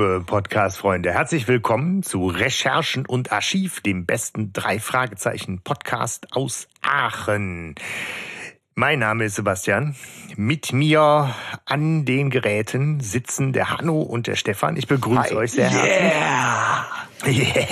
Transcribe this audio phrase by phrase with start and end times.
[0.00, 7.74] Liebe Podcast-Freunde, herzlich willkommen zu Recherchen und Archiv, dem besten drei Fragezeichen Podcast aus Aachen.
[8.74, 9.94] Mein Name ist Sebastian.
[10.36, 11.34] Mit mir
[11.66, 14.78] an den Geräten sitzen der Hanno und der Stefan.
[14.78, 15.34] Ich begrüße Hi.
[15.34, 17.54] euch sehr herzlich.
[17.54, 17.66] Yeah.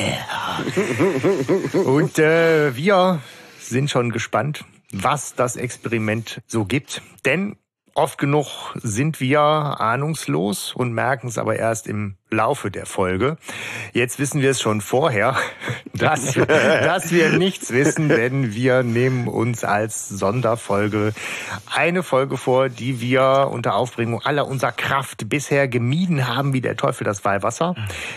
[1.73, 1.81] yeah.
[1.89, 3.23] Und äh, wir
[3.59, 7.01] sind schon gespannt, was das Experiment so gibt.
[7.25, 7.57] Denn
[7.99, 13.39] oft genug sind wir ahnungslos und merken es aber erst im Laufe der Folge.
[13.95, 15.37] Jetzt wissen wir es schon vorher,
[15.95, 21.15] dass, dass wir nichts wissen, denn wir nehmen uns als Sonderfolge
[21.75, 26.77] eine Folge vor, die wir unter Aufbringung aller unserer Kraft bisher gemieden haben, wie der
[26.77, 27.75] Teufel das Weihwasser.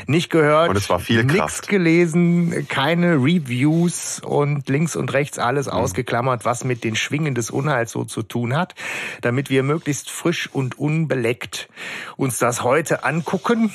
[0.07, 5.67] Nicht gehört, und es war viel nichts gelesen, keine Reviews und links und rechts alles
[5.67, 5.73] mhm.
[5.73, 8.75] ausgeklammert, was mit den Schwingen des Unheils so zu tun hat,
[9.21, 11.69] damit wir möglichst frisch und unbeleckt
[12.17, 13.71] uns das heute angucken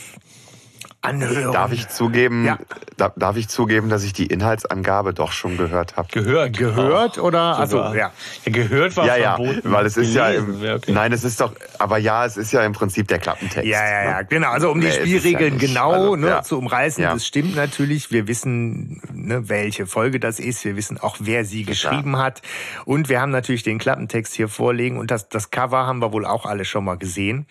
[1.06, 1.52] anhören.
[1.52, 2.58] Darf ich zugeben, ja.
[2.96, 6.08] da, darf ich zugeben, dass ich die Inhaltsangabe doch schon gehört habe?
[6.12, 6.56] Gehört.
[6.56, 7.58] Gehört oder?
[7.58, 7.94] Also, ja.
[7.94, 8.12] ja.
[8.44, 9.60] Gehört war ja, verboten.
[9.64, 10.62] Ja, weil es ist gelesen.
[10.62, 10.92] ja, okay.
[10.92, 13.68] nein, es ist doch, aber ja, es ist ja im Prinzip der Klappentext.
[13.68, 14.26] Ja, ja, ja, ne?
[14.28, 14.50] genau.
[14.50, 18.10] Also um die Spielregeln ja genau also, ne, zu umreißen, das stimmt natürlich.
[18.10, 20.64] Wir wissen, ne, welche Folge das ist.
[20.64, 22.42] Wir wissen auch, wer sie geschrieben hat.
[22.84, 26.26] Und wir haben natürlich den Klappentext hier vorlegen und das, das Cover haben wir wohl
[26.26, 27.46] auch alle schon mal gesehen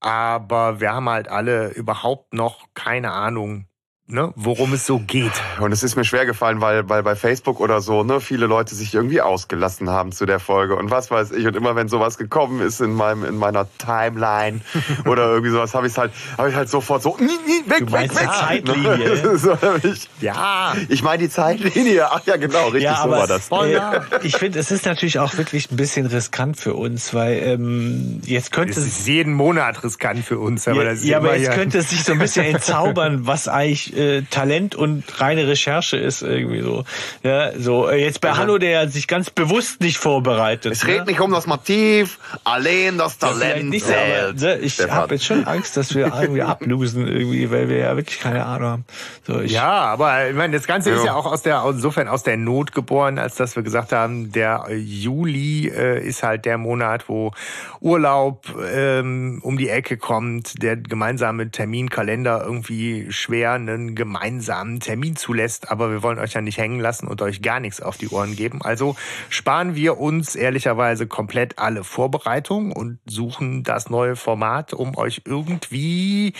[0.00, 3.67] aber wir haben halt alle überhaupt noch keine Ahnung,
[4.08, 5.32] ne, worum es so geht.
[5.60, 8.74] Und es ist mir schwer gefallen, weil, weil bei Facebook oder so, ne, viele Leute
[8.74, 11.46] sich irgendwie ausgelassen haben zu der Folge und was weiß ich.
[11.46, 14.62] Und immer wenn sowas gekommen ist in meinem, in meiner Timeline
[15.04, 17.92] oder irgendwie sowas, habe ich halt, habe ich halt sofort so, nie, nie, weg, du
[17.92, 18.30] weg, weg.
[18.32, 19.38] Zeitlinie.
[19.38, 20.74] so, ich, ja.
[20.88, 22.06] Ich meine die Zeitlinie.
[22.10, 23.50] Ach ja, genau, richtig, ja, so war das.
[23.50, 28.22] Äh, ich finde, es ist natürlich auch wirklich ein bisschen riskant für uns, weil ähm,
[28.24, 31.36] jetzt könnte es ist jeden Monat riskant für uns, aber ja, das ist ja, aber
[31.36, 35.96] jetzt könnte es sich so ein bisschen entzaubern, was eigentlich äh, Talent und reine Recherche
[35.96, 36.84] ist irgendwie so.
[37.22, 40.72] Ja, so äh, jetzt bei also, Hallo, der sich ganz bewusst nicht vorbereitet.
[40.72, 41.04] Es ne?
[41.04, 43.68] nicht um das Motiv, allein das Talent.
[43.70, 47.78] Nicht, aber, ne, ich habe jetzt schon Angst, dass wir irgendwie ablosen irgendwie, weil wir
[47.78, 48.84] ja wirklich keine Ahnung haben.
[49.26, 50.96] So, ich, ja, aber ich meine, das Ganze ja.
[50.96, 54.32] ist ja auch aus der insofern aus der Not geboren, als dass wir gesagt haben,
[54.32, 57.32] der Juli äh, ist halt der Monat, wo
[57.80, 65.70] Urlaub ähm, um die Ecke kommt, der gemeinsame Terminkalender irgendwie schwer einen gemeinsamen Termin zulässt,
[65.70, 68.36] aber wir wollen euch ja nicht hängen lassen und euch gar nichts auf die Ohren
[68.36, 68.62] geben.
[68.62, 68.96] Also
[69.28, 76.34] sparen wir uns ehrlicherweise komplett alle Vorbereitungen und suchen das neue Format, um euch irgendwie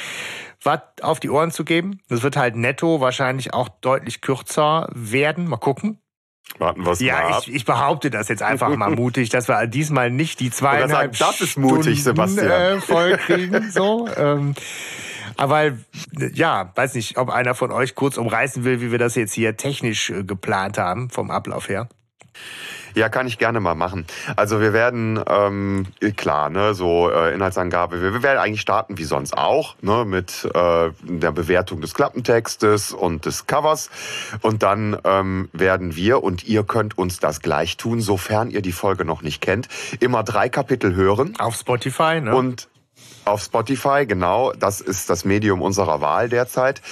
[0.63, 2.01] was auf die Ohren zu geben.
[2.09, 5.49] Das wird halt netto wahrscheinlich auch deutlich kürzer werden.
[5.49, 5.99] Mal gucken.
[6.57, 10.41] Warten wir Ja, ich, ich behaupte das jetzt einfach mal mutig, dass wir diesmal nicht
[10.41, 12.51] die zweieinhalb sagen, das ist mutig, Stunden, Sebastian.
[12.51, 13.71] Äh, voll kriegen.
[13.71, 14.09] So.
[14.19, 14.55] Ähm,
[15.39, 15.73] aber
[16.35, 19.57] ja, weiß nicht, ob einer von euch kurz umreißen will, wie wir das jetzt hier
[19.57, 21.89] technisch äh, geplant haben, vom Ablauf her.
[22.95, 24.07] Ja, kann ich gerne mal machen.
[24.35, 29.05] Also wir werden, ähm, klar, ne, so äh, Inhaltsangabe, wir, wir werden eigentlich starten wie
[29.05, 33.91] sonst auch, ne, mit äh, der Bewertung des Klappentextes und des Covers.
[34.41, 38.73] Und dann ähm, werden wir, und ihr könnt uns das gleich tun, sofern ihr die
[38.73, 39.69] Folge noch nicht kennt,
[40.01, 41.35] immer drei Kapitel hören.
[41.39, 42.35] Auf Spotify, ne?
[42.35, 42.69] Und
[43.29, 44.53] auf Spotify, genau.
[44.53, 46.83] Das ist das Medium unserer Wahl derzeit.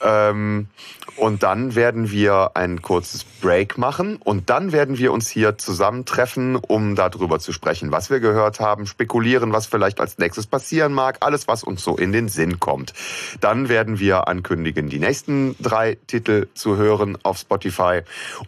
[0.00, 0.68] Ähm,
[1.16, 6.56] und dann werden wir ein kurzes Break machen und dann werden wir uns hier zusammentreffen,
[6.56, 11.18] um darüber zu sprechen, was wir gehört haben, spekulieren, was vielleicht als nächstes passieren mag,
[11.20, 12.92] alles, was uns so in den Sinn kommt.
[13.40, 18.02] Dann werden wir ankündigen, die nächsten drei Titel zu hören auf Spotify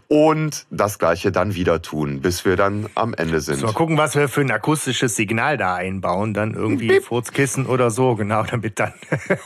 [0.09, 3.61] und das gleiche dann wieder tun, bis wir dann am Ende sind.
[3.61, 7.01] So, mal gucken, was wir für ein akustisches Signal da einbauen, dann irgendwie
[7.39, 8.93] Furzkissen oder so, genau, damit dann,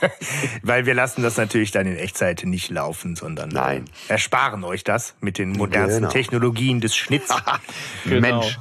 [0.63, 3.85] weil wir lassen das natürlich dann in Echtzeit nicht laufen sondern Nein.
[4.07, 6.11] ersparen euch das mit den modernsten genau.
[6.11, 7.29] Technologien des Schnitts.
[8.05, 8.21] genau.
[8.21, 8.57] Mensch.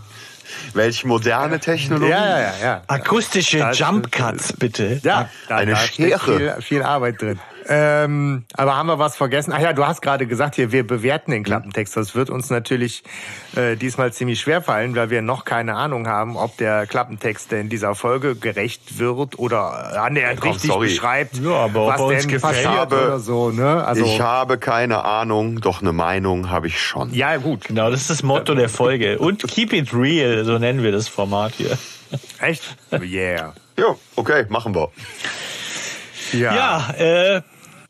[0.75, 2.11] Welche moderne Technologie?
[2.11, 2.83] Ja, ja, ja.
[2.87, 5.01] Akustische Jump Cuts, bitte.
[5.03, 6.19] Ja, da, eine da Schere.
[6.19, 7.41] Viel, viel Arbeit drin.
[7.69, 9.53] Ähm, aber haben wir was vergessen?
[9.55, 11.97] Ach ja, du hast gerade gesagt hier, wir bewerten den Klappentext.
[11.97, 13.03] Das wird uns natürlich
[13.57, 17.69] äh, diesmal ziemlich schwer fallen, weil wir noch keine Ahnung haben, ob der Klappentext in
[17.69, 20.89] dieser Folge gerecht wird oder annähernd Komm, richtig sorry.
[20.89, 22.67] beschreibt, ja, aber was denn gefällt.
[22.67, 23.51] habe, oder so.
[23.51, 23.85] Ne?
[23.85, 27.13] Also, ich habe keine Ahnung, doch eine Meinung habe ich schon.
[27.15, 27.65] Ja, gut.
[27.65, 29.19] Genau, das ist das Motto der Folge.
[29.19, 31.79] Und keep it real, so nennen wir das Format hier.
[32.41, 32.77] Echt?
[33.03, 33.55] Yeah.
[33.77, 34.91] Ja, okay, machen wir.
[36.33, 36.95] Ja, ja
[37.37, 37.43] äh,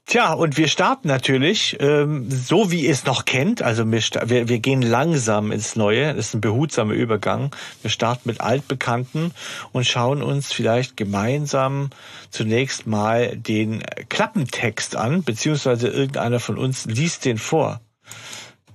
[0.04, 3.62] Tja, und wir starten natürlich ähm, so, wie ihr es noch kennt.
[3.62, 6.14] Also wir, wir, wir gehen langsam ins Neue.
[6.14, 7.54] Das ist ein behutsamer Übergang.
[7.82, 9.32] Wir starten mit Altbekannten
[9.70, 11.90] und schauen uns vielleicht gemeinsam
[12.30, 17.80] zunächst mal den Klappentext an, beziehungsweise irgendeiner von uns liest den vor.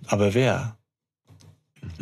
[0.08, 0.78] Aber wer?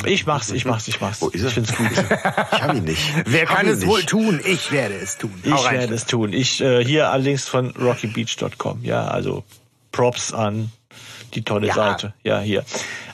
[0.05, 1.21] Ich mach's, ich mach's, ich mach's.
[1.21, 1.47] Wo ist er?
[1.47, 1.87] Ich find's gut.
[1.91, 3.01] Ich habe ihn nicht.
[3.25, 3.87] Wer Ich hab kann es nicht.
[3.87, 4.41] wohl tun?
[4.45, 5.31] Ich werde es tun.
[5.49, 5.79] Hau Ich rein.
[5.79, 6.33] werde es tun.
[6.33, 8.83] Ich äh, hier allerdings von rockybeach.com.
[8.83, 9.43] Ja, also
[9.91, 10.71] Props an
[11.33, 11.73] die tolle Ja.
[11.73, 12.13] Seite.
[12.23, 12.63] Ja, hier.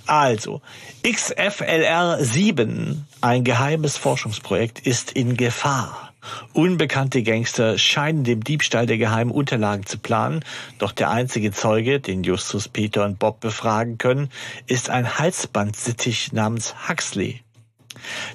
[0.07, 0.61] Also,
[1.03, 6.10] XFLR 7, ein geheimes Forschungsprojekt, ist in Gefahr.
[6.53, 10.43] Unbekannte Gangster scheinen dem Diebstahl der geheimen Unterlagen zu planen,
[10.77, 14.29] doch der einzige Zeuge, den Justus, Peter und Bob befragen können,
[14.67, 17.41] ist ein Halsbandsittich namens Huxley.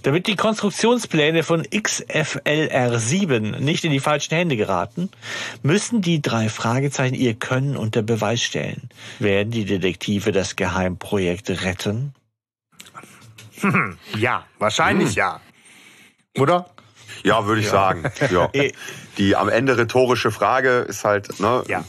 [0.03, 5.11] Damit die Konstruktionspläne von XFLR7 nicht in die falschen Hände geraten,
[5.63, 8.91] müssen die drei Fragezeichen ihr Können unter Beweis stellen.
[9.19, 12.15] Werden die Detektive das Geheimprojekt retten?
[14.17, 15.41] Ja, wahrscheinlich ja.
[16.37, 16.69] Oder?
[17.25, 18.05] Ja, würde ich sagen.
[18.31, 18.49] Ja.
[18.53, 18.73] Eh.
[19.19, 21.85] Die am Ende rhetorische Frage ist halt, ne, Ja.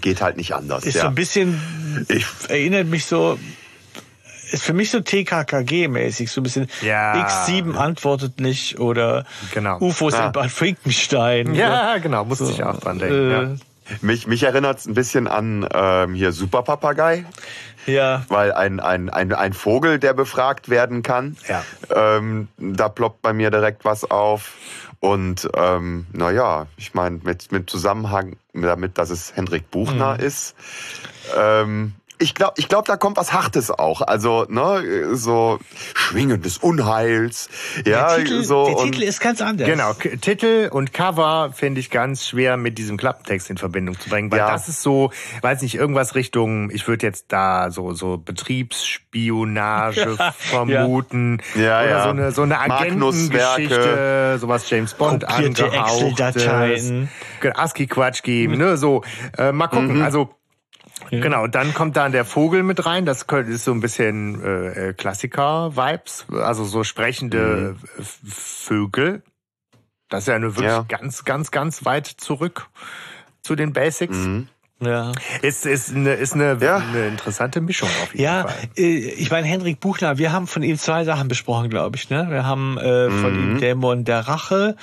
[0.00, 0.84] geht halt nicht anders.
[0.84, 1.02] Ist ja.
[1.02, 1.60] so ein bisschen,
[2.08, 3.38] ich, erinnert mich so,
[4.50, 7.14] ist für mich so TKKG-mäßig, so ein bisschen Ja.
[7.26, 9.78] X7 antwortet nicht oder Genau.
[9.80, 10.26] UFOs Ja.
[10.26, 11.54] in Bad Finkenstein.
[11.54, 13.14] Ja, genau, musste ich auch dran denken.
[13.30, 13.56] Äh, ja.
[14.00, 17.24] Mich mich erinnert es ein bisschen an ähm, hier Superpapagei,
[17.86, 18.24] ja.
[18.28, 21.64] weil ein, ein, ein, ein Vogel, der befragt werden kann, Ja.
[21.94, 24.52] ähm, da ploppt bei mir direkt was auf.
[25.00, 30.20] Und ähm, naja, ich meine, mit, mit Zusammenhang damit, dass es Hendrik Buchner Mhm.
[30.20, 30.54] ist,
[31.36, 34.00] ähm, ich glaube, ich glaub, da kommt was Hartes auch.
[34.00, 35.58] Also, ne, so
[35.94, 37.48] Schwingen des Unheils.
[37.84, 38.66] Ja, der Titel, so.
[38.66, 39.68] der und- Titel ist ganz anders.
[39.68, 44.08] Genau, K Titel und Cover finde ich ganz schwer mit diesem Klappentext in Verbindung zu
[44.08, 44.50] bringen, weil Ja.
[44.50, 45.10] das ist so,
[45.42, 52.02] weiß nicht, irgendwas Richtung, ich würde jetzt da so so Betriebsspionage vermuten Ja, oder ja.
[52.04, 52.58] so eine so eine.
[52.60, 56.36] Agentengeschichte, sowas James Bond Kopierte angehauchtes.
[56.36, 57.08] Excel-Dateien.
[57.54, 59.02] ASCII Quatsch geben, ne, so
[59.36, 60.30] äh, mal gucken, also
[61.10, 63.04] Genau, und dann kommt dann der Vogel mit rein.
[63.04, 69.22] Das könnte- ist so ein bisschen äh, äh, Klassiker-Vibes, also so sprechende äh, Vögel.
[70.08, 70.84] Das ist ja nur wirklich Ja.
[70.88, 72.68] ganz, ganz, ganz weit zurück
[73.42, 74.16] zu den Basics.
[74.16, 74.48] Mhm.
[74.80, 75.12] Ja.
[75.40, 76.76] Ist, ist, eine, ist eine, Ja.
[76.76, 78.54] eine interessante Mischung auf jeden Ja, Fall.
[78.76, 82.10] äh, ich meine, Henrik Buchner, wir haben von ihm zwei Sachen besprochen, glaube ich.
[82.10, 82.26] Ne?
[82.28, 83.52] Wir haben äh, von Mhm.
[83.54, 84.76] ihm Dämon der Rache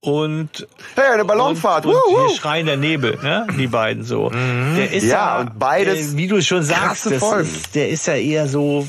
[0.00, 1.84] und, Hey, eine Ballonfahrt.
[1.86, 3.46] und, und hier Schrein der Nebel, ne?
[3.58, 4.30] die beiden so.
[4.30, 8.14] Der ist Ja, ja, und beides äh, wie du schon sagst, das der ist ja
[8.14, 8.88] eher so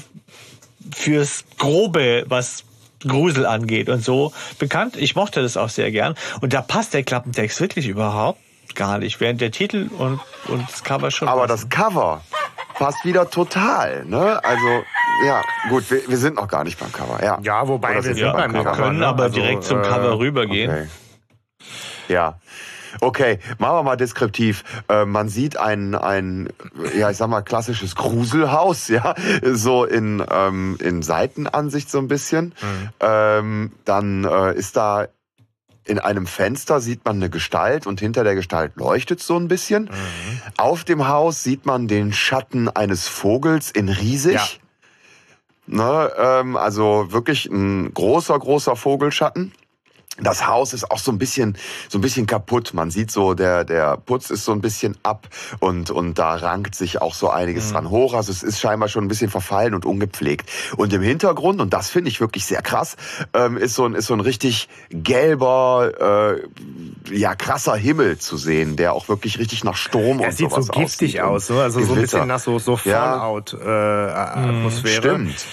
[0.95, 2.63] fürs Grobe, was
[3.05, 4.95] Grusel angeht und so bekannt.
[4.97, 6.15] Ich mochte das auch sehr gern.
[6.41, 8.39] Und da passt der Klappentext wirklich überhaupt
[8.75, 11.67] gar nicht, während der Titel und, und das Cover schon Aber passen.
[11.69, 12.21] das Cover
[12.75, 14.39] passt wieder total, ne?
[14.43, 14.83] Also,
[15.25, 17.37] ja, gut, wir, wir sind noch gar nicht beim Cover, ja.
[17.41, 19.07] Ja, wobei Oder wir sind sind ja, beim wir Cover, können ne?
[19.07, 20.71] aber Also, direkt zum äh, Cover rübergehen.
[20.71, 20.87] Okay.
[22.07, 22.39] Ja.
[22.99, 24.63] Okay, machen wir mal deskriptiv.
[24.89, 26.49] Äh, man sieht ein, ein,
[26.97, 32.53] ja, ich sag mal, klassisches Gruselhaus, ja, so in, ähm, in Seitenansicht so ein bisschen.
[32.99, 35.07] Ähm, dann äh, ist da
[35.83, 39.89] in einem Fenster sieht man eine Gestalt und hinter der Gestalt leuchtet so ein bisschen.
[40.57, 44.33] Auf dem Haus sieht man den Schatten eines Vogels in riesig.
[44.35, 44.47] Ja.
[45.65, 49.53] Ne, ähm, also wirklich ein großer, großer Vogelschatten.
[50.19, 52.73] Das Haus ist auch so ein bisschen, so ein bisschen kaputt.
[52.73, 56.75] Man sieht so, der, der Putz ist so ein bisschen ab und, und da rankt
[56.75, 58.13] sich auch so einiges dran hoch.
[58.13, 60.49] Also es ist scheinbar schon ein bisschen verfallen und ungepflegt.
[60.75, 62.97] Und im Hintergrund, und das finde ich wirklich sehr krass,
[63.33, 66.41] ähm, ist so ein, ist so ein richtig gelber,
[67.09, 70.49] äh, ja, krasser Himmel zu sehen, der auch wirklich richtig nach Sturm Er und sieht
[70.49, 71.63] so sowas giftig aussieht aus, ne?
[71.63, 72.01] also so ein Gewitter.
[72.01, 72.75] bisschen nach so, so.
[72.75, 75.01] Fallout-Atmosphäre.
[75.01, 75.45] Stimmt.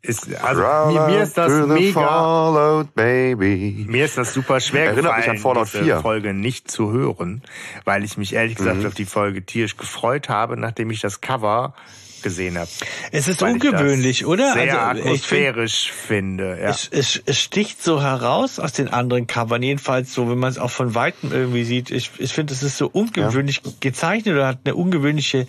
[0.00, 0.62] Ist, also,
[0.92, 3.84] mir, mir ist das mega, Fallout, baby.
[3.88, 6.00] mir ist das super schwer Erinnert mich gefallen, an Fallout diese 4.
[6.00, 7.42] Folge nicht zu hören,
[7.84, 8.86] weil ich mich ehrlich gesagt Mhm.
[8.86, 11.74] auf die Folge tierisch gefreut habe, nachdem ich das Cover
[12.22, 12.68] gesehen habe.
[13.12, 14.52] Es ist Weil ich ungewöhnlich, das oder?
[14.52, 16.58] Sehr Also, ich find, atmosphärisch finde.
[16.60, 16.68] Ja.
[16.70, 20.58] es, es, es sticht so heraus aus den anderen Covern, jedenfalls so, wenn man es
[20.58, 21.90] auch von Weitem irgendwie sieht.
[21.90, 25.46] Ich, ich finde, es ist so ungewöhnlich gezeichnet oder hat eine ungewöhnliche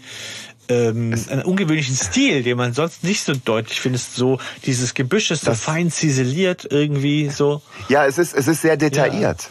[0.70, 4.02] ähm, einen ungewöhnlichen Stil, den man sonst nicht so deutlich findet.
[4.02, 7.62] So dieses Gebüsch ist so fein ziseliert irgendwie so.
[7.90, 9.50] Ja, es ist, es ist sehr detailliert.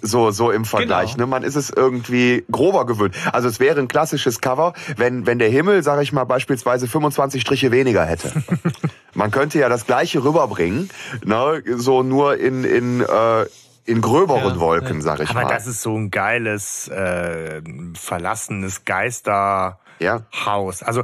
[0.00, 1.12] So, so im Vergleich.
[1.14, 1.24] Genau.
[1.24, 1.30] Ne?
[1.30, 3.16] Man ist es irgendwie grober gewöhnt.
[3.32, 7.42] Also es wäre ein klassisches Cover, wenn, wenn der Himmel, sage ich mal, beispielsweise 25
[7.42, 8.32] Striche weniger hätte.
[9.14, 10.90] Man könnte ja das gleiche rüberbringen,
[11.24, 11.62] ne?
[11.76, 13.46] so nur in, in, äh,
[13.84, 15.46] in gröberen ja, Wolken, sag ich aber mal.
[15.46, 17.62] Aber das ist so ein geiles, äh,
[17.94, 19.80] verlassenes Geister.
[19.98, 20.22] Ja.
[20.44, 20.82] Haus.
[20.82, 21.02] Also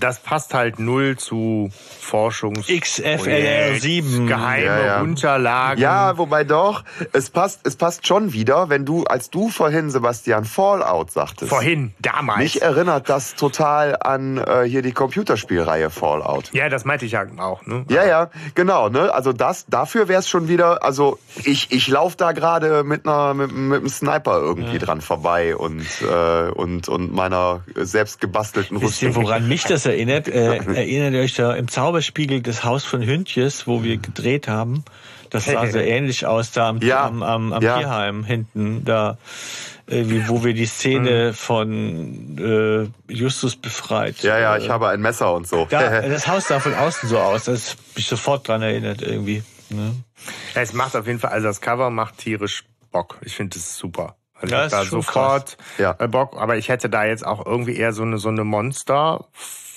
[0.00, 5.00] das passt halt null zu Forschungs XFLR 7 geheime ja, ja.
[5.00, 5.80] Unterlagen.
[5.80, 10.44] Ja, wobei doch, es passt es passt schon wieder, wenn du als du vorhin Sebastian
[10.44, 11.50] Fallout sagtest.
[11.50, 12.38] Vorhin, damals.
[12.38, 16.52] Mich erinnert das total an äh, hier die Computerspielreihe Fallout.
[16.52, 17.84] Ja, das meinte ich ja auch, ne?
[17.88, 19.12] Ja, ja, genau, ne?
[19.12, 23.34] Also das dafür wäre es schon wieder, also ich ich lauf da gerade mit einer
[23.34, 24.78] mit, mit einem Sniper irgendwie ja.
[24.78, 30.28] dran vorbei und äh, und und meiner selbst gebastelten Wisst ihr, woran mich das erinnert?
[30.36, 34.84] Äh, erinnert ihr euch da im Zauberspiegel das Haus von Hündjes, wo wir gedreht haben?
[35.30, 37.06] Das sah so ähnlich aus da am, ja.
[37.06, 37.78] am, am, am ja.
[37.78, 39.18] Tierheim hinten, da
[39.86, 41.34] irgendwie, wo wir die Szene mhm.
[41.34, 44.22] von äh, Justus befreit.
[44.22, 45.66] Ja, ja, ich habe ein Messer und so.
[45.70, 49.42] Da, das Haus sah von außen so aus, das ist mich sofort dran erinnert irgendwie.
[49.70, 49.94] Ne?
[50.54, 53.18] Es macht auf jeden Fall, also das Cover macht tierisch Bock.
[53.22, 54.16] Ich finde es super.
[54.40, 55.94] Also ja, ich da sofort ja.
[55.98, 59.26] Äh, Bock, aber ich hätte da jetzt auch irgendwie eher so eine so eine Monster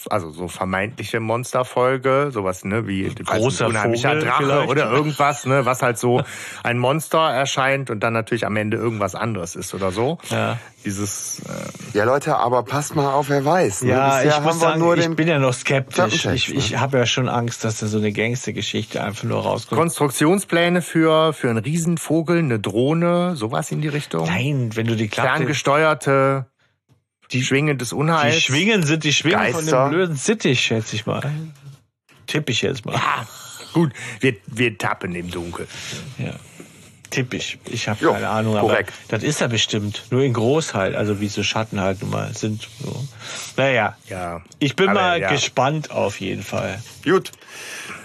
[0.10, 4.70] also so vermeintliche Monsterfolge, sowas ne wie großer unheimlicher Vogel Drache vielleicht.
[4.70, 6.22] oder irgendwas, ne, was halt so
[6.64, 10.18] ein Monster erscheint und dann natürlich am Ende irgendwas anderes ist oder so.
[10.30, 10.58] Ja.
[10.86, 13.84] Dieses äh Ja, Leute, aber passt mal auf, wer weiß.
[13.84, 13.92] Ne?
[13.92, 16.26] Ja, ich muss sagen, ich bin ja noch skeptisch.
[16.26, 16.80] Ich, ich ne?
[16.80, 19.80] habe ja schon Angst, dass da so eine Gangstergeschichte einfach nur rauskommt.
[19.80, 24.26] Konstruktionspläne für für einen Riesenvogel, eine Drohne, sowas in die Richtung?
[24.28, 26.46] Nein, wenn du die Klappe ferngesteuerte
[27.32, 28.36] die Schwingen des Unheils.
[28.36, 29.60] Die Schwingen sind die Schwingen Geister.
[29.60, 31.22] von dem blöden Sittich, schätze ich mal.
[32.28, 32.94] Tipp ich jetzt mal.
[32.94, 33.28] Ja,
[33.74, 35.68] gut, wir, wir tappen im Dunkeln.
[36.18, 36.34] Ja.
[37.10, 37.58] Tipp ich.
[37.66, 38.94] Ich habe keine Ahnung, korrekt.
[39.08, 40.04] aber das ist ja bestimmt.
[40.12, 42.68] Nur in groß halt, also wie so Schatten halt nun mal sind.
[42.84, 43.04] So.
[43.58, 45.32] Naja, ja, ich bin mal ja.
[45.32, 46.82] gespannt auf jeden Fall.
[47.04, 47.32] Gut.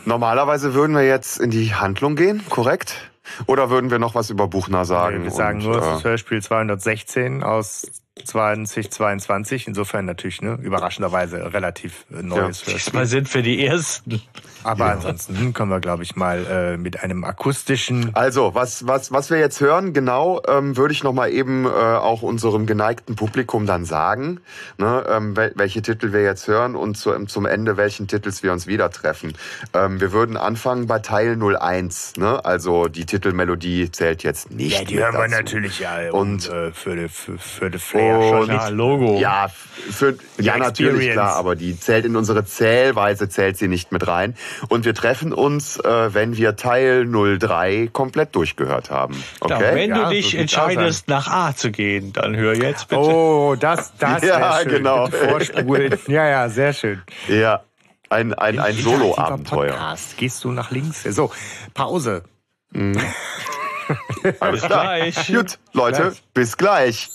[0.07, 3.11] Normalerweise würden wir jetzt in die Handlung gehen, korrekt?
[3.47, 5.23] Oder würden wir noch was über Buchner sagen?
[5.23, 7.87] Wir sagen und, nur, äh, das Hörspiel 216 aus
[8.23, 9.67] 2022.
[9.67, 12.75] Insofern natürlich ne, überraschenderweise relativ äh, neues ja.
[12.75, 14.23] Diesmal sind wir die Ersten.
[14.63, 14.93] Aber ja.
[14.93, 18.15] ansonsten können wir, glaube ich, mal äh, mit einem akustischen.
[18.15, 22.23] Also, was, was, was wir jetzt hören, genau, ähm, würde ich nochmal eben äh, auch
[22.23, 24.41] unserem geneigten Publikum dann sagen,
[24.79, 28.67] ne, ähm, welche Titel wir jetzt hören und zu, zum Ende welchen Titels wir uns
[28.67, 29.35] wieder treffen.
[29.75, 32.45] Ähm, wir würden anfangen bei Teil 01, ne?
[32.45, 34.79] Also die Titelmelodie zählt jetzt nicht.
[34.79, 35.31] Ja, die hören dazu.
[35.31, 39.19] wir natürlich ja und, äh, für, die, für, für die Flair ja, Logo.
[39.19, 44.07] Ja, für, ja natürlich klar, aber die zählt in unsere Zählweise zählt sie nicht mit
[44.07, 44.35] rein.
[44.69, 49.23] Und wir treffen uns, äh, wenn wir Teil 03 komplett durchgehört haben.
[49.41, 49.53] Okay?
[49.53, 53.01] Ja, wenn ja, du dich so entscheidest, nach A zu gehen, dann hör jetzt bitte.
[53.01, 54.69] Oh, das, das ja, schön.
[54.69, 55.09] genau.
[55.09, 55.99] Vorspulen.
[56.07, 57.03] Ja, ja, sehr schön.
[57.29, 57.63] Ja,
[58.11, 59.97] ein, ein, ein Solo-Abenteuer.
[60.17, 61.03] Gehst du nach links?
[61.03, 61.31] So,
[61.75, 62.23] Pause.
[62.71, 63.01] Mhm.
[64.41, 64.85] Alles klar.
[64.85, 65.27] Gleich.
[65.27, 66.23] Gut, Leute, gleich.
[66.33, 67.11] bis gleich.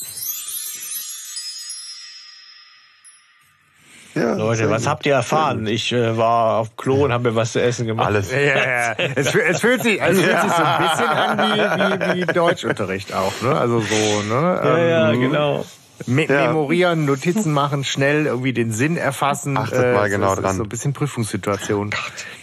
[4.20, 5.66] Ja, Leute, was habt ihr erfahren?
[5.68, 8.08] Ich äh, war auf Klo und habe mir was zu essen gemacht.
[8.08, 8.32] Alles.
[8.32, 12.28] Ja, ja, es, es, fühlt sich, es fühlt sich so ein bisschen an wie, wie,
[12.28, 13.56] wie Deutschunterricht auch, ne?
[13.56, 14.62] Also so, ne?
[14.64, 15.66] Ja, ja, ähm, genau.
[16.06, 16.48] Me ja.
[16.48, 19.58] Memorieren, Notizen machen, schnell irgendwie den Sinn erfassen.
[19.58, 20.56] Achtet äh, mal genau so, dran.
[20.56, 21.90] So ein bisschen Prüfungssituation.
[21.94, 22.39] Oh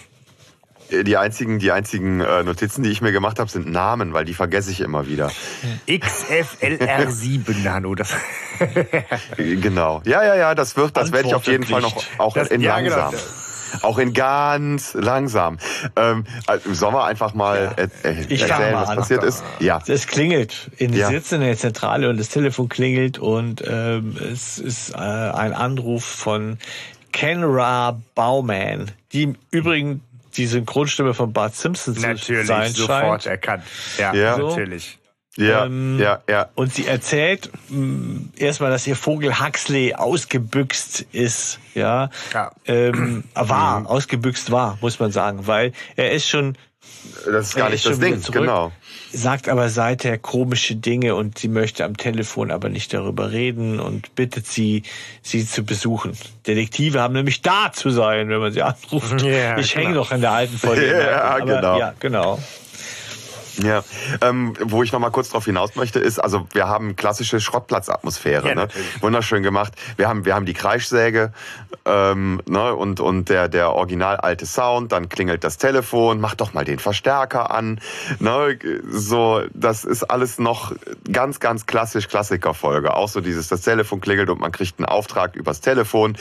[0.90, 4.34] die einzigen, die einzigen äh, Notizen, die ich mir gemacht habe, sind Namen, weil die
[4.34, 5.30] vergesse ich immer wieder.
[5.88, 7.94] XFLR7 Nano.
[7.94, 8.14] Das
[9.36, 10.02] genau.
[10.04, 12.60] Ja, ja, ja, das wird, das werde ich auf jeden Fall noch auch das, in
[12.60, 13.10] ja, langsam.
[13.10, 13.22] Genau.
[13.82, 15.58] Auch in ganz langsam.
[15.96, 18.10] Ähm, also Im Sommer einfach mal ja.
[18.10, 19.42] äh, ich erzählen, was passiert ist.
[19.58, 19.82] Ja.
[19.86, 20.70] Es klingelt.
[20.76, 21.08] In ja.
[21.08, 26.04] sitzen in der Zentrale und das Telefon klingelt und ähm, es ist äh, ein Anruf
[26.04, 26.58] von
[27.12, 30.02] Kenra Bauman, die im Übrigen
[30.36, 33.26] die Synchronstimme von Bart Simpson natürlich, sein sofort scheint.
[33.26, 33.64] erkannt.
[33.98, 34.36] Ja, ja.
[34.36, 34.48] So.
[34.48, 34.98] natürlich.
[35.38, 36.48] Ja, ähm, ja, ja.
[36.54, 42.08] Und sie erzählt mh, erstmal, dass ihr Vogel Huxley ausgebüxt ist, ja.
[42.32, 42.52] ja.
[42.64, 43.86] Ähm, war, mhm.
[43.86, 46.56] ausgebüxt war, muss man sagen, weil er ist schon.
[47.26, 48.72] Das ist gar nicht das Ding, genau
[49.16, 54.14] sagt aber seither komische Dinge und sie möchte am Telefon aber nicht darüber reden und
[54.14, 54.82] bittet sie,
[55.22, 56.12] sie zu besuchen.
[56.46, 59.22] Detektive haben nämlich da zu sein, wenn man sie anruft.
[59.22, 60.86] Ja, ich hänge noch in der alten Folge.
[61.06, 61.78] Ja, aber, genau.
[61.78, 62.38] Ja, genau.
[63.58, 63.84] Ja,
[64.20, 68.48] ähm, wo ich noch mal kurz darauf hinaus möchte, ist, also wir haben klassische Schrottplatzatmosphäre,
[68.48, 68.68] ja, ne?
[69.00, 69.72] wunderschön gemacht.
[69.96, 71.32] Wir haben wir haben die Kreischsäge
[71.84, 72.74] ähm, ne?
[72.74, 74.92] und und der der original alte Sound.
[74.92, 77.80] Dann klingelt das Telefon, mach doch mal den Verstärker an.
[78.18, 78.58] Ne?
[78.90, 80.72] So, das ist alles noch
[81.10, 82.94] ganz ganz klassisch Klassikerfolge.
[82.94, 86.16] Auch so dieses das Telefon klingelt und man kriegt einen Auftrag übers Telefon.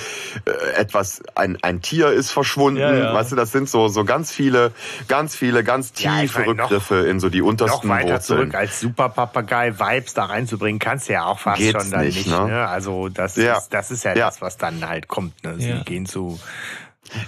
[0.45, 2.79] Äh, etwas ein ein Tier ist verschwunden.
[2.79, 3.13] Ja, ja.
[3.13, 4.71] Weißt du, das sind so so ganz viele
[5.07, 8.39] ganz viele ganz tiefe Rückgriffe in so so die untersten Noch weiter Wurzeln.
[8.39, 12.29] zurück als Superpapagei-Vibes da reinzubringen, kannst du ja auch fast Geht's schon dann nicht, nicht.
[12.29, 12.46] ne?
[12.46, 12.67] ne?
[12.67, 13.58] Also das, Ja.
[13.58, 14.25] ist, das ist ja, Ja.
[14.27, 15.44] das, was dann halt kommt.
[15.44, 15.55] Ne?
[15.58, 15.82] Sie Ja.
[15.84, 16.39] gehen zu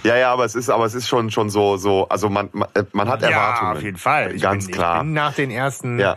[0.04, 2.68] Ja, ja, aber es ist, aber es ist schon, schon so, so, also man, man,
[2.92, 3.72] man hat Erwartungen.
[3.72, 4.34] Ja, auf jeden Fall.
[4.34, 4.96] Ich Ganz bin, klar.
[4.96, 6.16] Ich bin nach den ersten Ja.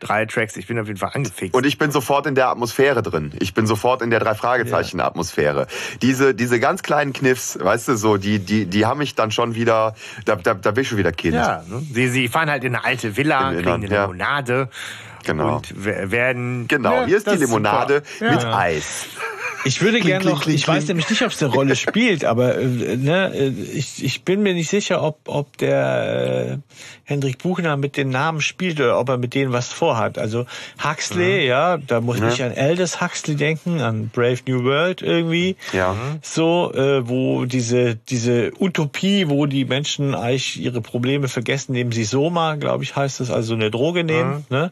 [0.00, 1.54] Drei Tracks, ich bin auf jeden Fall angefixt.
[1.54, 3.32] Und ich bin sofort in der Atmosphäre drin.
[3.38, 5.66] Ich bin sofort in der drei Fragezeichen Atmosphäre.
[6.02, 9.54] Diese diese ganz kleinen Kniffs, weißt du, so die die die haben mich dann schon
[9.54, 11.34] wieder da da, da bin ich schon wieder Kind.
[11.34, 11.82] ja, ne?
[11.92, 14.68] sie, sie fahren halt in eine alte Villa, Im kriegen Innern, eine ja.
[15.24, 15.56] Genau.
[15.56, 18.56] und we- werden Genau, Ja, hier ist die Limonade mit Ja.
[18.58, 19.06] Eis.
[19.62, 20.86] Ich würde gerne noch, kling, ich weiß kling.
[20.88, 24.54] nämlich nicht, ob es eine Rolle spielt, aber äh, ne, äh, ich, ich bin mir
[24.54, 26.74] nicht sicher, ob, ob der äh,
[27.04, 30.16] Hendrik Buchner mit den Namen spielt oder ob er mit denen was vorhat.
[30.16, 30.46] Also
[30.82, 35.56] Huxley, ja, da muss ich an Aldous Huxley denken, an Brave New World irgendwie.
[35.74, 35.94] Ja.
[36.22, 42.04] So, äh, wo diese, diese Utopie, wo die Menschen eigentlich ihre Probleme vergessen, indem sie
[42.04, 44.46] Soma, glaube ich, heißt das, also eine Droge nehmen.
[44.48, 44.70] Ne?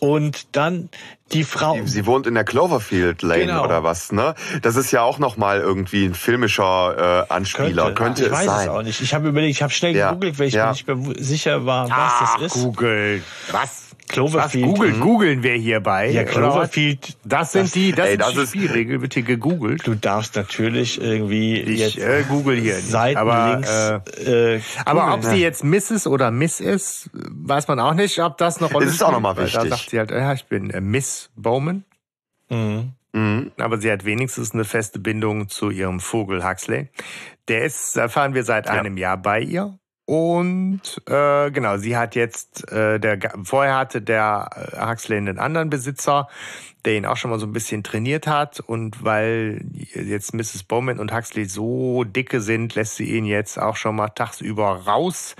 [0.00, 0.88] Und dann
[1.32, 1.78] die Frau.
[1.84, 3.64] Sie wohnt in der Cloverfield Lane Genau.
[3.64, 4.34] oder was, ne?
[4.62, 7.92] Das ist ja auch noch mal irgendwie ein filmischer äh, Anspieler.
[7.92, 8.68] Könnte, ich es weiß sein.
[8.68, 9.00] es auch nicht.
[9.00, 10.08] Ich habe überlegt, ich habe schnell Ja.
[10.10, 10.74] gegoogelt, weil ich Ja.
[10.86, 12.62] mir nicht sicher war, was Ach, das ist.
[12.62, 13.22] Google.
[13.52, 13.89] Was?
[14.10, 14.64] Cloverfield.
[14.66, 15.00] Was Google, Mhm.
[15.00, 16.10] googeln wir hierbei.
[16.10, 17.16] Ja, Cloverfield.
[17.24, 19.00] Das sind die, das Ey, sind das die ist- Spielregeln.
[19.02, 19.86] Wird hier gegoogelt.
[19.86, 22.74] Du darfst natürlich irgendwie Ich jetzt äh, google hier.
[22.78, 23.70] Seiten aber, links.
[24.26, 26.06] Äh, Äh, aber ob sie jetzt Mrs.
[26.06, 29.36] oder Miss ist, weiß man auch nicht, ob das Rolle Es ist auch noch mal
[29.36, 29.70] Weil Da wichtig.
[29.70, 31.84] sagt sie halt, ja, ich bin äh, Miss Bowman.
[32.50, 32.92] Mhm.
[33.12, 33.50] Mhm.
[33.58, 36.88] Aber sie hat wenigstens eine feste Bindung zu ihrem Vogel Huxley.
[37.48, 39.79] Der ist, erfahren wir seit einem Jahr bei ihr.
[40.10, 45.70] Und äh, genau, sie hat jetzt, äh, der vorher hatte der äh, Huxley einen anderen
[45.70, 46.26] Besitzer,
[46.84, 48.60] der ihn auch schon mal so ein bisschen trainiert hat.
[48.60, 50.62] Und weil jetzt Mrs.
[50.64, 55.36] Bowman und Huxley so dicke sind, lässt sie ihn jetzt auch schon mal tagsüber raus,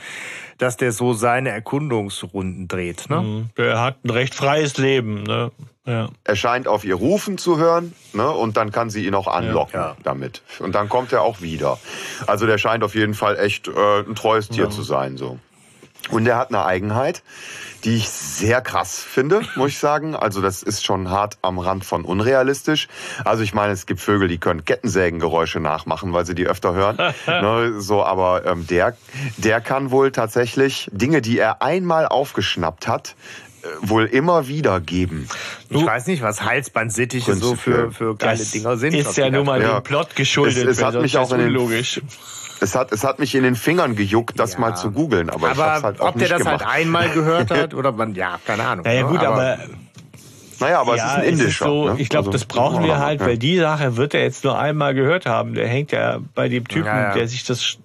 [0.58, 3.08] dass der so seine Erkundungsrunden dreht.
[3.10, 3.20] Ne?
[3.20, 3.50] Mhm.
[3.56, 5.22] Der hat ein recht freies Leben.
[5.22, 5.50] Ne?
[5.86, 6.08] Ja.
[6.24, 8.30] Er scheint auf ihr Rufen zu hören, ne?
[8.30, 9.96] Und dann kann sie ihn auch anlocken Ja, ja.
[10.02, 10.42] damit.
[10.60, 11.78] Und dann kommt er auch wieder.
[12.26, 15.38] Also der scheint auf jeden Fall echt äh, ein treues Tier zu sein, so.
[16.08, 17.22] Und er hat eine Eigenheit,
[17.84, 20.16] die ich sehr krass finde, muss ich sagen.
[20.16, 22.88] Also das ist schon hart am Rand von unrealistisch.
[23.24, 26.96] Also ich meine, es gibt Vögel, die können Kettensägengeräusche nachmachen, weil sie die öfter hören.
[27.26, 28.96] ne, so, aber ähm, der,
[29.36, 33.14] der kann wohl tatsächlich Dinge, die er einmal aufgeschnappt hat,
[33.62, 35.28] äh, wohl immer wieder geben.
[35.68, 38.94] Ich weiß nicht, was Halsbandsittiche so für, für geile Das Dinger sind.
[38.94, 39.78] ist ja nun mal Ja.
[39.80, 40.66] dem Plot geschuldet.
[40.66, 42.00] Es- es hat mich auch ist in den- unlogisch.
[42.60, 44.60] Es hat, es hat mich in den Fingern gejuckt, das Ja.
[44.60, 46.64] mal zu googeln, aber, ich Aber hab's halt auch ob der nicht das gemacht.
[46.66, 48.84] halt einmal gehört hat oder man, ja, keine Ahnung.
[48.84, 49.08] Naja ne?
[49.08, 49.58] gut, aber,
[50.60, 51.64] naja, aber ja, es ist ein indischer.
[51.64, 51.94] so, ne?
[51.98, 53.26] ich glaube, Also, das brauchen wir halt, ja.
[53.26, 55.54] weil die Sache wird er jetzt nur einmal gehört haben.
[55.54, 57.14] Der hängt ja bei dem Typen, Ja, ja.
[57.14, 57.78] der sich das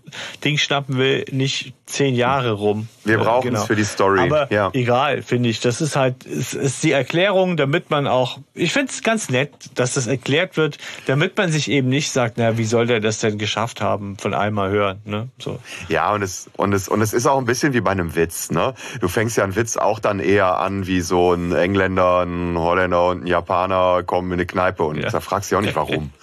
[0.44, 2.88] Ding schnappen will, nicht zehn Jahre rum.
[3.04, 4.70] Wir Äh, brauchen es für die Story, Aber ja.
[4.74, 5.60] egal, finde ich.
[5.60, 9.52] Das ist halt, es ist die Erklärung, damit man auch, ich finde es ganz nett,
[9.76, 13.20] dass das erklärt wird, damit man sich eben nicht sagt, na, wie soll der das
[13.20, 15.30] denn geschafft haben, von einmal hören, ne?
[15.38, 15.60] So.
[15.90, 18.50] Ja, und es, und, es, und es ist auch ein bisschen wie bei einem Witz.
[18.52, 18.74] Ne?
[19.00, 23.08] Du fängst ja einen Witz auch dann eher an, wie so ein Engländer, ein Holländer
[23.10, 25.10] und ein Japaner kommen in eine Kneipe und Ja.
[25.10, 26.12] da fragst du ja auch nicht, warum.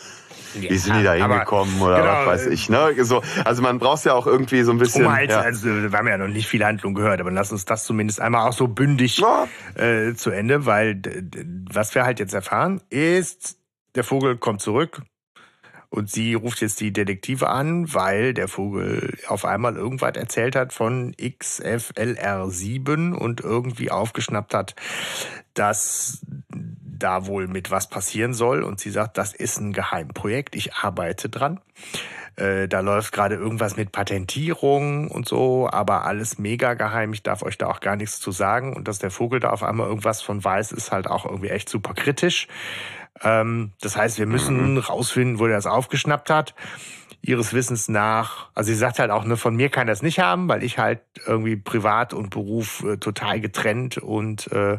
[0.54, 2.68] Wie sind die Ja, da hingekommen oder genau, was weiß ich.
[2.68, 2.94] Ne?
[3.04, 5.06] So, also man braucht ja auch irgendwie so ein bisschen...
[5.06, 5.40] Um halt, ja.
[5.40, 8.48] also wir haben ja noch nicht viel Handlung gehört, aber lass uns das zumindest einmal
[8.48, 9.48] auch so bündig Ja.
[9.74, 11.00] äh, zu Ende, weil
[11.70, 13.56] was wir halt jetzt erfahren, ist,
[13.94, 15.02] der Vogel kommt zurück
[15.92, 20.72] und sie ruft jetzt die Detektive an, weil der Vogel auf einmal irgendwas erzählt hat
[20.72, 24.74] von XFLR7 und irgendwie aufgeschnappt hat,
[25.52, 26.24] dass
[27.02, 28.62] da wohl mit was passieren soll.
[28.62, 31.60] Und sie sagt, das ist ein Geheimprojekt, ich arbeite dran.
[32.36, 37.12] Äh, da läuft gerade irgendwas mit Patentierung und so, aber alles mega geheim.
[37.12, 38.74] Ich darf euch da auch gar nichts zu sagen.
[38.74, 41.68] Und dass der Vogel da auf einmal irgendwas von weiß, ist halt auch irgendwie echt
[41.68, 42.48] super kritisch.
[43.22, 46.54] Ähm, das heißt, wir müssen rausfinden, wo der das aufgeschnappt hat.
[47.20, 50.18] Ihres Wissens nach, also sie sagt halt auch, ne, von mir kann er es nicht
[50.18, 54.78] haben, weil ich halt irgendwie privat und Beruf äh, total getrennt und äh,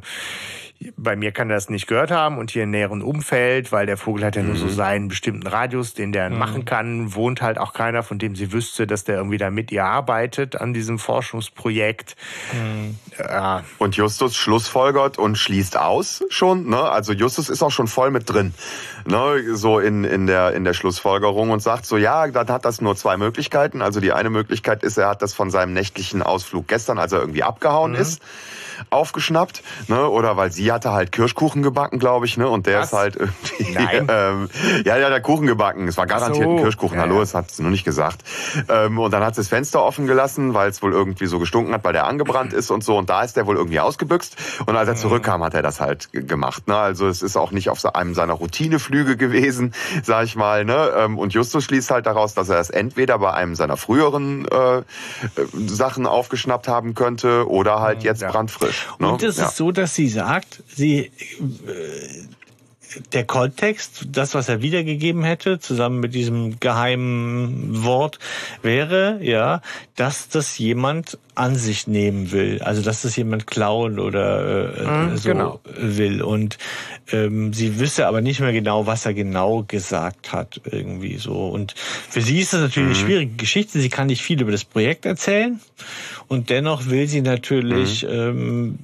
[0.97, 3.97] bei mir kann er das nicht gehört haben und hier im näheren Umfeld, weil der
[3.97, 7.73] Vogel hat ja nur so seinen bestimmten Radius, den der machen kann, wohnt halt auch
[7.73, 12.15] keiner, von dem sie wüsste, dass der irgendwie da mit ihr arbeitet an diesem Forschungsprojekt.
[13.17, 16.69] Ja, Und Justus schlussfolgert und schließt aus schon.
[16.69, 16.81] Ne?
[16.81, 18.53] Also Justus ist auch schon voll mit drin,
[19.05, 19.55] ne?
[19.55, 22.95] so in, in, der, in der Schlussfolgerung und sagt so, ja, dann hat das nur
[22.95, 23.81] zwei Möglichkeiten.
[23.81, 27.19] Also die eine Möglichkeit ist, er hat das von seinem nächtlichen Ausflug gestern, als er
[27.19, 28.21] irgendwie abgehauen ist,
[28.89, 29.63] aufgeschnappt.
[29.87, 30.07] Ne?
[30.07, 32.47] Oder weil sie hatte halt Kirschkuchen gebacken, glaube ich, ne?
[32.47, 32.87] Und der Was?
[32.87, 33.73] ist halt irgendwie.
[33.73, 34.09] Nein.
[34.13, 34.49] Ähm,
[34.85, 35.87] ja, ja, der Kuchen gebacken.
[35.87, 36.51] Es war garantiert so.
[36.51, 36.97] ein Kirschkuchen.
[36.97, 37.19] Ja, Hallo, ja.
[37.21, 38.23] das hat sie noch nicht gesagt.
[38.69, 41.73] Ähm, und dann hat sie das Fenster offen gelassen, weil es wohl irgendwie so gestunken
[41.73, 42.97] hat, weil der angebrannt ist und so.
[42.97, 44.35] Und da ist der wohl irgendwie ausgebüxt.
[44.65, 46.67] Und als er zurückkam, hat er das halt gemacht.
[46.67, 46.75] Ne?
[46.75, 50.65] Also es ist auch nicht auf so einem seiner Routineflüge gewesen, sag ich mal.
[50.65, 50.91] Ne?
[50.97, 54.77] Ähm, Und Justus schließt halt daraus, dass er es entweder bei einem seiner früheren äh,
[54.77, 54.83] äh,
[55.67, 58.29] Sachen aufgeschnappt haben könnte oder halt jetzt ja.
[58.63, 58.87] Brandfrisch.
[58.99, 59.07] Ne?
[59.07, 59.47] Und es ja.
[59.47, 61.11] ist so, dass sie sagt, sie äh,
[63.13, 68.19] der Kontext, das, was er wiedergegeben hätte, zusammen mit diesem geheimen Wort,
[68.61, 69.61] wäre, ja,
[69.95, 72.61] dass das jemand an sich nehmen will.
[72.61, 75.59] Also, dass das jemand klauen oder äh, Mhm, so genau.
[75.75, 76.21] will.
[76.21, 76.57] Und
[77.11, 81.47] ähm, sie wüsste aber nicht mehr genau, was er genau gesagt hat, irgendwie so.
[81.47, 83.03] Und für sie ist das natürlich Mhm.
[83.03, 83.79] eine schwierige Geschichte.
[83.79, 85.59] Sie kann nicht viel über das Projekt erzählen.
[86.27, 88.09] Und dennoch will sie natürlich Mhm.
[88.09, 88.79] ähm,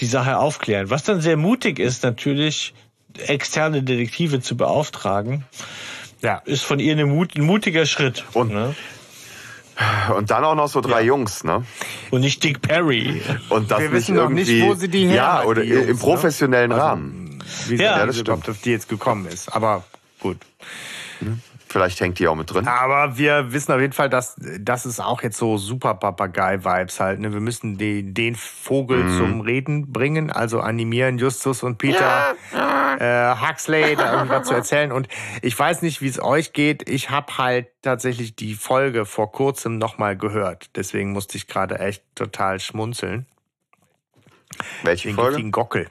[0.00, 0.90] die Sache aufklären.
[0.90, 2.74] Was dann sehr mutig ist, natürlich
[3.18, 5.44] externe Detektive zu beauftragen,
[6.22, 6.42] Ja.
[6.44, 8.24] ist von ihr eine Mut, ein mutiger Schritt.
[8.34, 8.74] Und- ne?
[10.16, 11.64] Und dann auch noch so drei Jungs, ne?
[12.12, 13.20] Und nicht Dick Perry.
[13.48, 15.86] Und das Wir wissen noch nicht, irgendwie, wo sie die her Ja, oder die Jungs,
[15.88, 16.00] im ne?
[16.00, 17.42] professionellen Also, Rahmen.
[17.66, 19.48] Wie Ja, ja, das überhaupt auf die jetzt gekommen ist.
[19.52, 19.82] Aber
[20.20, 20.38] gut.
[21.74, 22.68] Vielleicht hängt die auch mit drin.
[22.68, 27.18] Aber wir wissen auf jeden Fall, dass das ist auch jetzt so super Papagei-Vibes halt.
[27.18, 27.32] Ne?
[27.32, 29.18] Wir müssen die, den Vogel Mhm.
[29.18, 34.92] zum Reden bringen, also animieren Justus und Peter äh, Huxley da irgendwas zu erzählen.
[34.92, 35.08] Und
[35.42, 36.88] ich weiß nicht, wie es euch geht.
[36.88, 40.76] Ich habe halt tatsächlich die Folge vor kurzem nochmal gehört.
[40.76, 43.26] Deswegen musste ich gerade echt total schmunzeln.
[44.84, 45.30] Welche Den Folge?
[45.30, 45.90] giftigen Gockel.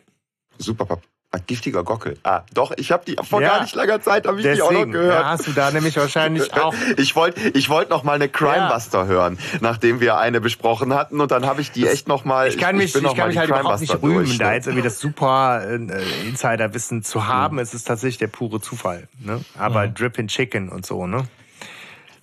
[0.59, 1.07] Super Pap ah,
[1.39, 2.17] giftiger Gockel.
[2.23, 3.49] Ah, doch, ich habe die vor Ja.
[3.49, 5.19] gar nicht langer Zeit habe ich die auch noch Deswegen gehört.
[5.21, 9.07] ja, hast du da nämlich wahrscheinlich auch Ich wollte ich wollt noch mal eine Crimebuster
[9.07, 12.57] hören, nachdem wir eine besprochen hatten und dann habe ich die echt noch mal Ich
[12.57, 14.55] kann mich, ich, noch kann mich halt überhaupt nicht rühmen, durch, da ne?
[14.55, 17.59] jetzt irgendwie das super äh, Insiderwissen zu haben.
[17.59, 19.07] Es ist tatsächlich der pure Zufall.
[19.19, 19.41] Ne?
[19.57, 21.23] Aber Drippin' Chicken und so, ne?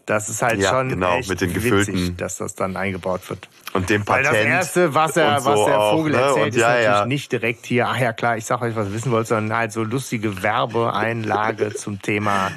[0.06, 3.20] Das ist halt Ja, schon genau, echt mit den witzig, gefüllten- dass das dann eingebaut
[3.30, 3.48] wird.
[3.74, 4.44] Und dem Weil Patent.
[4.44, 6.18] das Erste, was, er, so was der auch, Vogel ne?
[6.18, 7.06] erzählt, Und ist ja, natürlich ja.
[7.06, 9.72] nicht direkt hier, ach ja klar, ich sag euch, was ihr wissen wollt, sondern halt
[9.72, 12.50] so lustige Werbeeinlage zum Thema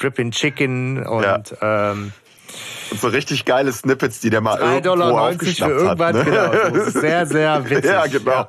[0.00, 1.42] Drippin' Chicken und Ja.
[1.88, 2.12] ähm,
[2.90, 6.06] Und so richtig geile Snippets, die der mal 3,90 irgendwo Dollar für aufgeschnappt irgendwas.
[6.06, 6.14] hat.
[6.14, 6.24] Ne?
[6.24, 7.84] Genau, das ist sehr, sehr witzig.
[7.84, 8.48] Ja, genau.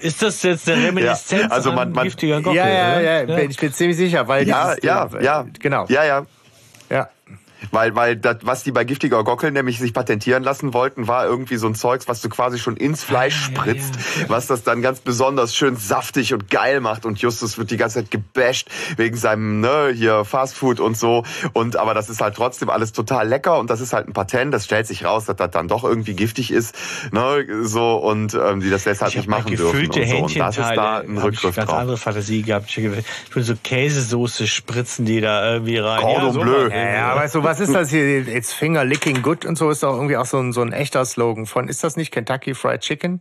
[0.00, 2.56] Ist das jetzt eine Reminiszenz Ja, also man- an man- giftiger Gockel?
[2.56, 2.92] Ja, ja,
[3.24, 3.38] oder?
[3.42, 5.46] ja, ich bin ziemlich sicher, weil Ja, dieses, ja, äh, ja.
[5.58, 6.26] genau, Ja, ja.
[6.90, 7.08] ja.
[7.70, 11.56] Weil, weil das, was die bei giftiger Gockel nämlich sich patentieren lassen wollten, war irgendwie
[11.56, 13.94] so ein Zeugs, was du quasi schon ins Fleisch Ah, ja, spritzt,
[14.28, 17.04] was das dann ganz besonders schön saftig und geil macht.
[17.06, 21.22] Und Justus wird die ganze Zeit gebasht wegen seinem, ne, hier Fastfood und so.
[21.52, 24.52] Und aber das ist halt trotzdem alles total lecker und das ist halt ein Patent.
[24.54, 26.74] Das stellt sich raus, dass das dann doch irgendwie giftig ist,
[27.12, 29.86] ne, so und ähm, die das deshalb Ich nicht machen dürfen.
[29.86, 30.16] Und, so.
[30.24, 31.78] und das ist da ein hab ich Rückgriff ganz drauf.
[31.78, 32.70] andere Fantasie gehabt.
[32.70, 32.76] Ich
[33.34, 36.00] will so Käsesoße spritzen die da irgendwie rein.
[36.00, 36.44] Cordon sowas.
[36.46, 36.68] bleu.
[36.68, 38.28] Ja, ja, weißt du, was ist das hier?
[38.28, 41.04] It's Finger Licking Good und so ist doch irgendwie auch so ein, so ein echter
[41.04, 43.20] Slogan von, ist das nicht Kentucky Fried Chicken?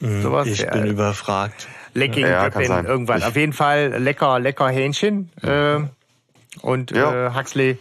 [0.00, 0.46] Sowas?
[0.46, 1.68] Ich ja, bin überfragt.
[1.92, 2.86] Licking Ja, Good in sein.
[2.86, 3.22] irgendwann.
[3.22, 5.30] Auf jeden Fall lecker, lecker Hähnchen.
[5.42, 5.80] Äh,
[6.62, 7.26] und Ja.
[7.26, 7.78] äh, Huxley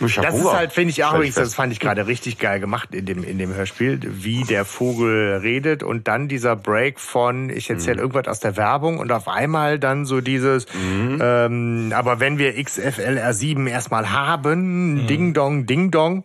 [0.00, 0.52] Ich Das ist Hunger.
[0.56, 3.38] halt, finde ich auch übrigens, das fand ich gerade richtig geil gemacht in dem, in
[3.38, 8.00] dem Hörspiel, wie der Vogel redet und dann dieser Break von, ich erzähle Mhm.
[8.02, 11.18] irgendwas aus der Werbung und auf einmal dann so dieses, Mhm.
[11.22, 15.06] ähm, aber wenn wir XFLR7 erstmal haben, Mhm.
[15.06, 16.24] Ding Dong, Ding Dong,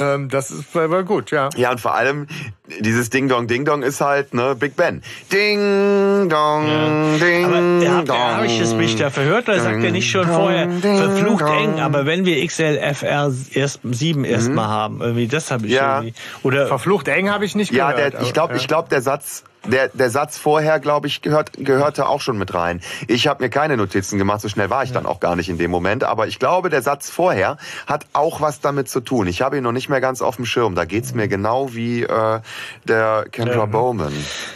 [0.00, 1.48] ähm, das ist aber gut, ja.
[1.56, 2.26] Ja, und vor allem,
[2.80, 5.02] dieses Ding Dong Ding Dong ist halt, ne, Big Ben.
[5.32, 6.64] Ding Dong
[7.20, 8.16] Ding Aber habt Dong.
[8.16, 11.80] ihr, habe ich es mich da verhört oder sagt er nicht schon vorher, verflucht eng,
[11.80, 15.76] aber wenn wir XLFR erst 7 erstmal haben, irgendwie, das habe ich Mhm.
[15.76, 15.96] Ja.
[16.00, 16.14] irgendwie.
[16.42, 18.14] Oder Verflucht eng habe ich nicht Ja, gehört.
[18.14, 21.52] der, ich glaube, aber, ich glaube, der Satz, der, der Satz vorher, glaube ich, gehört,
[21.56, 22.82] gehörte auch schon mit rein.
[23.08, 25.56] Ich habe mir keine Notizen gemacht, so schnell war ich dann auch gar nicht in
[25.56, 26.04] dem Moment.
[26.04, 29.26] Aber ich glaube, der Satz vorher hat auch was damit zu tun.
[29.26, 30.74] Ich habe ihn noch nicht mehr ganz auf dem Schirm.
[30.74, 32.40] Da geht's mir genau wie äh,
[32.84, 34.12] der Kendra Bowman.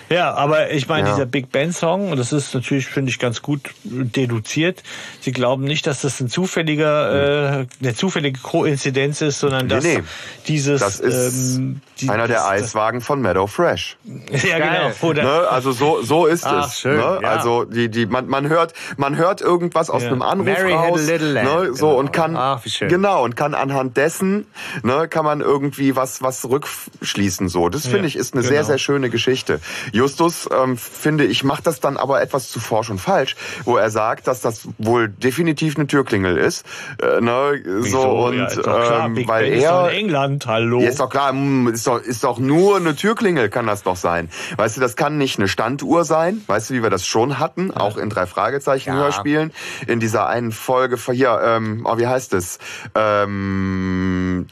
[0.09, 1.15] Ja, aber ich meine, Ja.
[1.15, 4.83] dieser Big Ben Song, und das ist natürlich, finde ich, ganz gut deduziert.
[5.21, 9.99] Sie glauben nicht, dass das ein zufälliger, äh, eine zufällige Koinzidenz ist, sondern dass Nee,
[9.99, 10.05] nee.
[10.47, 13.97] dieses Das ist ähm, die- einer der Eiswagen von Meadow Fresh.
[14.31, 14.93] Ja, Geil.
[15.01, 15.09] genau.
[15.11, 15.49] Oder, Ne?
[15.49, 16.81] Also so so ist Ach, es.
[16.81, 17.19] schön, ne?
[17.23, 17.29] ja.
[17.29, 20.09] Also die die man man hört man hört irgendwas aus Ja.
[20.09, 21.75] einem Anruf Mary had a raus, little lamb, ne?
[21.75, 21.99] so genau.
[21.99, 22.89] und kann Ach, wie schön.
[22.89, 24.47] genau und kann anhand dessen
[24.83, 27.69] ne kann man irgendwie was was rückschließen so.
[27.69, 28.53] Das finde ich, ist eine genau.
[28.53, 29.61] sehr, sehr schöne Geschichte.
[29.93, 33.91] Justus, ähm, finde ich, macht das dann aber etwas zu forsch und falsch, wo er
[33.91, 36.65] sagt, dass das wohl definitiv eine Türklingel ist.
[37.03, 38.01] Äh, ne, Wieso?
[38.01, 40.47] so und ja, ist doch klar, ähm, Big weil Ben ist doch er in England,
[40.47, 40.81] hallo.
[40.81, 43.97] ja, ist doch klar, mm, ist doch, ist doch nur eine Türklingel, kann das doch
[43.97, 44.29] sein.
[44.57, 47.71] Weißt du, das kann nicht eine Standuhr sein, weißt du, wie wir das schon hatten,
[47.71, 48.97] auch in drei Fragezeichen Ja.
[48.97, 49.53] Hörspielen,
[49.87, 52.59] in dieser einen Folge, von hier, ähm, oh, wie heißt es?
[52.95, 54.47] Ähm,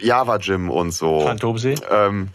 [0.00, 1.20] Java Gym und so.
[1.20, 1.74] Phantomsee?
[1.90, 2.28] Ähm,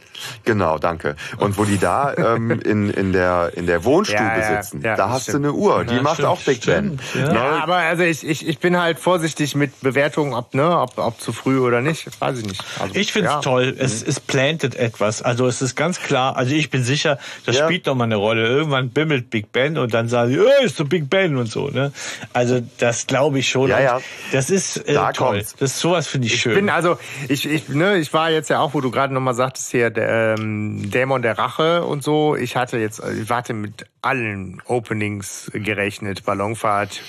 [0.43, 1.15] genau, danke.
[1.37, 4.95] Und wo die da ähm, in, in, der, in der Wohnstube Ja, ja, sitzen, ja,
[4.95, 5.45] da hast stimmt.
[5.45, 6.99] du eine Uhr, die Ja, macht stimmt, auch Big Ben.
[7.13, 7.27] ja.
[7.27, 7.35] Ne?
[7.35, 11.19] Ja, aber also ich, ich, ich bin halt vorsichtig mit Bewertungen, ob, ne, ob, ob
[11.21, 12.07] zu früh oder nicht.
[12.19, 12.63] Weiß ich nicht.
[12.79, 13.41] Also, Ich finde es ja.
[13.41, 13.75] toll.
[13.77, 15.21] Es, es plantet etwas.
[15.21, 16.35] Also es ist ganz klar.
[16.37, 17.65] Also ich bin sicher, das Ja.
[17.65, 18.47] spielt noch mal eine Rolle.
[18.47, 21.69] Irgendwann bimmelt Big Ben und dann sagen sie, äh, ist so Big Ben und so.
[21.69, 21.91] Ne?
[22.33, 23.69] Also das glaube ich schon.
[23.69, 24.01] Ja, ja.
[24.31, 25.35] Das ist äh, Da toll.
[25.37, 25.55] kommt's.
[25.59, 26.55] Das sowas finde ich, Ich schön.
[26.55, 26.97] bin also,
[27.29, 30.06] ich, ich, ne, ich war jetzt ja auch, wo du gerade nochmal sagtest hier, der
[30.07, 32.35] ähm, Dämon der Rache und so.
[32.35, 37.01] Ich hatte jetzt, ich warte mit allen Openings gerechnet, Ballonfahrt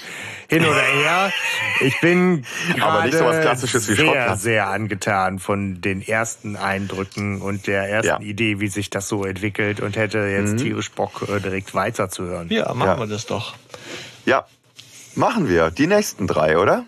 [0.48, 1.32] hin oder her.
[1.80, 2.44] Ich bin
[2.80, 7.66] Aber nicht so was gerade Klassisches wie sehr, sehr angetan von den ersten Eindrücken und
[7.66, 8.28] der ersten Ja.
[8.28, 12.48] Idee, wie sich das so entwickelt und hätte jetzt tierisch Bock, äh, direkt weiterzuhören.
[12.50, 12.98] ja, machen Ja.
[12.98, 13.54] wir das doch.
[14.24, 14.46] Ja,
[15.14, 15.70] machen wir.
[15.70, 16.84] Die nächsten drei, oder?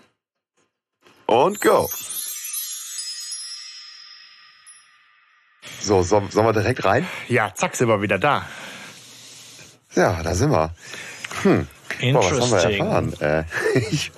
[1.25, 1.89] Und go.
[5.81, 7.05] So, so sollen wir direkt rein?
[7.27, 8.45] Ja, zack, sind wir wieder da.
[9.95, 10.71] Ja, da sind wir.
[11.43, 11.67] Hm.
[12.13, 12.79] Boah, was haben wir Interesting.
[12.79, 13.13] erfahren?
[13.19, 13.43] Äh,
[13.91, 14.11] ich,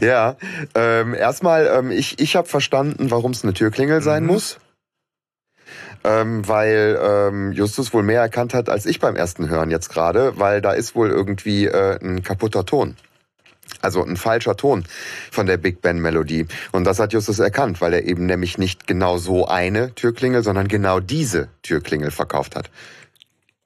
[0.00, 0.36] ja,
[0.74, 4.58] ähm, erstmal, ähm, ich, ich habe verstanden, warum es eine Türklingel sein muss.
[6.02, 10.38] Ähm, weil ähm, Justus wohl mehr erkannt hat als ich beim ersten Hören jetzt gerade,
[10.38, 12.96] weil da ist wohl irgendwie äh, ein kaputter Ton.
[13.80, 14.84] Also ein falscher Ton
[15.30, 16.46] von der Big Ben Melodie.
[16.72, 20.68] Und das hat Justus erkannt, weil er eben nämlich nicht genau so eine Türklingel, sondern
[20.68, 22.70] genau diese Türklingel verkauft hat.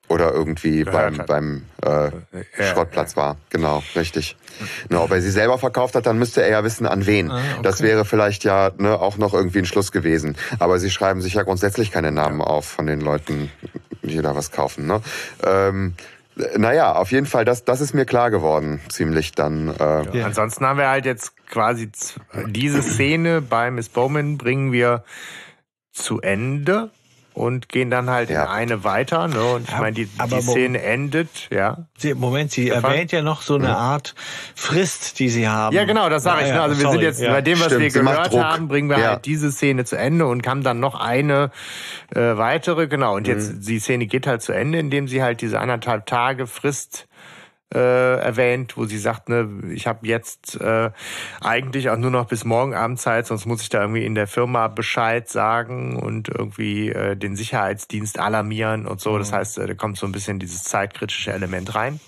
[0.09, 2.11] Oder irgendwie beim, beim äh,
[2.59, 3.39] Ja, Schrottplatz war.
[3.49, 4.37] Genau, richtig.
[4.91, 7.31] Ne, ob er sie selber verkauft hat, dann müsste er ja wissen, an wen.
[7.31, 7.63] Ah, okay.
[7.63, 10.37] Das wäre vielleicht ja ne, auch noch irgendwie ein Schluss gewesen.
[10.59, 13.51] Aber sie schreiben sich ja grundsätzlich keine Namen auf von den Leuten,
[14.03, 14.87] die da was kaufen.
[14.87, 15.01] Ne?
[15.43, 15.95] Ähm,
[16.57, 19.69] naja, auf jeden Fall, das, das ist mir klar geworden, ziemlich dann.
[19.69, 20.27] Äh, Ja.
[20.27, 21.91] Ansonsten haben wir halt jetzt quasi
[22.47, 25.05] diese Szene bei Miss Bowman bringen wir
[25.93, 26.91] zu Ende
[27.35, 28.49] und gehen dann halt in Ja.
[28.49, 29.29] eine weiter.
[29.29, 29.45] Ne?
[29.45, 31.87] Und ich Ja, meine, die, aber die Szene endet, ja.
[31.99, 32.93] Sie, Moment, sie Stefan?
[32.93, 34.15] erwähnt ja noch so eine Art
[34.55, 35.75] Frist, die sie haben.
[35.77, 36.49] Ja, genau, das sage ich.
[36.49, 36.63] Ja, Ne?
[36.63, 37.31] Also wir sorry, sind jetzt ja.
[37.33, 39.09] bei dem, was Stimmt, wir gehört haben, bringen wir Ja.
[39.11, 41.51] halt diese Szene zu Ende und haben dann noch eine
[42.15, 42.87] äh, weitere.
[42.87, 43.17] Genau.
[43.17, 43.33] Und Mhm.
[43.35, 47.09] jetzt die Szene geht halt zu Ende, indem sie halt diese anderthalb Tage Frist
[47.75, 50.91] äh, erwähnt, wo sie sagt, ne, ich habe jetzt äh,
[51.41, 54.27] eigentlich auch nur noch bis morgen Abend Zeit, sonst muss ich da irgendwie in der
[54.27, 59.19] Firma Bescheid sagen und irgendwie äh, den Sicherheitsdienst alarmieren und so.
[59.19, 59.37] Das Mhm.
[59.37, 62.01] heißt, äh, da kommt so ein bisschen dieses zeitkritische Element rein.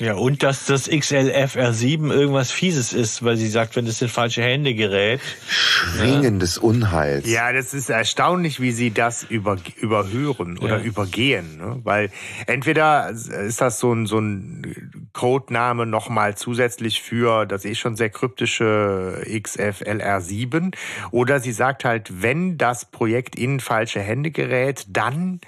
[0.00, 4.42] Ja, und dass das XLFR7 irgendwas Fieses ist, weil sie sagt, wenn es in falsche
[4.42, 5.20] Hände gerät.
[5.46, 7.30] Schwingen des Unheils.
[7.30, 10.82] Ja, das ist erstaunlich, wie sie das über, überhören oder Ja.
[10.82, 11.58] übergehen.
[11.58, 11.78] Ne?
[11.84, 12.10] Weil
[12.48, 18.10] entweder ist das so ein, so ein Codename nochmal zusätzlich für das eh schon sehr
[18.10, 20.74] kryptische XFLR7
[21.12, 25.40] oder sie sagt halt, wenn das Projekt in falsche Hände gerät, dann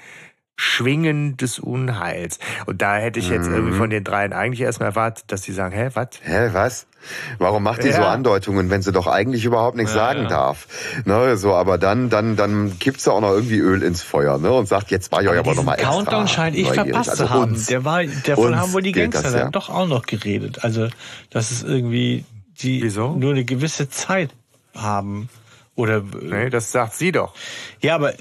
[0.57, 2.39] Schwingen des Unheils.
[2.65, 5.75] Und da hätte ich jetzt irgendwie von den dreien eigentlich erstmal erwartet, dass sie sagen,
[5.75, 6.09] hä, was?
[6.23, 6.87] Hä, was?
[7.39, 8.11] Warum macht die so Ja.
[8.11, 10.29] Andeutungen, wenn sie doch eigentlich überhaupt nichts Ja, sagen ja.
[10.29, 10.67] darf?
[11.05, 14.51] Ne, so, aber dann, dann, dann kippt sie auch noch irgendwie Öl ins Feuer, ne,
[14.51, 17.11] und sagt, jetzt war ich euch aber noch Diesen mal extra Countdown scheint ich verpasst
[17.11, 17.53] Also zu haben.
[17.53, 17.67] uns.
[17.67, 19.51] Der war, davon haben wohl die Gangster das, dann ja.
[19.51, 20.65] doch auch noch geredet.
[20.65, 20.89] Also,
[21.31, 22.25] dass es irgendwie
[22.61, 23.13] die Wieso?
[23.15, 24.31] nur eine gewisse Zeit
[24.75, 25.29] haben.
[25.77, 27.35] Oder Nee, das sagt sie doch.
[27.83, 28.17] ja, aber äh,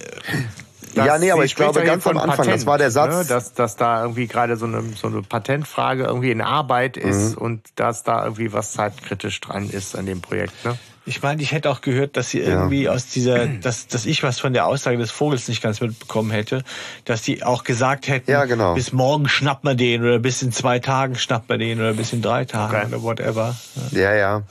[0.96, 3.14] Ja, nee, aber ich glaube ganz am von Anfang, das war der Satz.
[3.14, 7.36] Ne, dass, dass da irgendwie gerade so eine, so eine Patentfrage irgendwie in Arbeit ist
[7.36, 7.42] Mhm.
[7.42, 10.54] und dass da irgendwie was zeitkritisch dran ist an dem Projekt.
[10.66, 10.78] Ne?
[11.08, 14.40] Ich meine, ich hätte auch gehört, dass sie irgendwie aus dieser, dass, dass ich was
[14.40, 16.64] von der Aussage des Vogels nicht ganz mitbekommen hätte,
[17.06, 18.74] dass die auch gesagt hätten, Ja, genau.
[18.74, 22.12] bis morgen schnappt man den oder bis in zwei Tagen schnappt man den oder bis
[22.14, 22.86] in drei Tagen Okay.
[22.88, 23.56] oder whatever.
[23.92, 24.42] Ja, ja.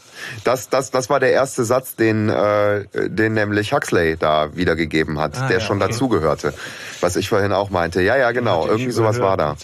[0.44, 5.36] Das, das, das war der erste Satz, den, äh, den nämlich Huxley da wiedergegeben hat,
[5.36, 5.90] Ah, der ja, schon okay.
[5.90, 6.54] dazugehörte.
[7.00, 8.00] Was ich vorhin auch meinte.
[8.00, 8.66] Ja, ja, genau.
[8.66, 9.56] Irgendwie sowas war da.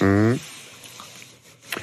[0.00, 0.38] ne?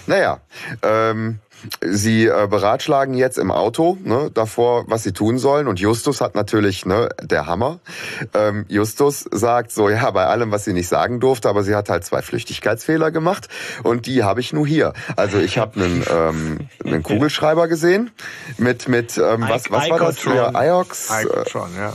[0.05, 0.39] Naja,
[0.81, 1.39] ähm,
[1.81, 5.67] sie äh, beratschlagen jetzt im Auto ne, davor, was sie tun sollen.
[5.67, 7.79] Und Justus hat natürlich ne, der Hammer.
[8.33, 11.89] Ähm, Justus sagt so, ja, bei allem, was sie nicht sagen durfte, aber sie hat
[11.89, 13.47] halt zwei Flüchtigkeitsfehler gemacht
[13.83, 14.93] und die habe ich nur hier.
[15.15, 18.11] Also ich habe einen, ähm, einen Kugelschreiber gesehen
[18.57, 20.23] mit mit ähm, was was war das?
[20.23, 21.93] Ja, Iox, äh, schon, ja.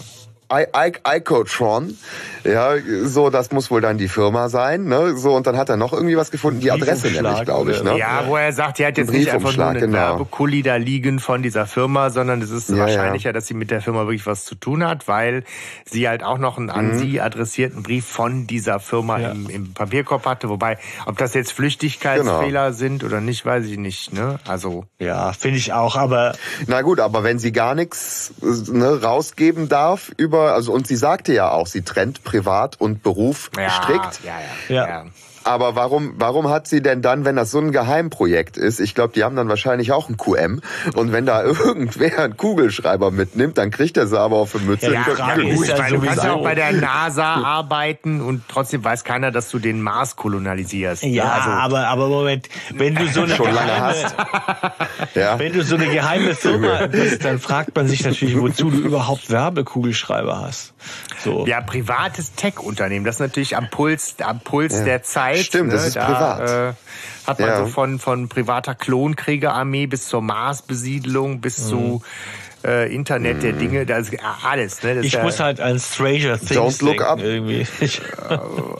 [0.52, 1.96] Icotron.
[2.44, 5.16] Ja, so, das muss wohl dann die Firma sein, ne?
[5.16, 7.96] So, und dann hat er noch irgendwie was gefunden, die Adresse nämlich, glaube ich, ne?
[7.96, 9.98] Ja, wo er sagt, er hat jetzt nicht einfach nur eine genau.
[9.98, 13.32] Werbekulli da liegen von dieser Firma, sondern es ist ja, wahrscheinlicher, ja.
[13.32, 15.44] dass sie mit der Firma wirklich was zu tun hat, weil
[15.84, 16.98] sie halt auch noch einen an mhm.
[16.98, 19.30] sie adressierten Brief von dieser Firma ja.
[19.30, 20.48] im, im Papierkorb hatte.
[20.48, 22.76] Wobei, ob das jetzt Flüchtigkeitsfehler genau.
[22.76, 24.38] sind oder nicht, weiß ich nicht, ne?
[24.46, 24.84] Also.
[24.98, 26.34] Ja, finde ich auch, aber.
[26.66, 31.32] Na gut, aber wenn sie gar nichts ne, rausgeben darf über, also und sie sagte
[31.32, 34.20] ja auch, sie trennt Privat und Beruf ja, strikt.
[34.24, 34.88] Ja, ja, ja.
[34.88, 35.06] ja.
[35.44, 39.12] Aber warum, warum hat sie denn dann, wenn das so ein Geheimprojekt ist, ich glaube,
[39.14, 40.60] die haben dann wahrscheinlich auch ein QM
[40.94, 44.92] und wenn da irgendwer einen Kugelschreiber mitnimmt, dann kriegt er sie aber auf die Mütze.
[44.92, 49.04] Ja, ja, gut, ja du kannst ja auch bei der NASA arbeiten und trotzdem weiß
[49.04, 51.02] keiner, dass du den Mars kolonialisierst.
[51.04, 51.50] Ja, also.
[51.50, 54.14] aber, aber Moment, wenn du so eine Schon geheime, hast.
[55.14, 55.38] ja.
[55.38, 59.30] wenn du so eine geheime Firma bist, dann fragt man sich natürlich, wozu du überhaupt
[59.30, 60.74] Werbekugelschreiber hast.
[61.24, 61.46] So.
[61.46, 64.84] Ja, privates Tech-Unternehmen, das ist natürlich am Puls, am Puls ja.
[64.84, 65.46] der Zeit Zeit.
[65.46, 65.74] Stimmt, ne?
[65.74, 66.50] das ist da, privat.
[66.50, 66.72] Äh,
[67.26, 67.58] hat man ja.
[67.58, 71.68] so von, von privater Klonkriegerarmee bis zur Marsbesiedlung bis mhm.
[71.68, 72.02] zu
[72.64, 73.58] äh, Internet der mhm.
[73.58, 74.82] Dinge, das ist alles.
[74.82, 74.96] Ne?
[74.96, 77.20] Das ich muss halt an Stranger Things Don't look up.
[77.20, 77.66] irgendwie.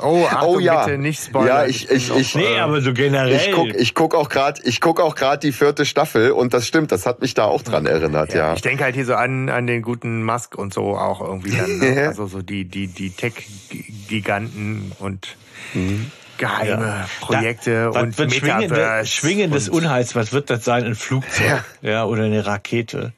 [0.02, 0.84] oh, Achtung, oh ja.
[0.84, 1.48] bitte nicht spoilern.
[1.48, 3.34] Ja, ich, ich, ich, nee, aber so generell.
[3.34, 6.66] Ich guck, ich guck auch gerade, ich guck auch gerade die vierte Staffel und das
[6.66, 8.48] stimmt, das hat mich da auch dran erinnert, ja.
[8.48, 8.54] ja.
[8.54, 11.78] Ich denke halt hier so an, an den guten Musk und so auch irgendwie dann,
[11.78, 12.06] ne?
[12.08, 15.36] also so die, die, die Tech-Giganten und
[15.74, 16.10] mhm
[16.42, 17.09] geheime ja.
[17.20, 19.07] Projekte da, und Metaverse.
[19.07, 20.85] Schwingen des Unheils, was wird das sein?
[20.85, 21.90] Ein Flugzeug ja.
[21.90, 23.12] ja oder eine Rakete?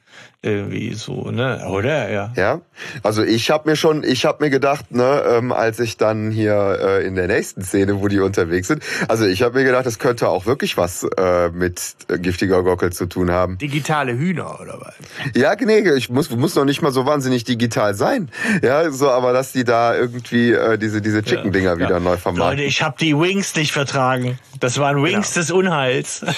[0.45, 1.67] Irgendwie so, ne?
[1.69, 2.11] Oder?
[2.11, 2.33] Ja.
[2.37, 2.61] Ja.
[3.03, 6.79] Also ich habe mir schon, ich habe mir gedacht, ne, ähm, als ich dann hier
[6.81, 9.99] äh, in der nächsten Szene, wo die unterwegs sind, also ich habe mir gedacht, das
[9.99, 13.57] könnte auch wirklich was äh, mit äh, giftiger Gockel zu tun haben.
[13.59, 14.95] Digitale Hühner oder was?
[15.35, 18.31] Ja, nee, ich muss muss noch nicht mal so wahnsinnig digital sein.
[18.63, 22.01] Ja, so, aber dass die da irgendwie äh, diese diese Chicken Dinger ja, wieder ja.
[22.01, 22.59] neu vermarkten.
[22.59, 24.39] Leute, ich habe die Wings nicht vertragen.
[24.61, 25.41] Das waren Wings genau.
[25.41, 26.25] des Unheils.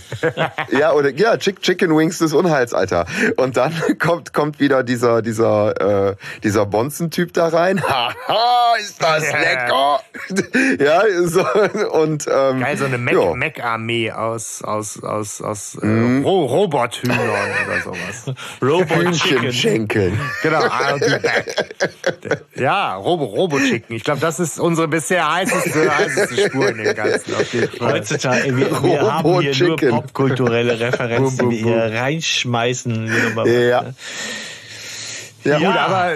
[0.78, 3.06] ja, oder ja, Chicken Wings des Unheils, Alter.
[3.36, 7.82] Und dann kommt kommt wieder dieser dieser äh, dieser Bonzen-Typ da rein.
[7.88, 10.00] Haha, ist das lecker!
[10.84, 11.44] ja, so
[11.92, 16.24] und ähm, geil, so eine Mac-Armee Mac aus aus aus aus äh, mm.
[16.24, 18.36] Ro Robothühnern oder sowas.
[18.62, 20.18] Robot-Schenkeln.
[20.42, 22.44] Genau, I'll be back.
[22.54, 23.96] Ja, Robo Robo Chicken.
[23.96, 27.34] Ich glaube, das ist unsere bisher heißeste heißeste Spur in dem Ganzen.
[27.34, 27.92] Auf jeden Fall.
[27.92, 31.62] Heutzutage, wir, wir haben hier nur popkulturelle Referenzen, die
[33.12, 33.68] hier reinschmeißen.
[33.68, 33.92] Ja.
[35.44, 36.12] Ja, ja, gut, aber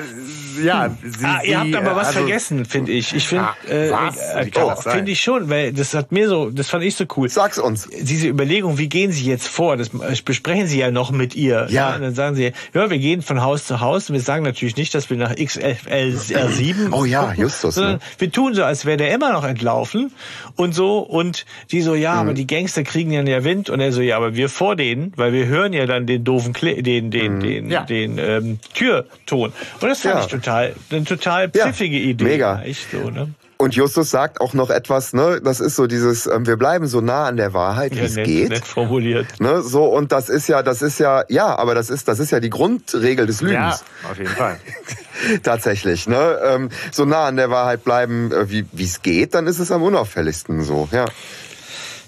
[0.62, 3.12] ja, sie, ah, ihr habt aber was also, vergessen, finde ich.
[3.12, 6.68] Ich finde, ah, äh, äh, oh, finde ich schon, weil das hat mir so, das
[6.68, 7.28] fand ich so cool.
[7.28, 7.88] Sag's uns.
[8.00, 9.76] Diese Überlegung, wie gehen Sie jetzt vor?
[9.76, 9.90] Das
[10.22, 11.66] besprechen Sie ja noch mit ihr.
[11.70, 11.90] Ja.
[11.90, 14.08] ja und dann sagen Sie, ja, wir gehen von Haus zu Haus.
[14.08, 16.92] Und wir sagen natürlich nicht, dass wir nach XFL7.
[16.92, 17.74] Oh ja, Justus.
[17.74, 18.00] Sondern ne?
[18.18, 20.12] wir tun so, als wäre der immer noch entlaufen
[20.56, 20.98] und so.
[20.98, 22.20] Und die so, ja, mhm.
[22.20, 23.70] aber die Gangster kriegen ja ja Wind.
[23.70, 26.52] Und er so, ja, aber wir vor denen, weil wir hören ja dann den doofen,
[26.52, 27.40] Kle den, den, mhm.
[27.40, 27.84] den, ja.
[27.84, 29.52] den ähm, Türton.
[29.80, 30.20] Und das fand ja.
[30.22, 32.24] ich total total, eine total pfiffige ja, Idee.
[32.24, 32.62] Mega.
[32.62, 33.30] Echt so, ne?
[33.58, 37.00] Und Justus sagt auch noch etwas, ne, das ist so dieses, ähm, wir bleiben so
[37.00, 38.48] nah an der Wahrheit, wie ja, es nett, geht.
[38.50, 39.40] Nett formuliert.
[39.40, 42.32] Ne, so, und das ist ja, das ist ja, ja, aber das ist, das ist
[42.32, 43.82] ja die Grundregel des Lügens.
[44.02, 44.60] Ja, auf jeden Fall.
[45.42, 49.46] Tatsächlich, ne, ähm, so nah an der Wahrheit bleiben, äh, wie, wie es geht, dann
[49.46, 51.06] ist es am unauffälligsten so, ja.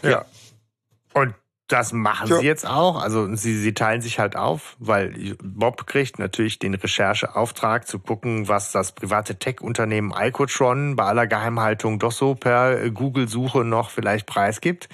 [0.02, 0.26] Ja.
[1.68, 2.38] Das machen ja.
[2.38, 3.00] sie jetzt auch.
[3.00, 8.48] Also sie, sie teilen sich halt auf, weil Bob kriegt natürlich den Rechercheauftrag zu gucken,
[8.48, 14.88] was das private Tech-Unternehmen Icotron bei aller Geheimhaltung doch so per Google-Suche noch vielleicht preisgibt.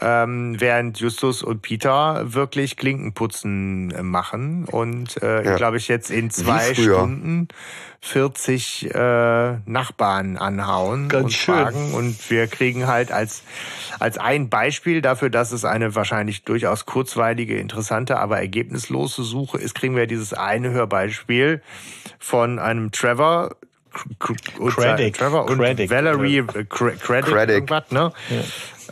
[0.00, 5.54] Ähm, während Justus und Peter wirklich Klinkenputzen äh, machen und äh, ja.
[5.54, 7.46] glaube ich jetzt in zwei Stunden
[8.04, 11.54] 40 äh, Nachbarn anhauen Ganz und schön.
[11.54, 11.94] fragen.
[11.94, 13.44] Und wir kriegen halt als,
[13.98, 19.74] als ein Beispiel dafür, dass es eine wahrscheinlich durchaus kurzweilige, interessante, aber ergebnislose Suche ist,
[19.74, 21.62] kriegen wir dieses eine Hörbeispiel
[22.18, 23.56] von einem Trevor,
[24.18, 25.14] Craddock.
[25.14, 25.90] Trevor und Craddock.
[25.90, 27.48] Valerie äh, Craddock, Craddock.
[27.48, 28.12] irgendwas, ne?
[28.28, 28.36] Ja.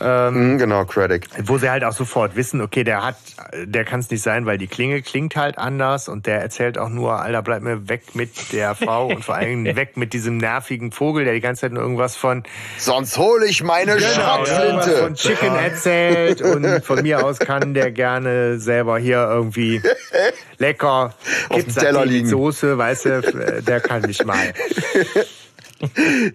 [0.00, 1.22] Ähm, mhm, genau, Craddock.
[1.44, 3.16] Wo sie halt auch sofort wissen, okay, der hat,
[3.64, 6.88] der kann es nicht sein, weil die Klinge klingt halt anders und der erzählt auch
[6.88, 10.92] nur, Alter, bleib mir weg mit der Frau und vor allem weg mit diesem nervigen
[10.92, 12.42] Vogel, der die ganze Zeit nur irgendwas von
[12.79, 14.96] Sonst hole ich meine genau, Schrotflinte.
[15.02, 19.83] von Chicken erzählt und von mir aus kann der gerne selber hier irgendwie
[20.58, 21.14] lecker
[21.48, 22.29] auf dem Teller liegen.
[22.29, 24.37] Soße, weißt du, der kann nicht mal.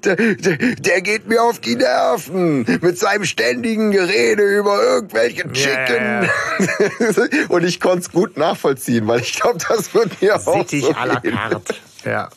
[0.03, 6.27] Der, der, der, geht mir auf die Nerven mit seinem ständigen Gerede über irgendwelche Chicken.
[6.27, 7.47] Yeah.
[7.49, 10.93] Und ich konnte es gut nachvollziehen, weil ich glaube, das wird mir Sittich auch so
[10.95, 11.73] à la carte.
[12.03, 12.29] Ja.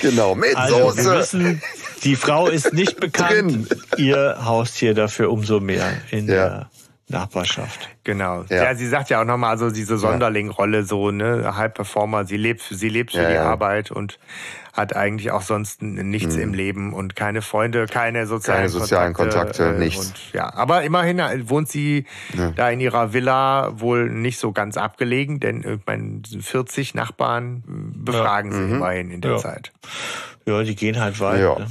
[0.00, 1.04] Genau, mit Also, Soße.
[1.04, 1.62] wir wissen,
[2.04, 3.68] die Frau ist nicht bekannt.
[3.70, 3.80] Drin.
[3.96, 6.34] Ihr Haustier dafür umso mehr in Ja.
[6.34, 6.70] der
[7.08, 7.88] Nachbarschaft.
[8.04, 8.44] Genau.
[8.48, 8.64] Ja.
[8.64, 8.74] Ja.
[8.74, 12.88] sie sagt ja auch nochmal, also diese Sonderling-Rolle, so, ne, High Performer, sie lebt, sie
[12.88, 13.44] lebt für Ja, die ja.
[13.44, 14.18] Arbeit und
[14.76, 19.74] hat eigentlich auch sonst nichts im Leben und keine Freunde, keine sozialen, Keine sozialen Kontakte,
[19.74, 20.06] äh, nichts.
[20.08, 22.04] Und, ja, aber immerhin äh, wohnt sie
[22.56, 27.64] da in ihrer Villa wohl nicht so ganz abgelegen, denn äh, ich meine, 40 Nachbarn
[27.66, 29.36] äh, befragen sie immerhin in der Ja.
[29.38, 29.72] Zeit.
[30.48, 31.40] Ja, die gehen halt weit.
[31.40, 31.58] Ja.
[31.58, 31.66] Ne?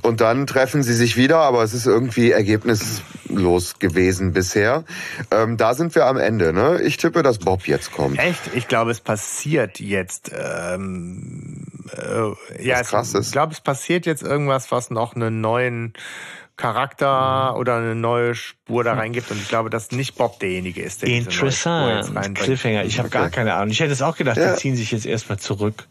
[0.00, 4.84] Und dann treffen sie sich wieder, aber es ist irgendwie ergebnislos gewesen bisher.
[5.30, 6.54] Ähm, da sind wir am Ende.
[6.54, 6.80] Ne?
[6.82, 8.18] Ich tippe, dass Bob jetzt kommt.
[8.18, 8.40] Echt?
[8.54, 10.32] Ich glaube, es passiert jetzt.
[10.34, 13.26] Ähm, äh, ja, Was krass es, ist.
[13.26, 15.92] ich glaube, es passiert jetzt irgendwas, was noch einen neuen
[16.56, 19.30] Charakter oder eine neue Spur da reingibt.
[19.30, 22.16] Und ich glaube, dass nicht Bob derjenige ist, der diese neue Spur jetzt Interessant.
[22.16, 22.38] reinbringt.
[22.38, 22.84] Cliffhanger.
[22.84, 23.70] Ich habe gar keine Ahnung.
[23.70, 24.52] Ich hätte es auch gedacht, Ja.
[24.52, 25.86] die ziehen sich jetzt erstmal zurück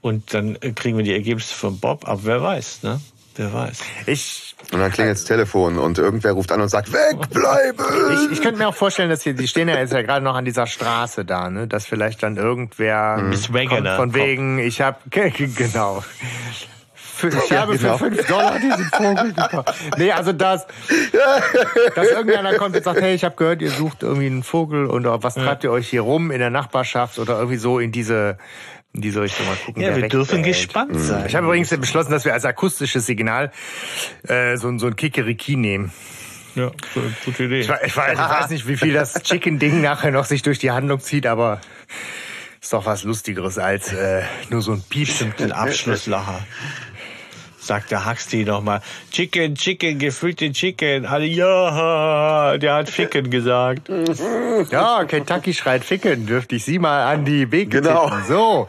[0.00, 2.06] und dann äh, kriegen wir die Ergebnisse von Bob.
[2.06, 3.00] Aber wer weiß, ne?
[3.36, 3.80] Wer weiß.
[4.06, 7.84] Ich, Und dann klingelt das Telefon und irgendwer ruft an und sagt, wegbleiben!
[8.30, 10.36] ich, ich könnte mir auch vorstellen, dass hier, die stehen ja jetzt ja gerade noch
[10.36, 11.66] an dieser Straße da, ne?
[11.66, 16.04] Dass vielleicht dann irgendwer Miss kommt von wegen, ich habe genau.
[17.16, 17.96] Für, ich Ja, habe genau.
[17.96, 19.74] für 5 Dollar diesen Vogel gekauft.
[19.98, 20.66] Nee, also das,
[21.94, 25.04] dass irgendeiner kommt und sagt, hey, ich habe gehört, ihr sucht irgendwie einen Vogel und
[25.06, 28.36] äh, was treibt ihr euch hier rum in der Nachbarschaft oder irgendwie so in diese,
[28.92, 29.82] in diese Richtung mal gucken.
[29.82, 30.56] Ja, wir dürfen behält.
[30.56, 31.24] gespannt sein.
[31.26, 33.52] Ich habe übrigens beschlossen, dass wir als akustisches Signal
[34.28, 35.92] äh, so, ein- so ein Kikeriki nehmen.
[36.56, 36.70] Ja,
[37.24, 37.60] gute Idee.
[37.60, 40.58] Ich, we- ich, weiß, ich weiß nicht, wie viel das Chicken-Ding nachher noch sich durch
[40.58, 41.60] die Handlung zieht, aber
[42.60, 45.08] ist doch was Lustigeres als äh, nur so ein Piep.
[45.38, 46.40] Den Abschlusslacher.
[47.64, 51.06] Sagt der Huxley nochmal, Chicken, Chicken, gefüllte Chicken.
[51.06, 53.88] Alle, ja, der hat Ficken gesagt.
[54.70, 56.26] Ja, Kentucky schreit Ficken.
[56.26, 58.04] Dürfte ich Sie mal an die Wege Genau.
[58.10, 58.24] tippen.
[58.28, 58.68] So.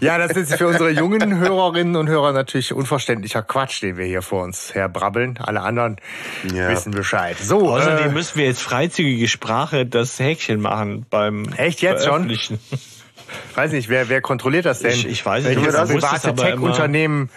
[0.00, 4.22] Ja, das ist für unsere jungen Hörerinnen und Hörer natürlich unverständlicher Quatsch, den wir hier
[4.22, 5.38] vor uns herbrabbeln.
[5.40, 5.96] Alle anderen
[6.52, 6.68] Ja.
[6.68, 7.36] wissen Bescheid.
[7.40, 12.28] So, Außerdem äh, müssen wir jetzt freizügige Sprache das Häkchen machen beim Echt jetzt schon?
[13.54, 14.90] Weiß nicht, wer, wer kontrolliert das denn?
[14.92, 17.30] Ich- ich weiß nicht, Welches private Tech-Unternehmen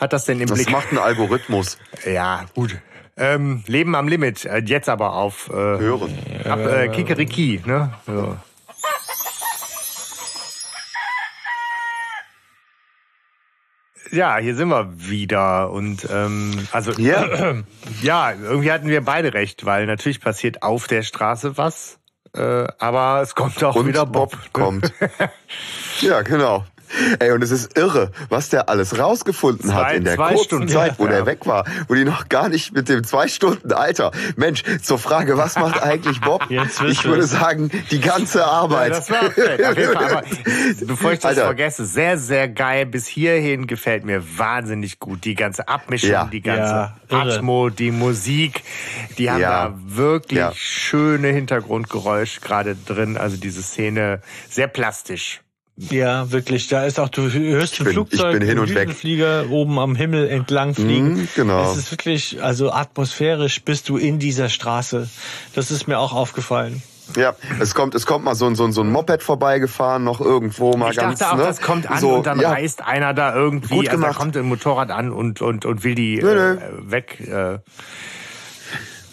[0.00, 0.70] hat das denn im Das Blick?
[0.70, 1.78] macht ein Algorithmus.
[2.04, 2.76] Ja, gut.
[3.16, 4.44] Ähm, Leben am Limit.
[4.44, 6.18] Äh, Jetzt aber auf äh, Hören.
[6.48, 7.92] ab, äh, Kikeriki, ne?
[8.06, 8.36] So.
[14.10, 17.54] Ja, hier sind wir wieder und ähm, also Ja.
[18.02, 21.98] ja, irgendwie hatten wir beide recht, weil natürlich passiert auf der Straße was,
[22.34, 24.52] äh, aber es kommt auch Und wieder Bob Bob.
[24.52, 24.92] kommt.
[26.00, 26.64] Ja, genau.
[27.18, 30.68] Ey, und es ist irre, was der alles rausgefunden Zwei- hat in der kurzen Stunden.
[30.68, 31.12] Zeit, wo Ja.
[31.12, 34.10] der weg war, wo die noch gar nicht mit dem zwei Stunden Alter.
[34.36, 36.46] Mensch, zur Frage, was macht eigentlich Bob?
[36.86, 38.92] Ich würde sagen, die ganze Ja, Arbeit.
[38.94, 40.22] jeden Fall, aber
[40.86, 41.44] bevor ich das Alter.
[41.44, 42.86] vergesse, sehr, sehr geil.
[42.86, 45.24] Bis hierhin gefällt mir wahnsinnig gut.
[45.24, 46.24] Die ganze Abmischung, Ja.
[46.32, 46.96] die ganze Ja.
[47.10, 48.62] Atmo, die Musik.
[49.18, 49.68] Die haben Ja.
[49.68, 50.52] da wirklich Ja.
[50.54, 53.16] schöne Hintergrundgeräusche gerade drin.
[53.16, 55.40] Also diese Szene sehr plastisch.
[55.76, 56.68] Ja, wirklich.
[56.68, 58.86] Da ist auch, du hörst ein Flugzeug, ich bin hin und weg.
[58.88, 61.14] Düsenflieger oben am Himmel entlang fliegen.
[61.14, 61.70] Mhm, genau.
[61.72, 65.08] Es ist wirklich, also atmosphärisch bist du in dieser Straße.
[65.54, 66.82] Das ist mir auch aufgefallen.
[67.16, 70.20] Ja, es kommt, es kommt mal so ein, so ein, so ein Moped vorbeigefahren, noch
[70.22, 71.18] irgendwo mal Ich ganz.
[71.18, 71.44] dachte auch, ne?
[71.44, 74.18] das kommt an so, und dann ja, reißt einer da irgendwie, Gut also da gemacht.
[74.18, 76.58] kommt ein Motorrad an und, und, und will die Nö, äh, nö.
[76.90, 77.20] weg.
[77.20, 77.58] Äh,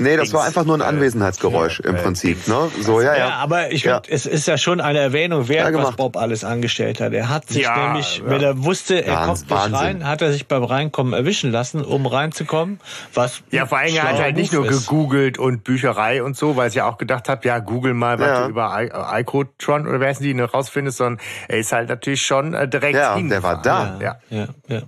[0.01, 2.47] Nee, das war einfach nur ein Anwesenheitsgeräusch im äh, Prinzip.
[2.47, 2.69] Ne?
[2.81, 3.17] So, ja, ja.
[3.29, 4.01] Ja, aber ich Ja.
[4.07, 5.95] es ist ja schon eine Erwähnung Ja, wert, was.
[5.95, 7.13] Bob alles angestellt hat.
[7.13, 8.23] Er hat sich Ja, nämlich, ja.
[8.29, 11.83] wenn er wusste, er Wahnsinn, kommt nicht rein, hat er sich beim Reinkommen erwischen lassen,
[11.85, 12.79] um reinzukommen.
[13.13, 14.87] Was Ja, vor allem er hat schlauer halt nicht nur ist.
[14.87, 18.27] gegoogelt und Bücherei und so, weil ich ja auch gedacht habe, ja, google mal, was
[18.27, 18.43] Ja.
[18.45, 22.21] du über I- Icotron oder wer heißen die, ne, rausfindest, sondern er ist halt natürlich
[22.23, 23.65] schon äh, direkt Ja, der hingefahren.
[23.65, 23.99] war da.
[24.01, 24.15] Ja.
[24.29, 24.81] Ja, ja.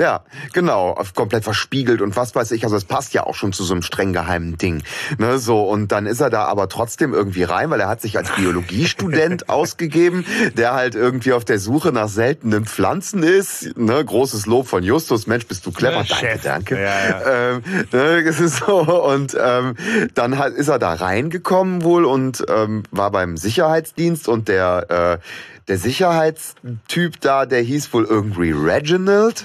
[0.00, 2.64] Ja, genau, komplett verspiegelt und was weiß ich.
[2.64, 4.82] Also es passt ja auch schon zu so einem streng geheimen Ding.
[5.18, 8.16] Ne, so und dann ist er da aber trotzdem irgendwie rein, weil er hat sich
[8.16, 10.24] als Biologiestudent ausgegeben,
[10.56, 13.76] der halt irgendwie auf der Suche nach seltenen Pflanzen ist.
[13.76, 15.26] Ne, großes Lob von Justus.
[15.26, 16.02] Mensch, bist du clever.
[16.02, 16.42] Ja, danke, Chef.
[16.42, 16.82] danke.
[16.82, 17.62] Ja, Ähm,
[17.92, 19.74] ne, es ist so und ähm,
[20.14, 25.26] dann hat, ist er da reingekommen wohl und ähm, war beim Sicherheitsdienst und der äh,
[25.68, 29.44] der Sicherheitstyp da, der hieß wohl irgendwie Reginald.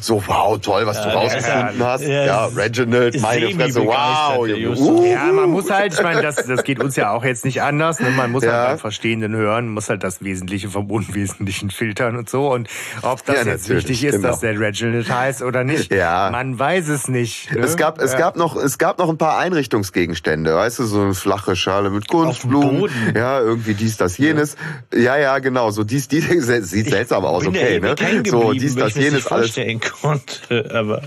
[0.00, 2.02] So, wow, toll, was du der rausgefunden ist- hast.
[2.04, 4.46] Ja, ist Reginald, meine Fresse, wow.
[4.48, 4.80] Justus.
[4.88, 5.04] Uh.
[5.04, 8.00] Ja, man muss halt, ich meine, das, das geht uns ja auch jetzt nicht anders.
[8.00, 8.10] Ne?
[8.10, 8.52] Man muss Ja.
[8.52, 12.50] halt beim Verstehenden hören, muss halt das Wesentliche vom Unwesentlichen filtern und so.
[12.52, 12.68] Und
[13.02, 14.28] ob das Ja, jetzt wichtig ist, genau.
[14.28, 16.30] dass der Reginald heißt oder nicht, Ja.
[16.32, 17.52] man weiß es nicht.
[17.52, 17.60] Ne?
[17.60, 18.18] Es gab, es Ja.
[18.18, 22.08] gab noch, es gab noch ein paar Einrichtungsgegenstände, weißt du, so eine flache Schale mit
[22.08, 24.56] Kunstblumen, ja, irgendwie dies, das, jenes.
[24.92, 25.59] Ja, ja, genau.
[25.60, 26.26] Genau, so dies, dies
[26.70, 27.94] sieht seltsam aus, okay, ne?
[28.26, 29.54] So dies, das, jenes, alles.
[30.00, 31.02] Konnte, aber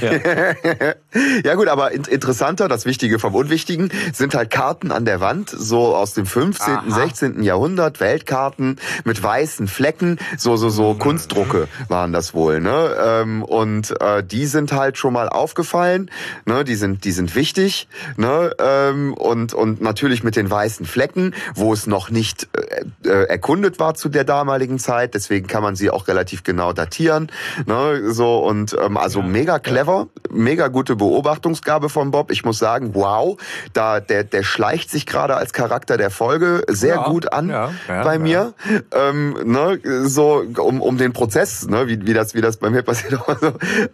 [0.00, 0.12] ja.
[1.44, 5.94] ja gut, aber interessanter, das Wichtige vom Unwichtigen, sind halt Karten an der Wand, so
[5.94, 6.82] aus dem 15., Aha.
[6.90, 7.42] 16.
[7.42, 10.98] Jahrhundert, Weltkarten mit weißen Flecken, so so so mhm.
[10.98, 12.96] Kunstdrucke waren das wohl, ne?
[12.98, 16.10] Ähm, und äh, die sind halt schon mal aufgefallen,
[16.46, 16.64] ne?
[16.64, 18.54] Die sind die sind wichtig, ne?
[18.58, 23.78] Ähm, und und natürlich mit den weißen Flecken, wo es noch nicht äh, äh, erkundet
[23.78, 27.30] war zu der damaligen Zeit, deswegen kann man sie auch relativ genau datieren,
[27.66, 28.12] ne?
[28.12, 32.30] So und ähm, also ja mega clever, mega gute Beobachtungsgabe von Bob.
[32.30, 33.36] Ich muss sagen, wow,
[33.72, 37.72] da der der schleicht sich gerade als Charakter der Folge sehr ja, gut an ja,
[37.88, 38.54] ja, bei mir.
[38.94, 42.82] Ähm, ne, so um um den Prozess, ne, wie wie das wie das bei mir
[42.90, 43.20] passiert.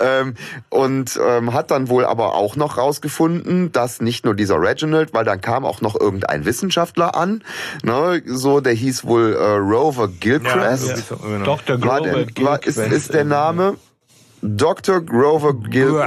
[0.00, 0.34] ähm,
[0.68, 5.24] und ähm, hat dann wohl aber auch noch rausgefunden, dass nicht nur dieser Reginald, weil
[5.24, 7.42] dann kam auch noch irgendein Wissenschaftler an,
[7.82, 11.10] ne, so der hieß wohl äh, Rover Gilchrist.
[11.10, 11.44] Ja, genau.
[11.44, 11.78] Dr.
[11.78, 13.76] Grover war, der, war, ist, ist der Name
[14.42, 15.00] Dr.
[15.00, 16.00] Grover Gil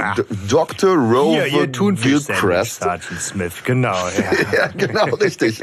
[0.48, 0.94] Dr.
[0.94, 2.80] Rover Hier, Gilchrist.
[2.80, 3.92] Sergeant Smith, genau.
[4.52, 4.58] Ja.
[4.58, 5.60] ja, genau, richtig.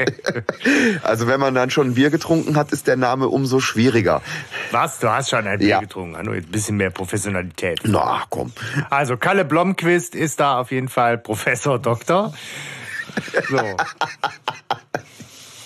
[1.02, 4.22] also wenn man dann schon ein Bier getrunken hat, ist der Name umso schwieriger.
[4.70, 4.98] Was?
[4.98, 5.80] Du hast schon ein Bier ja.
[5.80, 6.24] getrunken.
[6.24, 7.80] Nur ein bisschen mehr Professionalität.
[7.84, 8.52] Na, komm.
[8.88, 12.32] Also Kalle Blomqvist ist da auf jeden Fall Professor Doktor.
[13.48, 13.58] So.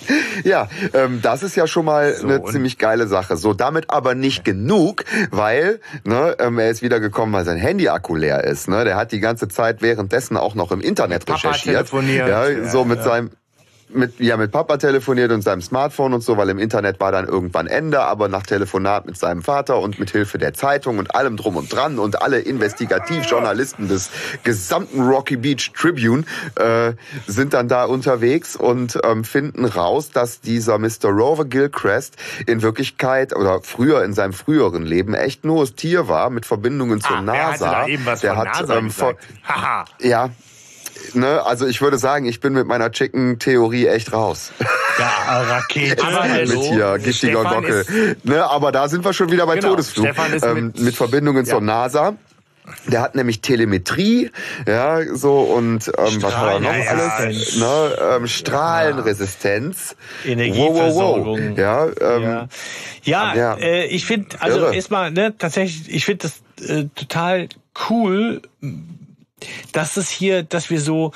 [0.45, 3.37] Ja, ähm, das ist ja schon mal so, eine ziemlich geile Sache.
[3.37, 8.17] So, damit aber nicht genug, weil ne, ähm, er ist wieder gekommen, weil sein Handy-Akku
[8.17, 8.69] leer ist.
[8.69, 8.85] Ne?
[8.85, 11.91] Der hat die ganze Zeit währenddessen auch noch im Internet recherchiert.
[11.93, 13.05] Ja, so mit ja.
[13.05, 13.31] seinem
[13.95, 17.27] mit, ja, mit Papa telefoniert und seinem Smartphone und so, weil im Internet war dann
[17.27, 21.37] irgendwann Ende, aber nach Telefonat mit seinem Vater und mit Hilfe der Zeitung und allem
[21.37, 24.11] drum und dran und alle Investigativjournalisten des
[24.43, 26.25] gesamten Rocky Beach Tribune
[26.57, 26.93] äh,
[27.27, 31.09] sind dann da unterwegs und ähm, finden raus, dass dieser Mr.
[31.11, 32.17] Rover Gilchrist
[32.47, 37.01] in Wirklichkeit oder früher in seinem früheren Leben echt nur das Tier war mit Verbindungen
[37.01, 37.87] zur ah, NASA.
[38.23, 39.15] Der hat NASA ähm, vor,
[40.01, 40.31] ja,
[41.15, 44.53] ne, also ich würde sagen, ich bin mit meiner Chicken-Theorie echt raus.
[44.99, 46.05] Ja, Rakete.
[46.05, 48.17] Aber mit hier giftiger Stefan Gockel.
[48.23, 50.09] Ne, aber da sind wir schon wieder bei genau, Todesflug.
[50.43, 51.53] Ähm, mit, mit, Verbindungen ja.
[51.53, 52.17] zur NASA.
[52.87, 54.31] Der hat nämlich Telemetrie,
[54.67, 57.57] ja, so und ähm, was hat er noch ja, alles?
[57.57, 59.97] Ne, ähm, Strahlenresistenz.
[60.25, 61.57] Energieversorgung.
[61.57, 61.99] Wow, wow, wow.
[62.01, 62.49] Ja, ähm,
[63.03, 63.35] ja.
[63.35, 67.51] ja, Äh, ich finde, also erstmal, ne, tatsächlich, ich finde das äh, total
[67.91, 68.41] cool,
[69.73, 71.13] dass es hier, dass wir so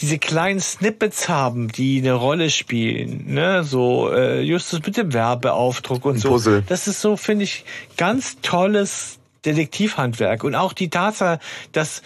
[0.00, 6.04] diese kleinen Snippets haben, die eine Rolle spielen, ne, so äh, Justus mit dem Werbeaufdruck
[6.04, 6.30] und so.
[6.30, 6.62] Puzzle.
[6.66, 7.64] Das ist so, finde ich,
[7.96, 11.38] ganz tolles Detektivhandwerk und auch die Tatsache,
[11.72, 12.02] dass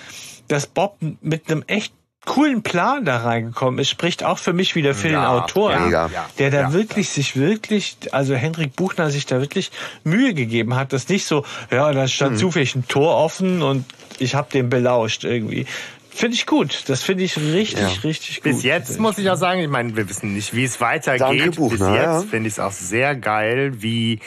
[0.49, 1.93] dass Bob mit einem echt
[2.27, 6.11] coolen Plan da reingekommen ist, spricht auch für mich wieder für ja, den Autoren, ja,
[6.39, 9.71] der da ja, wirklich sich wirklich, also Hendrik Buchner sich da wirklich
[10.05, 12.39] Mühe gegeben hat, das nicht so, ja, da stand mhm.
[12.39, 13.87] zufällig ein Tor offen und
[14.19, 15.67] ich habe den belauscht irgendwie.
[16.11, 16.85] Finde ich gut.
[16.87, 18.01] Das finde ich richtig, ja.
[18.03, 18.45] richtig gut.
[18.45, 21.21] Bis jetzt muss ich auch sagen, ich meine, wir wissen nicht, wie es weitergeht.
[21.21, 24.21] Danke, Buchner, Bis jetzt finde ich es auch sehr geil, wie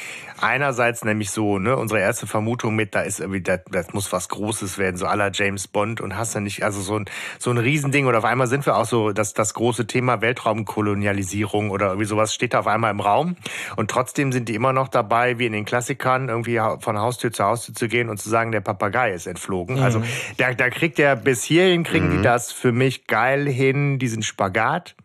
[0.44, 4.30] einerseits nämlich so, ne, unsere erste Vermutung mit, da ist irgendwie, das, das muss was
[4.30, 7.06] Großes werden, so aller James Bond und hast du nicht, also so ein,
[7.38, 11.70] so ein Riesending und auf einmal sind wir auch so, dass das große Thema Weltraumkolonialisierung
[11.70, 13.36] oder irgendwie sowas steht da auf einmal im Raum
[13.76, 17.44] und trotzdem sind die immer noch dabei, wie in den Klassikern, irgendwie von Haustür zu
[17.44, 19.78] Haustür zu gehen und zu sagen, der Papagei ist entflogen.
[19.78, 19.84] Mhm.
[19.84, 20.04] Also
[20.38, 22.18] da, da kriegt der, bis hierhin kriegen mhm.
[22.18, 24.96] die das für mich geil hin, diesen Spagat.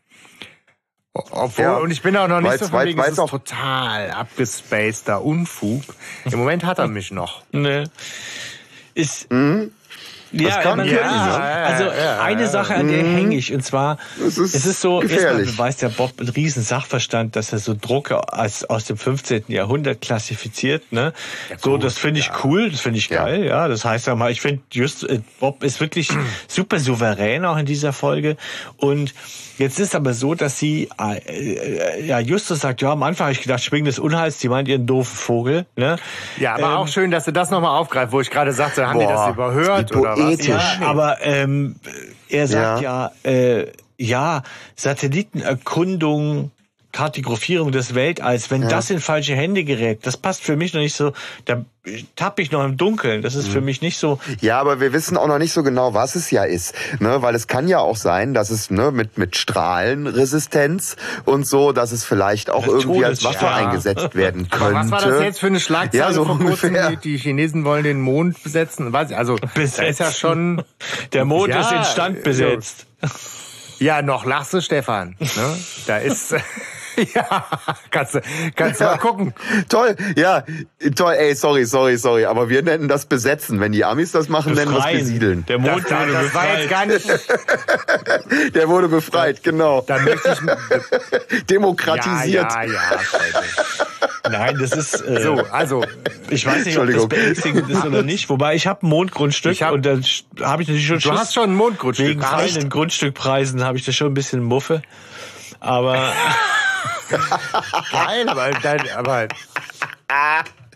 [1.15, 1.77] Obwohl, ja.
[1.77, 5.83] und ich bin auch noch nicht weil's, so von wegen, es total abgespaceter Unfug.
[6.25, 7.43] Im Moment hat er mich noch.
[7.53, 7.85] Nee.
[8.95, 9.71] Ist, mhm.
[10.41, 13.16] Ja, kann man, ja, also eine Sache, an der mhm.
[13.16, 13.53] hänge ich.
[13.53, 17.59] Und zwar, ist es ist so, erstmal beweist der Bob einen riesen Sachverstand, dass er
[17.59, 19.45] so Drucke als, aus dem 15.
[19.49, 20.93] Jahrhundert klassifiziert.
[20.93, 21.12] Ne?
[21.51, 23.45] Ja, so, das finde ich cool, das finde ich geil.
[23.45, 26.09] Ja, das heißt ja mal, ich finde, just äh, Bob ist wirklich
[26.49, 28.37] super souverän auch in dieser Folge.
[28.76, 29.14] Und
[29.57, 33.32] Jetzt ist aber so, dass sie, äh, äh, ja, Justus sagt, ja, am Anfang habe
[33.32, 35.66] ich gedacht, Schwingen des Unheils, die meint ihren doofen Vogel.
[35.76, 35.97] Ne?
[36.39, 38.99] Ja, aber ähm, auch schön, dass du das nochmal aufgreifst, wo ich gerade sagte, haben
[38.99, 40.24] boah, die das überhört oder was?
[40.31, 41.77] Ja, aber ähm,
[42.29, 43.66] er sagt ja, ja, äh,
[43.99, 44.43] ja
[44.77, 46.51] Satellitenerkundung
[46.95, 48.68] Kartografierung des Weltalls, wenn ja.
[48.68, 51.12] das in falsche Hände gerät, das passt für mich noch nicht so,
[51.45, 51.64] da
[52.14, 53.53] tapp ich noch im Dunkeln, das ist mhm.
[53.53, 54.20] für mich nicht so.
[54.40, 57.34] Ja, aber wir wissen auch noch nicht so genau, was es ja ist, ne, weil
[57.34, 62.05] es kann ja auch sein, dass es ne, mit mit Strahlenresistenz und so, dass es
[62.05, 63.57] vielleicht auch das irgendwie als Waffe ja.
[63.57, 64.64] eingesetzt werden könnte.
[64.64, 66.90] Aber was war das jetzt für eine Schlagzeile ja, so ungefähr.
[66.90, 69.80] Die, die, Chinesen wollen den Mond besetzen, weiß ich, also besetzen.
[69.82, 70.62] da ist ja schon
[71.12, 72.86] der Mond ja, ist instand besetzt.
[73.80, 75.16] Ja, noch lachst du, Stefan.
[75.18, 75.59] Ne?
[75.88, 76.34] Da ist
[77.14, 77.45] ja,
[77.90, 78.20] kannst du,
[78.55, 79.34] kannst du mal gucken.
[79.68, 80.45] Toll, ja,
[80.97, 83.61] toll, ey, sorry, sorry, sorry, aber wir nennen das besetzen.
[83.61, 84.99] Wenn die Amis das machen, nennen wir es Befreien.
[85.01, 85.47] besiedeln.
[85.47, 87.07] Der Mond Das, wurde das war jetzt gar nicht.
[88.55, 89.82] Der wurde befreit, genau.
[89.86, 90.36] Da möchte
[91.30, 91.45] ich.
[91.47, 92.51] Demokratisiert.
[92.53, 94.30] Ja, ja, ja.
[94.30, 95.01] Nein, das ist.
[95.07, 95.84] Äh, So, also.
[96.30, 98.28] Ich weiß nicht, ob das beängstigend ist oder nicht.
[98.30, 99.99] Wobei ich habe ein Mondgrundstück hab- und da
[100.42, 102.07] habe ich natürlich schon Du hast schon ein Mondgrundstück.
[102.09, 104.82] Wegen fallenden Grundstückpreisen habe ich da schon ein bisschen Muffe.
[105.61, 106.12] Aber
[107.93, 109.28] Geil, aber, dann, aber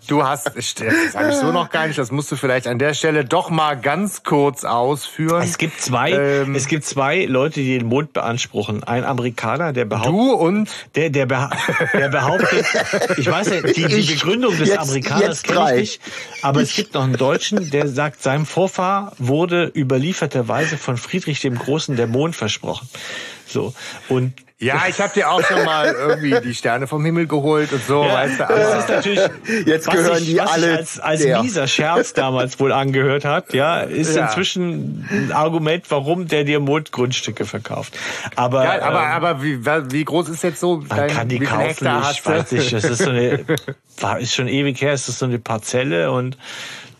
[0.06, 0.74] du hast, das
[1.12, 3.74] sage ich so noch gar nicht, das musst du vielleicht an der Stelle doch mal
[3.74, 5.42] ganz kurz ausführen.
[5.42, 6.54] es gibt zwei, Ähm.
[6.54, 8.84] es gibt zwei Leute, die den Mond beanspruchen.
[8.84, 11.50] Ein Amerikaner, der behauptet, Du und der, der, beha
[11.92, 12.64] der behauptet,
[13.18, 16.00] ich weiß nicht, die, die Ich- Begründung des jetzt- Amerikaners kenne ich nicht,
[16.42, 21.58] aber es gibt noch einen Deutschen, der sagt, seinem Vorfahr wurde überlieferterweise von Friedrich dem
[21.58, 22.88] Großen der Mond versprochen.
[23.46, 23.74] So.
[24.08, 27.84] Und ja, ich habe dir auch schon mal irgendwie die Sterne vom Himmel geholt und
[27.84, 28.44] so, Ja, weißt du.
[28.44, 29.20] das Aber ist natürlich,
[29.66, 31.42] Jetzt was gehören sich, die was alle als, als der.
[31.42, 34.24] mieser Scherz damals wohl angehört hat, ja, ist Ja.
[34.26, 37.96] inzwischen ein Argument, warum der dir Mondgrundstücke verkauft.
[38.34, 41.38] Aber, ja, aber, ähm, aber wie, wie groß ist jetzt so man dein kann die
[41.38, 43.44] kaufen, ich weiß nicht, das ist so eine,
[44.00, 46.36] war, ist schon ewig her, es ist so eine Parzelle und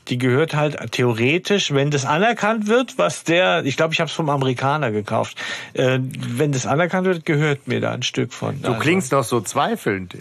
[0.08, 4.14] die gehört halt theoretisch, wenn das anerkannt wird, was der, ich glaube, ich habe es
[4.14, 5.36] vom Amerikaner gekauft,
[5.74, 8.56] äh, wenn das anerkannt wird, gehört mir da ein Stück von.
[8.62, 10.14] Also, Du klingst noch so zweifelnd.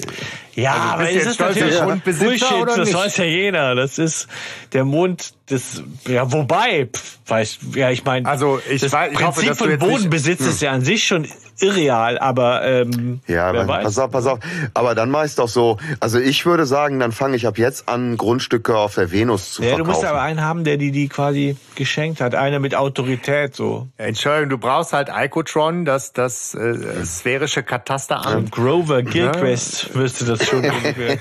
[0.56, 2.98] Ja, Also, aber es ist stolzer natürlich Bullshit, oder das nicht?
[2.98, 3.76] weiß ja jeder.
[3.76, 4.28] Das ist
[4.74, 9.18] der Mond des, ja, wobei, pf, weiß, ja, ich meine, Also, ich das weiß- ich
[9.18, 11.28] Prinzip hoffe, von jetzt nicht- Bodenbesitz ist ja an sich schon
[11.60, 13.84] irreal, aber ähm, Ja, wer weiß.
[13.84, 14.40] pass auf, pass auf.
[14.74, 15.78] Aber dann mach ich's doch so.
[16.00, 19.62] Also ich würde sagen, dann fange ich ab jetzt an, Grundstücke auf der Venus zu
[19.64, 19.92] Ja, du verkaufen.
[19.94, 22.36] musst aber einen haben, der die, die quasi geschenkt hat.
[22.36, 23.88] Einer mit Autorität, so.
[23.98, 28.52] Entschuldigung, du brauchst halt Icotron, das, das äh, sphärische Katasteramt.
[28.52, 31.18] Grover Gilchrist müsste das schon ungefähr.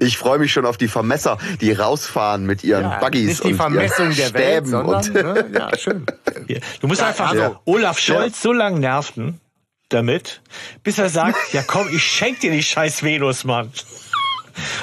[0.00, 3.48] Ich freue mich schon auf die Vermesser, die rausfahren mit ihren Ja, Buggies nicht die
[3.52, 6.06] und Vermessung ihren der Welt, Stäben sondern, und ne, ja, schön.
[6.80, 9.40] Du musst Ja, einfach also- Olaf Scholz so lang nerven
[9.88, 10.40] damit,
[10.82, 13.72] bis er sagt, ja komm, ich schenk dir die scheiß Venus, Mann.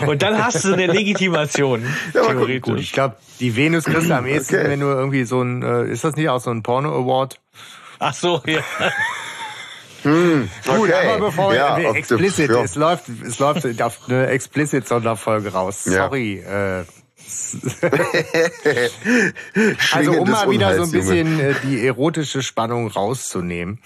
[0.06, 1.84] Und dann hast du eine Legitimation,
[2.14, 2.62] Ja, gut, theoretisch.
[2.62, 4.70] Gut, ich glaube, die Venus kriegst du am ehesten, Okay.
[4.70, 7.40] wenn du irgendwie so ein, äh, ist das nicht auch so ein Porno-Award?
[8.00, 8.62] Ach so, ja.
[10.04, 10.94] Gut, Okay.
[11.08, 12.64] aber bevor Ja, wir explicit, ja.
[12.64, 15.86] es läuft, es läuft auf eine explicit Sonderfolge raus.
[15.86, 16.06] Ja.
[16.08, 16.40] Sorry.
[16.40, 16.86] Äh,
[19.94, 21.26] also um mal wieder so ein Unheils, Junge.
[21.26, 23.80] bisschen äh, die erotische Spannung rauszunehmen,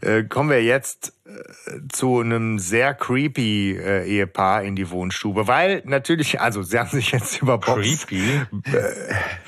[0.00, 1.12] äh, kommen wir jetzt
[1.92, 7.12] zu einem sehr creepy äh, Ehepaar in die Wohnstube, weil natürlich, also sie haben sich
[7.12, 8.42] jetzt über Bobs, Creepy?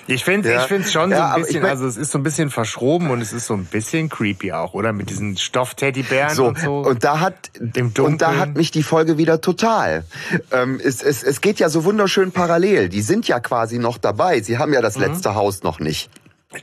[0.06, 0.60] ich finde, Ja.
[0.62, 2.50] ich finde schon Ja, so ein ich bisschen, mein- also es ist so ein bisschen
[2.50, 6.58] verschroben und es ist so ein bisschen creepy auch, oder mit diesen Stoffteddybären So, und
[6.58, 6.78] so.
[6.80, 10.04] und da hat Im und da hat mich die Folge wieder total.
[10.52, 12.88] Ähm, es, es, es geht ja so wunderschön parallel.
[12.88, 14.40] Die sind ja quasi noch dabei.
[14.40, 16.10] Sie haben ja das letzte Haus noch nicht.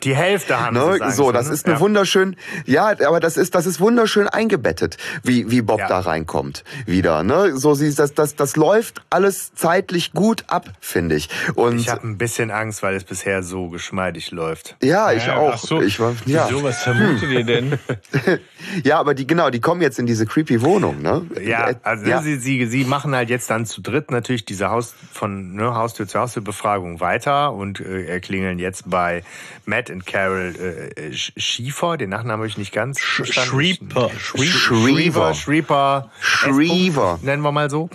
[0.04, 0.94] Die Hälfte haben Ne?
[0.94, 1.54] sie, sagen So, das ne?
[1.54, 1.80] ist eine Ja.
[1.82, 2.36] wunderschön,
[2.66, 5.88] ja, aber das ist, das ist wunderschön eingebettet, wie, wie Bob Ja.
[5.88, 7.24] da reinkommt wieder.
[7.24, 7.58] Ne?
[7.58, 11.30] So, sie, das, das, das läuft alles zeitlich gut ab, finde ich.
[11.56, 14.76] Und Ich habe ein bisschen Angst, weil es bisher so geschmeidig läuft.
[14.82, 15.54] ja, ich Ja, auch.
[15.56, 15.82] ach so.
[15.82, 16.48] Ich war, ja.
[16.50, 17.78] Wieso, was vermutet ihr denn?
[18.84, 21.26] ja, aber die genau, die kommen jetzt in diese creepy Wohnung, ne?
[21.44, 22.22] Ja, Äh, also ja.
[22.22, 26.08] Sie, sie, sie machen halt jetzt dann zu dritt natürlich diese Haus von ne, Haustür
[26.08, 29.24] zu Haustür Befragung weiter und äh, klingeln jetzt bei
[29.66, 33.50] Matt und Carol äh, Sch- Schiefer, den Nachnamen habe ich nicht ganz verstanden.
[33.50, 34.12] Schrieper.
[34.20, 35.34] Schriever.
[35.34, 36.12] Schrieper.
[36.20, 37.04] Schriever.
[37.06, 37.90] S-Punkt, Nennen wir mal so.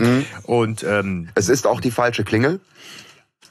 [0.44, 2.60] Und ähm, Es ist auch die falsche Klingel.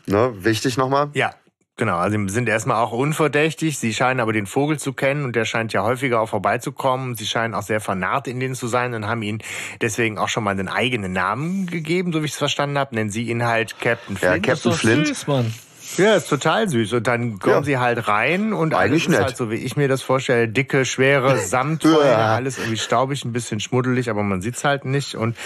[0.07, 1.09] Ne, wichtig nochmal.
[1.13, 1.33] ja,
[1.77, 1.97] genau.
[1.97, 3.79] Also sie sind erstmal auch unverdächtig.
[3.79, 7.15] Sie scheinen aber den Vogel zu kennen und der scheint ja häufiger auch vorbeizukommen.
[7.15, 9.39] Sie scheinen auch sehr vernarrt in denen zu sein und haben ihnen
[9.81, 12.93] deswegen auch schon mal einen eigenen Namen gegeben, so wie ich es verstanden habe.
[12.93, 14.45] Nennen sie ihn halt Captain Ja, Flint.
[14.45, 15.07] Captain Das ist doch Flint.
[15.07, 15.53] süß, Mann.
[15.97, 16.93] Ja, ist total süß.
[16.93, 17.63] Und dann kommen Ja.
[17.63, 19.21] sie halt rein und Eigentlich alles ist nett.
[19.23, 22.35] halt so, wie ich mir das vorstelle, dicke, schwere Samtfolge, Ja.
[22.35, 25.15] alles irgendwie staubig, ein bisschen schmuddelig, aber man sieht's halt nicht.
[25.15, 25.37] Und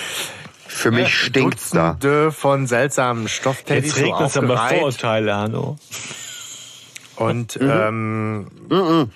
[0.68, 1.92] Für mich stinkt's da.
[1.94, 4.58] Dutzende von seltsamen Stoffteddys Jetzt so regnet es aber.
[4.58, 5.78] Vorurteile, Hanno.
[7.16, 7.70] Und Mhm.
[8.70, 9.12] ähm,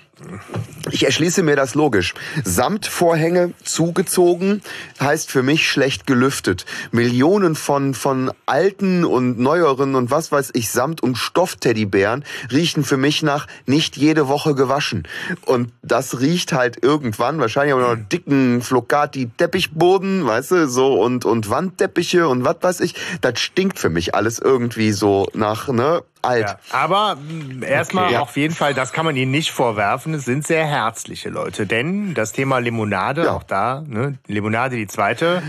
[0.90, 2.14] Ich erschließe mir das logisch.
[2.44, 4.62] Samtvorhänge zugezogen
[5.00, 6.66] heißt für mich schlecht gelüftet.
[6.92, 12.96] Millionen von, von alten und neueren und was weiß ich Samt- und Stoffteddybären riechen für
[12.96, 15.08] mich nach nicht jede Woche gewaschen.
[15.46, 21.50] Und das riecht halt irgendwann, wahrscheinlich auch noch dicken Flocati-Teppichboden, weißt du, so und, und
[21.50, 22.94] Wandteppiche und was weiß ich.
[23.20, 26.02] Das stinkt für mich alles irgendwie so nach, ne?
[26.24, 26.46] Alt.
[26.48, 28.12] Ja, aber mh, erstmal Okay.
[28.14, 28.20] Ja.
[28.20, 30.14] auf jeden Fall, das kann man ihnen nicht vorwerfen.
[30.14, 31.66] Es sind sehr herzliche Leute.
[31.66, 33.32] Denn das Thema Limonade, Ja.
[33.32, 35.42] auch da, ne, Limonade die zweite,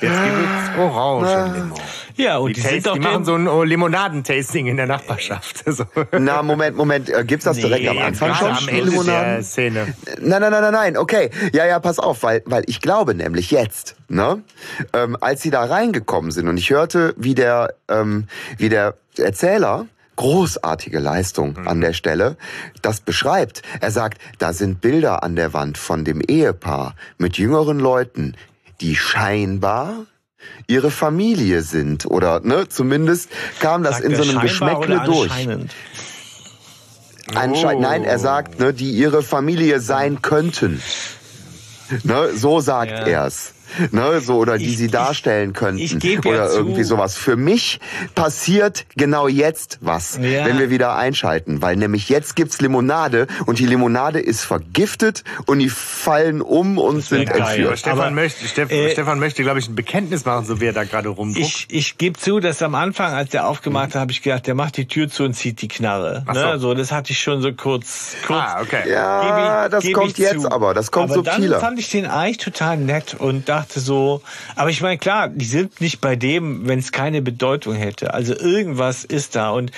[0.00, 1.74] jetzt gibt es Orangenlimo.
[2.16, 5.64] Ja, und Die, die, Taste, doch die machen so ein oh, Limonadentasting in der Nachbarschaft.
[5.70, 5.84] So.
[6.18, 7.08] Na, Moment, Moment.
[7.08, 8.50] Äh, Gibt's das direkt am Anfang schon?
[8.50, 9.42] am Ende der?
[9.42, 9.94] Szene.
[10.20, 10.96] Nein, nein, nein, nein, nein.
[10.96, 11.30] Okay.
[11.52, 14.42] Ja, ja, pass auf, weil, weil ich glaube nämlich jetzt, ne,
[14.92, 18.26] ähm, als sie da reingekommen sind und ich hörte, wie der, ähm,
[18.58, 19.86] wie der Erzähler
[20.20, 22.36] großartige Leistung an der Stelle,
[22.82, 23.62] das beschreibt.
[23.80, 28.34] Er sagt, da sind Bilder an der Wand von dem Ehepaar mit jüngeren Leuten,
[28.82, 30.04] die scheinbar
[30.66, 35.30] ihre Familie sind oder ne zumindest kam das Sagt in so einem Geschmäckle durch.
[35.32, 35.72] anscheinend?
[37.34, 40.82] Anscheinend, nein, er sagt, ne, die ihre Familie sein könnten.
[42.02, 43.06] Ne, so sagt Ja.
[43.06, 43.52] er's.
[43.92, 45.78] Ne, so, oder die Ich- sie ich- darstellen könnten.
[45.80, 47.16] ich geb ja oder zu- irgendwie sowas.
[47.16, 47.80] Für mich
[48.14, 50.44] passiert genau jetzt was, Ja.
[50.44, 51.62] wenn wir wieder einschalten.
[51.62, 57.00] Weil nämlich jetzt gibt's Limonade und die Limonade ist vergiftet und die fallen um und
[57.02, 57.40] sind geil.
[57.40, 57.78] Aber entführt.
[57.78, 60.72] Stefan Aber, möchte, Steff, äh, Stefan möchte, glaube ich, ein Bekenntnis machen, so wie er
[60.72, 61.44] da gerade rumdruckt.
[61.46, 64.54] Ich, ich gebe zu, dass am Anfang, als der aufgemacht hat, habe ich gedacht, der
[64.54, 66.24] macht die Tür zu und zieht die Knarre.
[66.26, 66.52] Ach Ne?
[66.54, 66.70] so.
[66.70, 68.14] So, das hatte ich schon so kurz.
[68.26, 68.90] kurz ah, okay.
[68.90, 70.50] Ja, ich- das kommt ich jetzt zu.
[70.50, 70.74] aber.
[70.74, 71.52] Das kommt aber subtiler.
[71.52, 74.22] Dann fand ich den eigentlich total nett und dachte so,
[74.56, 78.14] aber ich meine, klar, die sind nicht bei dem, wenn es keine Bedeutung hätte.
[78.14, 79.50] Also irgendwas ist da.
[79.50, 79.70] Und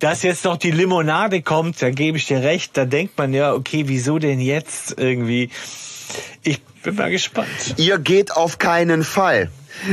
[0.00, 3.54] dass jetzt noch die Limonade kommt, da gebe ich dir recht, da denkt man ja,
[3.54, 5.50] okay, wieso denn jetzt irgendwie?
[6.42, 7.74] Ich bin mal gespannt.
[7.76, 9.50] Ihr geht auf keinen Fall.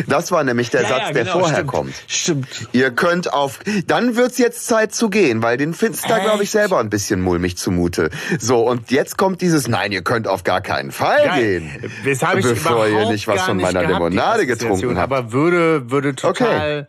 [0.07, 1.71] Das war nämlich der Ja, Satz, ja, der genau, vorher stimmt.
[1.71, 1.93] kommt.
[2.07, 2.67] Stimmt.
[2.73, 3.59] Ihr könnt auf.
[3.87, 7.21] Dann wird's jetzt Zeit zu gehen, weil den findest da, glaube ich, selber ein bisschen
[7.21, 8.09] mulmig zumute.
[8.39, 11.41] So, und jetzt kommt dieses Nein, ihr könnt auf gar keinen Fall Geil.
[11.59, 11.91] gehen.
[12.05, 15.11] Das habe ich bevor ihr nicht was von meiner gehabt, Limonade getrunken habt.
[15.11, 16.87] Aber würde, würde total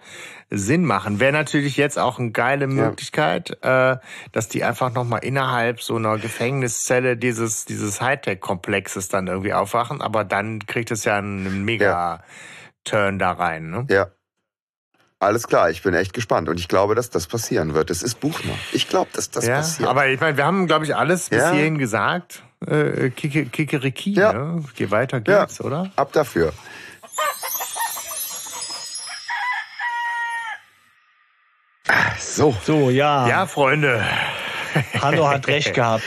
[0.48, 1.18] Sinn machen.
[1.18, 3.96] Wäre natürlich jetzt auch eine geile Möglichkeit, äh,
[4.30, 10.00] dass die einfach nochmal innerhalb so einer Gefängniszelle dieses, dieses Hightech-Komplexes dann irgendwie aufwachen.
[10.00, 12.22] Aber dann kriegt es ja einen mega
[12.86, 13.68] Turn da rein.
[13.70, 13.86] Ne?
[13.90, 14.06] Ja.
[15.18, 17.90] Alles klar, ich bin echt gespannt und ich glaube, dass das passieren wird.
[17.90, 18.52] Es ist Buchner.
[18.72, 19.88] Ich glaube, dass das ja, passiert.
[19.88, 21.52] aber ich meine, wir haben, glaube ich, alles bis Ja.
[21.52, 22.42] hierhin gesagt.
[22.66, 24.32] Äh, Kike, Kikeriki, Ja.
[24.32, 24.64] ne?
[24.74, 25.40] Geh weiter Ja.
[25.44, 25.90] geht's, oder?
[25.96, 26.52] Ab dafür.
[32.18, 32.54] So.
[32.64, 33.28] So, ja.
[33.28, 34.02] Ja, Freunde.
[35.00, 36.04] Hanno hat recht gehabt.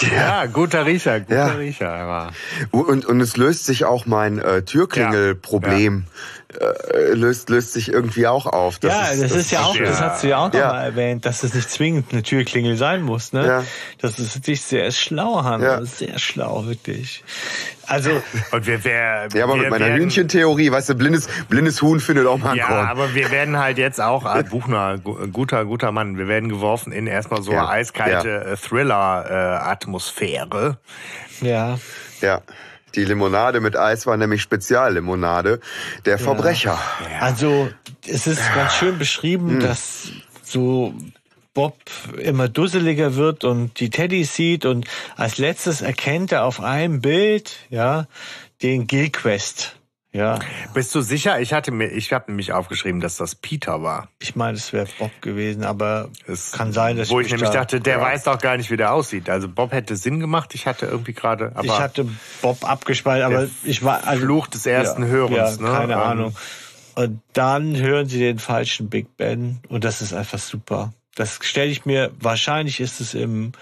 [0.00, 1.46] Ja, guter Riecher, guter Ja.
[1.54, 1.90] Riecher.
[1.92, 2.32] Aber
[2.70, 6.04] Und, und es löst sich auch mein äh, Türklingelproblem.
[6.60, 8.78] Äh, löst, löst sich irgendwie auch auf.
[8.82, 9.84] ja, das, ist ja auch, schön.
[9.86, 10.66] das hast du ja auch Ja.
[10.66, 13.46] nochmal erwähnt, dass es nicht zwingend eine Türklingel sein muss, ne?
[13.46, 13.64] Ja.
[13.98, 15.64] Das ist wirklich sehr schlau, Hanno.
[15.64, 15.84] Ja.
[15.84, 17.24] Sehr schlau, wirklich.
[17.86, 18.10] Also,
[18.52, 22.00] Und wir, wir, Ja, aber wir mit meiner werden, Hühnchentheorie, weißt du, blindes, blindes Huhn
[22.00, 22.86] findet auch mal ein Ja, Korn.
[22.86, 26.92] aber wir werden halt jetzt auch, äh, Buchner, gu- guter, guter Mann, wir werden geworfen
[26.92, 30.78] in erstmal so Ja, eine eiskalte äh, Thriller-Atmosphäre.
[31.40, 31.78] ja.
[32.20, 32.40] Ja.
[32.94, 35.60] Die Limonade mit Eis war nämlich Speziallimonade
[36.04, 36.78] der Verbrecher.
[37.20, 37.68] Also,
[38.06, 38.98] es ist ganz schön Hm.
[38.98, 40.10] beschrieben, dass
[40.42, 40.94] so
[41.54, 41.76] Bob
[42.18, 44.86] immer dusseliger wird und die Teddys sieht und
[45.16, 48.06] als letztes erkennt er auf einem Bild, ja,
[48.62, 49.76] den Gilquest.
[50.14, 50.40] Ja,
[50.74, 51.40] Bist du sicher?
[51.40, 54.08] Ich hatte mir, ich habe nämlich aufgeschrieben, dass das Peter war.
[54.18, 57.48] ich meine, es wäre Bob gewesen, aber Es- kann sein, dass Wo ich mich nämlich
[57.48, 58.02] da- dachte, der ja.
[58.02, 59.30] weiß doch gar nicht, wie der aussieht.
[59.30, 60.54] Also Bob hätte Sinn gemacht.
[60.54, 62.06] Ich hatte irgendwie gerade, aber ich hatte
[62.42, 65.72] Bob abgespalten, aber ich war also, Fluch des ersten Hörens, Ja, ne?
[65.72, 66.36] keine Ähm, Ahnung.
[66.94, 70.92] Und dann hören sie den falschen Big Ben und das ist einfach super.
[71.14, 73.52] Das stelle ich mir, wahrscheinlich ist es im,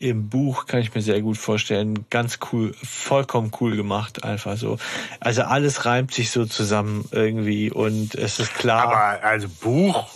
[0.00, 4.78] im Buch, kann ich mir sehr gut vorstellen, ganz cool, vollkommen cool gemacht, einfach so.
[5.18, 8.84] Also alles reimt sich so zusammen irgendwie und es ist klar.
[8.84, 10.08] Aber also Buch,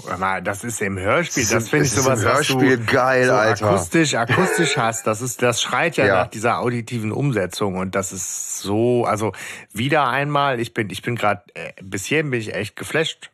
[0.44, 3.70] das ist im Hörspiel, das finde ich sowas, im was du Hörspiel geil, so Alter.
[3.70, 5.04] akustisch, akustisch hast.
[5.08, 6.14] Das ist, das schreit ja, Ja.
[6.22, 9.32] nach dieser auditiven Umsetzung und das ist so, also
[9.72, 13.30] wieder einmal, ich bin, ich bin gerade, äh, bis hierhin bin ich echt geflasht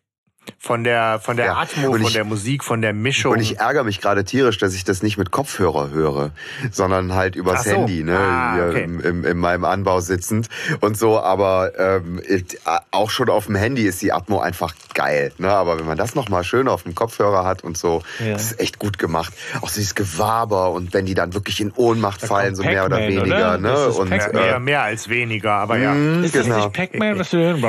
[0.58, 3.32] von der, von der Ja, Atmo, und von ich- der Musik, von der Mischung.
[3.32, 6.30] Und ich ärgere mich gerade tierisch, dass ich das nicht mit Kopfhörer höre,
[6.70, 7.70] sondern halt übers so.
[7.70, 8.82] Handy, ne, Ah, hier okay.
[8.84, 10.48] im, im, in meinem Anbau sitzend
[10.80, 11.18] und so.
[11.20, 15.32] Aber ähm, it- auch schon auf dem Handy ist die Atmo einfach geil.
[15.38, 15.50] Ne?
[15.50, 18.32] Aber wenn man das noch mal schön auf dem Kopfhörer hat und so, Ja.
[18.32, 19.32] das ist echt gut gemacht.
[19.60, 22.98] Auch so dieses Gewaber und wenn die dann wirklich in Ohnmacht fallen, so mehr oder
[22.98, 23.24] weniger.
[23.24, 23.58] oder?
[23.58, 23.68] Ne?
[23.68, 25.92] Das ist Und mehr, äh, mehr als weniger, aber ja.
[25.94, 26.56] mh, ist das genau.
[26.56, 27.62] nicht Pac-Man, was du hören?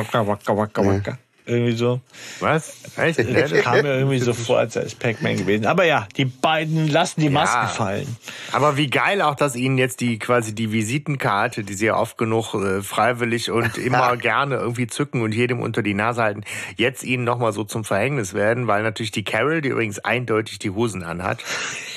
[1.49, 1.99] Irgendwie so.
[2.39, 2.73] Was?
[2.97, 3.19] Echt?
[3.33, 5.65] Das kam mir irgendwie so vor, als sei es Pac-Man gewesen.
[5.65, 7.67] Aber ja, die beiden lassen die Masken Ja.
[7.67, 8.17] fallen.
[8.51, 12.17] Aber wie geil auch, dass Ihnen jetzt die quasi die Visitenkarte, die Sie ja oft
[12.17, 16.43] genug äh, freiwillig und immer gerne irgendwie zücken und jedem unter die Nase halten,
[16.77, 20.69] jetzt Ihnen nochmal so zum Verhängnis werden, weil natürlich die Carol, die übrigens eindeutig die
[20.71, 21.39] Hosen anhat,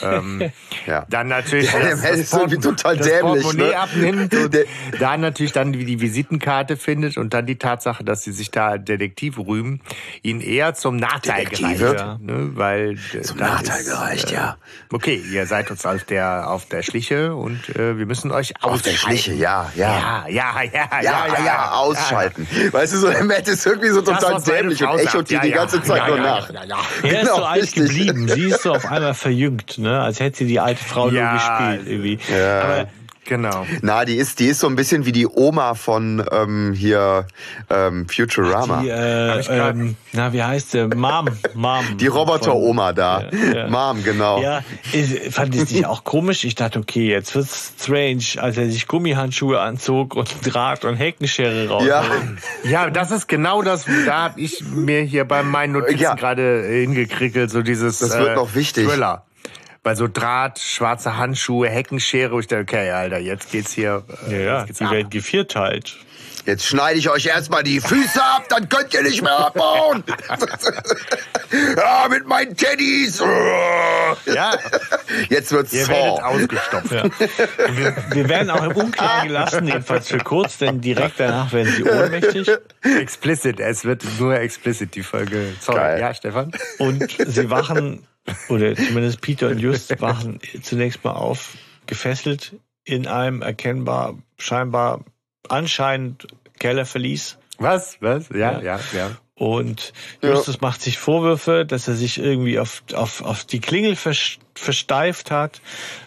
[0.03, 0.51] ähm,
[0.87, 1.07] Ja.
[1.11, 3.79] dann natürlich Ja, Mensch ist irgendwie total das dämlich, Portemonnaie ne?
[3.79, 4.65] abnimmt und Der-
[4.99, 9.37] da natürlich dann die Visitenkarte findet und dann die Tatsache, dass Sie sich da Detektiv
[9.43, 9.81] rühmen,
[10.23, 11.79] Ihnen eher zum Nachteil Detektive?
[11.79, 12.01] gereicht.
[12.01, 12.19] Ja.
[12.21, 12.51] Ne?
[12.55, 14.57] Weil, äh, Zum Nachteil ist, gereicht, äh, ja.
[14.93, 18.83] Okay, ihr seid uns auf der, auf der Schliche und äh, wir müssen euch Auf
[18.83, 19.19] der ausschalten.
[19.19, 20.25] Schliche, ja, ja.
[20.29, 22.47] Ja, ja, ja, Ja, ja, ja, ausschalten.
[22.71, 25.41] Weißt du, so der Matt ist irgendwie so Das, total dämlich und echot dir Ja,
[25.43, 25.57] die ja.
[25.57, 26.51] ganze Zeit Ja, nur ja, nach.
[26.53, 26.79] ja, ja.
[27.03, 28.29] Er ist so alt geblieben.
[28.29, 30.01] Sie ist so auf einmal verjüngt, ne?
[30.01, 31.33] Als hätte sie die alte Frau Ja.
[31.33, 32.19] nur gespielt irgendwie.
[32.33, 32.61] Ja.
[32.63, 32.89] Aber
[33.25, 33.65] Genau.
[33.83, 37.27] Na, die ist, die ist so ein bisschen wie die Oma von ähm, hier
[37.71, 38.79] ähm, Futurama.
[38.81, 40.95] die, Die, äh, ich ähm, na, wie heißt der?
[40.95, 41.85] Mom, Mom.
[42.05, 43.23] Roboter-Oma da.
[43.31, 43.69] Ja, ja.
[43.69, 44.43] Mom, genau.
[44.43, 44.63] Ja,
[44.93, 46.45] ich fand es nicht auch komisch.
[46.45, 51.69] Ich dachte, okay, jetzt wird's strange, als er sich Gummihandschuhe anzog und Draht und Heckenschere
[51.69, 51.85] raus.
[51.87, 52.05] Ja.
[52.65, 56.15] Ja, das ist genau das, da habe ich mir hier bei meinen Notizen Ja.
[56.15, 58.89] gerade hingekrickelt, so dieses Das wird äh, noch wichtig.
[58.89, 59.25] Thriller.
[59.83, 64.05] Bei so Draht, schwarze Handschuhe, Heckenschere, wo ich dachte, okay, Alter, jetzt geht's hier.
[64.29, 64.93] Ja, äh, ja, geht's die ab.
[64.93, 65.97] werden gevierteilt.
[66.45, 70.03] Jetzt schneide ich euch erstmal die Füße ab, dann könnt ihr nicht mehr abbauen.
[71.77, 73.21] ja, mit meinen Teddys.
[74.27, 74.59] Ja,
[75.29, 76.91] Jetzt wird's ihr werdet ausgestopft.
[76.91, 81.85] Wir, wir werden auch im Unklaren gelassen, jedenfalls für kurz, denn direkt danach werden sie
[81.85, 82.51] ohnmächtig.
[82.83, 85.55] Explicit, es wird nur explicit, die Folge.
[85.61, 86.01] Sorry, Geil.
[86.01, 86.53] ja, Stefan?
[86.79, 88.07] Und sie wachen,
[88.49, 91.51] oder zumindest Peter und Just wachen zunächst mal auf,
[91.87, 92.53] gefesselt
[92.85, 95.05] in einem erkennbar, scheinbar,
[95.49, 96.27] anscheinend
[96.59, 97.39] Kellerverlies.
[97.59, 97.97] Was?
[98.01, 98.29] Was?
[98.31, 98.61] Ja, Ja.
[98.61, 99.11] ja, ja.
[99.35, 100.31] Und Ja.
[100.31, 105.31] Justus macht sich Vorwürfe, dass er sich irgendwie auf, auf, auf die Klingel vers- versteift
[105.31, 105.61] hat,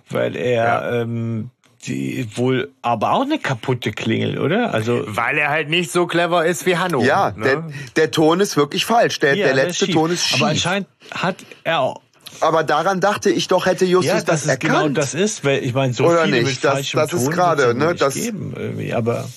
[0.09, 1.01] weil er Ja.
[1.01, 1.49] ähm,
[1.85, 4.73] die wohl aber auch eine kaputte Klingel, oder?
[4.73, 7.03] Also Weil er halt nicht so clever ist wie Hanno.
[7.03, 7.43] Ja, ne?
[7.43, 7.63] der,
[7.95, 9.19] der Ton ist wirklich falsch.
[9.19, 9.93] Der, ja, der letzte schief.
[9.95, 10.35] Ton ist schief.
[10.37, 11.95] Aber Aber, anscheinend hat er
[12.41, 12.63] auch.
[12.63, 14.97] daran dachte ich doch, hätte Justus Ja, das, das, ist genau erkannt.
[14.97, 16.47] das ist, weil ich meine, so Oder viele nicht?
[16.55, 19.27] mit Das- falschem das ist Ton gerade, ne, das- geben irgendwie, aber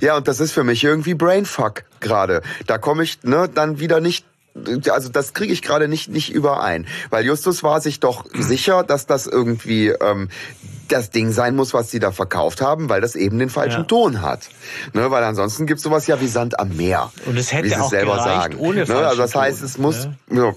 [0.00, 2.42] Ja, und das ist für mich irgendwie Brainfuck gerade.
[2.66, 4.24] Da komme ich ne, dann wieder nicht.
[4.90, 9.06] Also das kriege ich gerade nicht nicht überein, weil Justus war sich doch sicher, dass
[9.06, 10.30] das irgendwie ähm,
[10.88, 13.86] das Ding sein muss, was sie da verkauft haben, weil das eben den falschen Ja.
[13.86, 14.48] Ton hat.
[14.94, 17.12] Ne, weil ansonsten gibt's sowas ja wie Sand am Meer.
[17.26, 18.56] Und es hätte wie auch es selber gereicht sagen.
[18.58, 20.08] ohne ne, Also das heißt, Ton, es muss.
[20.28, 20.40] ne?
[20.42, 20.54] Ja.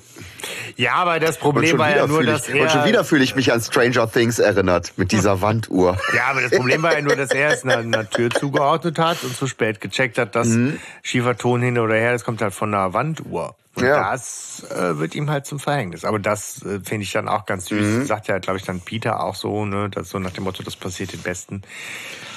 [0.75, 2.61] Ja, aber das Problem schon, war ja wieder nur, fühle dass ich, er.
[2.63, 5.97] und schon wieder fühle ich mich an Stranger Things erinnert mit dieser Wanduhr.
[6.15, 9.23] Ja, aber das Problem war ja nur, dass er es einer, einer Tür zugeordnet hat
[9.23, 10.79] und zu spät gecheckt hat, dass Mhm.
[11.03, 13.55] schiefer Ton hin oder her, das kommt halt von einer Wanduhr.
[13.75, 14.11] Und Ja.
[14.11, 16.03] das äh, wird ihm halt zum Verhängnis.
[16.03, 17.79] Aber das äh, finde ich dann auch ganz süß.
[17.85, 18.05] Mhm.
[18.05, 20.75] Sagt ja, glaube ich, dann Peter auch so, ne, dass so nach dem Motto, das
[20.75, 21.61] passiert den Besten.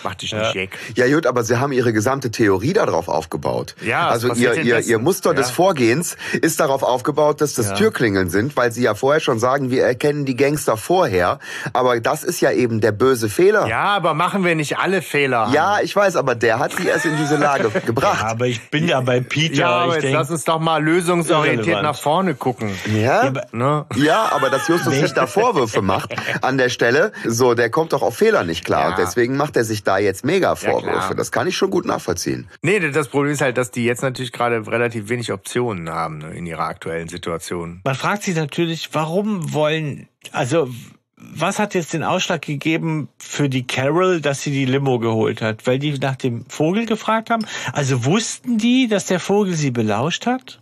[0.05, 0.79] Mach dich nicht jeck.
[0.97, 3.75] Ja gut, aber sie haben ihre gesamte Theorie darauf aufgebaut.
[3.83, 5.55] Ja, also ihr, ihr, ihr Muster des Ja.
[5.55, 7.75] Vorgehens ist darauf aufgebaut, dass das Ja.
[7.95, 11.39] Türklingeln sind, weil sie ja vorher schon sagen, wir erkennen die Gangster vorher.
[11.73, 13.67] Aber das ist ja eben der böse Fehler.
[13.69, 15.49] Ja, aber machen wir nicht alle Fehler.
[15.53, 18.21] Ja, ich weiß, aber der hat sie erst in diese Lage gebracht.
[18.23, 19.55] Ja, aber ich bin ja bei Peter.
[19.55, 21.83] Ja, aber ich jetzt denk, lass uns doch mal lösungsorientiert irrelevant.
[21.85, 22.71] nach vorne gucken.
[22.93, 23.85] Ja, aber- Ne?
[23.95, 28.03] ja, aber dass Justus sich da Vorwürfe macht an der Stelle, so, der kommt doch
[28.03, 28.81] auf Fehler nicht klar.
[28.83, 28.89] Ja.
[28.89, 31.15] Und deswegen macht er sich da jetzt mega Vorwürfe.
[31.15, 32.49] das kann ich schon gut nachvollziehen.
[32.63, 36.31] Nee, das Problem ist halt, dass die jetzt natürlich gerade relativ wenig Optionen haben ne,
[36.35, 37.81] in ihrer aktuellen Situation.
[37.85, 40.69] Man fragt sich natürlich, warum wollen, also
[41.17, 45.67] was hat jetzt den Ausschlag gegeben für die Carol, dass sie die Limo geholt hat?
[45.67, 47.47] Weil die nach dem Vogel gefragt haben?
[47.73, 50.61] Also wussten die, dass der Vogel sie belauscht hat?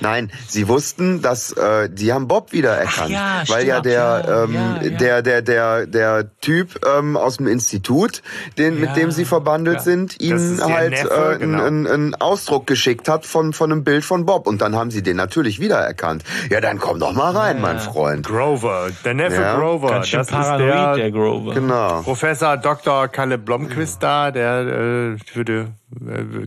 [0.00, 4.82] Nein, sie wussten, dass äh, die haben Bob wiedererkannt, ja, weil ja der ähm, ja,
[4.82, 4.90] ja.
[4.90, 8.22] der der der der Typ ähm, aus dem Institut,
[8.58, 9.82] den mit dem sie verbandelt ja.
[9.82, 11.92] sind, ihnen ist halt Neffe, äh, einen, genau.
[11.92, 15.16] einen, Ausdruck geschickt hat von von einem Bild von Bob und dann haben sie den
[15.16, 16.24] natürlich wiedererkannt.
[16.50, 18.26] Ja, dann komm doch mal rein, mein Freund.
[18.26, 21.54] Grover, der Neffe Ja, Grover, Ganz schön das ist paranoid, der, der, Grover.
[21.54, 22.02] Genau.
[22.02, 23.08] Professor Dr.
[23.08, 25.66] Kalle Blomqvist da, der äh, äh,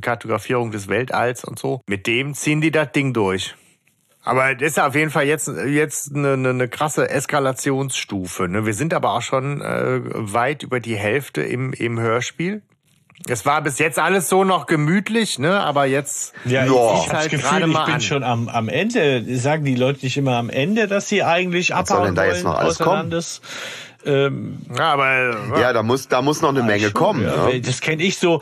[0.01, 1.81] Kartografierung des Weltalls und so.
[1.87, 3.55] Mit dem ziehen die das Ding durch.
[4.23, 8.47] Aber das ist auf jeden Fall jetzt, jetzt eine, eine, eine krasse Eskalationsstufe.
[8.49, 8.65] Ne?
[8.65, 12.61] Wir sind aber auch schon äh, weit über die Hälfte im, im Hörspiel.
[13.27, 15.59] Es war bis jetzt alles so noch gemütlich, ne?
[15.61, 18.01] aber jetzt Ja, ich, ich Fängt habe das halt Gefühl, ich bin an.
[18.01, 19.23] schon am, am Ende.
[19.37, 22.25] Sagen die Leute nicht immer am Ende, dass sie eigentlich Was soll abhauen denn da
[22.25, 22.97] jetzt noch alles kommen?
[22.97, 23.41] Landes?
[24.05, 27.23] Ähm, Ja, aber Ja, da muss da muss noch eine Menge schon, kommen.
[27.23, 27.59] Ja, ne?
[27.61, 28.41] Das kenne ich so,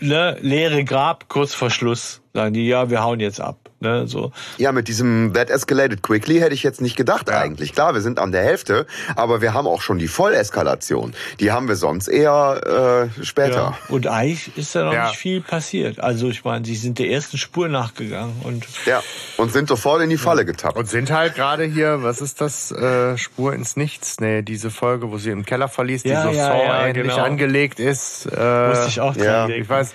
[0.00, 2.20] ne, leere Grab, kurz vor Schluss.
[2.32, 3.65] Sagen die, ja, wir hauen jetzt ab.
[3.78, 4.32] Ne, so.
[4.56, 7.38] Ja, mit diesem That Escalated Quickly hätte ich jetzt nicht gedacht Ja.
[7.40, 7.74] eigentlich.
[7.74, 11.12] Klar, wir sind an der Hälfte, aber wir haben auch schon die Volleskalation.
[11.40, 13.54] Die haben wir sonst eher äh, später.
[13.56, 13.78] Ja.
[13.88, 15.08] Und eigentlich ist da noch Ja.
[15.08, 16.00] nicht viel passiert.
[16.00, 19.02] Also ich meine, sie sind der ersten Spur nachgegangen und Ja.
[19.36, 20.76] Und sind sofort in die Falle getappt.
[20.78, 24.20] Und sind halt gerade hier, was ist das, äh, Spur ins Nichts?
[24.20, 27.16] Nee, diese Folge, wo sie im Keller verließ, die so ja, genau.
[27.18, 28.26] angelegt ist.
[28.26, 29.92] Äh, musste ich auch dran ja, ich weiß,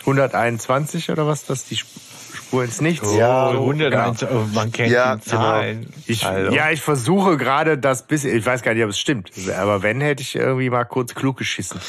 [0.00, 1.78] 121 oder was, das die
[2.52, 3.08] Spur ins Nichts?
[3.16, 5.86] Ja, Oh, 101, oh, man kennt Ja, die Zahlen.
[6.06, 6.52] Ich, Also.
[6.52, 10.02] Ja, ich versuche gerade das bisschen, ich weiß gar nicht, ob es stimmt, aber wenn,
[10.02, 11.80] hätte ich irgendwie mal kurz klug geschissen.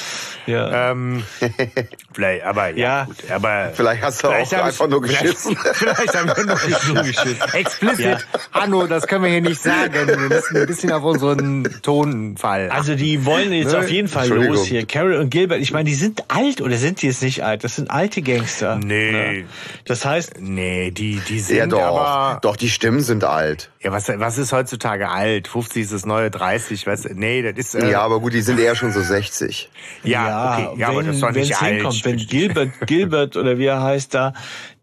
[0.45, 0.91] ja.
[0.91, 1.23] Ähm,
[2.13, 3.03] vielleicht, aber ja, Ja.
[3.05, 5.57] gut, aber Vielleicht hast du auch hab ich- einfach nur geschissen.
[5.57, 7.37] Vielleicht, vielleicht haben wir nur geschissen.
[7.53, 7.99] Explicit.
[8.05, 8.17] Ja.
[8.53, 9.93] Anno, das können wir hier nicht sagen.
[10.07, 12.69] Wir müssen ein bisschen auf unseren Tonfall.
[12.69, 13.79] Also die wollen jetzt Ne?
[13.79, 14.85] auf jeden Fall los hier.
[14.85, 17.65] Carol und Gilbert, ich meine, die sind alt oder sind die jetzt nicht alt?
[17.65, 18.77] Das sind alte Gangster.
[18.77, 19.11] Nee.
[19.11, 19.45] Ne?
[19.85, 21.81] Das heißt, nee, die, die sind Ja, doch.
[21.81, 22.39] aber.
[22.41, 23.71] Doch, die Stimmen sind alt.
[23.81, 25.47] Ja, was, was ist heutzutage alt?
[25.47, 27.09] 50 ist das neue 30, weißt du?
[27.13, 27.75] Nee, das ist.
[27.75, 29.69] Äh, Ja, aber gut, die sind eher schon so 60.
[30.03, 30.79] ja, okay.
[30.79, 31.73] Ja, wenn, aber das ist doch nicht alt.
[31.75, 34.33] hinkommt, wenn Gilbert, Gilbert oder wie er heißt da,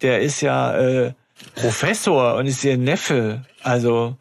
[0.03, 1.13] der ist ja äh,
[1.55, 3.45] Professor und ist ihr Neffe.
[3.63, 4.17] Also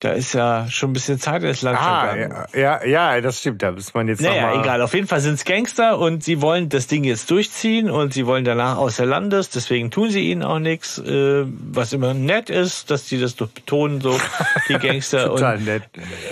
[0.00, 2.34] da ist ja schon ein bisschen Zeit ins Land Ah, vergangen.
[2.52, 3.62] ja, ja, ja, das stimmt.
[3.62, 4.82] Da muss man jetzt Naja, mal egal.
[4.82, 8.44] Auf jeden Fall sind's Gangster und sie wollen das Ding jetzt durchziehen und sie wollen
[8.44, 9.48] danach außer Landes.
[9.48, 13.48] Deswegen tun sie ihnen auch nichts, äh, was immer nett ist, dass die das doch
[13.48, 14.20] betonen, so
[14.68, 15.28] die Gangster.
[15.28, 15.82] Total und nett.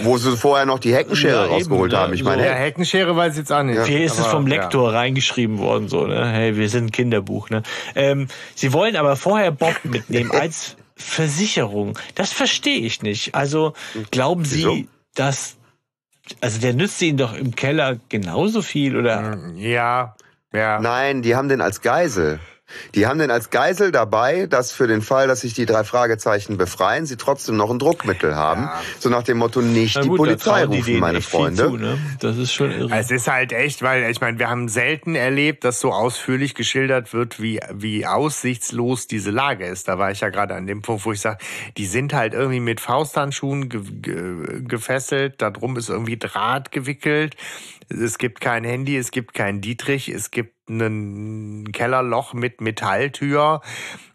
[0.03, 2.13] Wo sie vorher noch die Heckenschere Ja, eben, rausgeholt ne, haben.
[2.13, 2.27] Ich so.
[2.27, 3.83] meine, Ja, Heckenschere weiß ich jetzt auch nicht.
[3.87, 4.57] Hier ist es Aber, vom ja.
[4.61, 6.27] Lektor reingeschrieben worden, so, ne?
[6.29, 7.63] Hey, wir sind ein Kinderbuch, ne?
[7.95, 11.99] Ähm, sie wollen aber vorher Bob mitnehmen als Versicherung.
[12.15, 13.35] Das verstehe ich nicht.
[13.35, 13.75] Also
[14.11, 14.85] glauben Sie, Wieso?
[15.15, 15.57] dass
[16.41, 19.39] also der nützt Ihnen doch im Keller genauso viel oder?
[19.57, 20.17] Ja,
[20.53, 20.81] ja.
[20.81, 22.41] nein, die haben den als Geisel.
[22.95, 26.57] Die haben den als Geisel dabei, dass für den Fall, dass sich die drei Fragezeichen
[26.57, 28.69] befreien, sie trotzdem noch ein Druckmittel haben.
[28.99, 31.65] So nach dem Motto, nicht die gut, da Polizei die rufen, denen meine Freunde.
[31.65, 31.99] Zu, ne?
[32.21, 32.91] Das ist schon irre.
[32.97, 37.13] Es ist halt echt, weil ich meine, wir haben selten erlebt, dass so ausführlich geschildert
[37.13, 39.89] wird, wie wie aussichtslos diese Lage ist.
[39.89, 41.39] Da war ich ja gerade an dem Punkt, wo ich sage,
[41.77, 47.37] die sind halt irgendwie mit Fausthandschuhen ge ge gefesselt, da drum ist irgendwie Draht gewickelt.
[47.89, 53.61] Es gibt kein Handy, es gibt keinen Dietrich, es gibt ein Kellerloch mit Metalltür.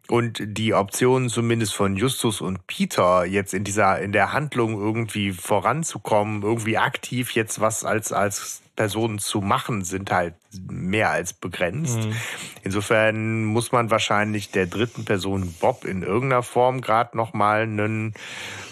[0.10, 5.32] Und die Optionen zumindest von Justus und Peter jetzt in dieser, in der Handlung irgendwie
[5.32, 10.34] voranzukommen, irgendwie aktiv jetzt was als, als Personen zu machen, sind halt
[10.68, 12.00] mehr als begrenzt.
[12.64, 18.16] Insofern muss man wahrscheinlich der dritten Person Bob in irgendeiner Form gerade nochmal einen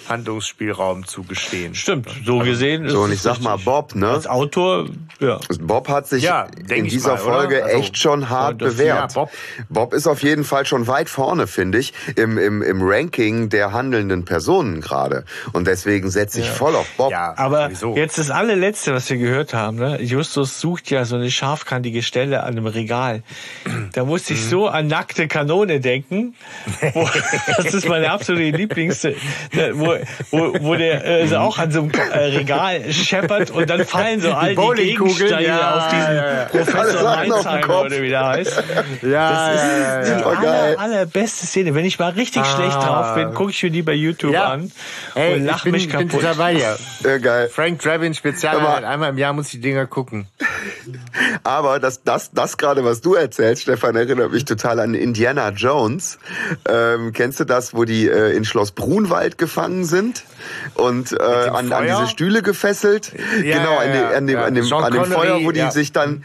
[0.09, 1.75] Handlungsspielraum zugestehen.
[1.75, 2.87] Stimmt, so gesehen.
[2.89, 3.57] So, ist und ich sag mal.
[3.57, 4.07] Bob, ne?
[4.09, 4.87] Als Autor,
[5.19, 5.39] ja.
[5.59, 7.17] Bob hat sich Ja, in dieser mal?
[7.17, 8.97] Folge Also, echt schon hart das- bewährt.
[8.97, 9.31] ja, Bob.
[9.69, 13.73] Bob ist auf jeden Fall schon weit vorne, finde ich, im, im, im Ranking der
[13.73, 15.25] handelnden Personen gerade.
[15.53, 17.11] Und deswegen setze ich voll auf Bob.
[17.11, 17.95] Ja, Aber sowieso.
[17.95, 20.01] jetzt das allerletzte, was wir gehört haben, ne?
[20.01, 23.23] Justus sucht ja so eine scharfkantige Stelle an einem Regal.
[23.93, 24.39] Da musste Mhm.
[24.39, 26.35] ich so an nackte Kanone denken.
[26.93, 27.09] Wo,
[27.57, 29.15] das ist meine absolute Lieblings, ne,
[30.31, 33.85] wo, wo, wo der äh, so auch an so einem äh, Regal scheppert und dann
[33.85, 36.45] fallen so all die Bowlingkugeln, Gegenstände ja, auf diesen ja, ja.
[36.45, 37.85] Professor Kopf.
[37.85, 38.63] oder wie der heißt.
[39.03, 39.55] ja, Das
[40.03, 41.75] ist ja, die ja, aller, allerbeste Szene.
[41.75, 44.49] Wenn ich mal richtig schlecht drauf bin, gucke ich mir die bei YouTube Ja.
[44.49, 44.71] an
[45.15, 46.21] Ey, und lach bin, mich ich bin kaputt.
[46.21, 46.77] total bei dir.
[47.03, 47.49] Äh, geil.
[47.53, 50.27] Frank Drabin Spezial, Aber- einmal im Jahr muss ich die Dinger gucken.
[51.43, 56.17] Aber das, das, das gerade, was du erzählst, Stefan, erinnert mich total an Indiana Jones.
[56.69, 60.23] Ähm, kennst du das, wo die äh, in Schloss Brunwald gefangen sind
[60.75, 63.11] und äh, an, an diese Stühle gefesselt?
[63.43, 66.23] Ja, genau, ja, an, dem- an dem, an dem, Feuer, wo die sich dann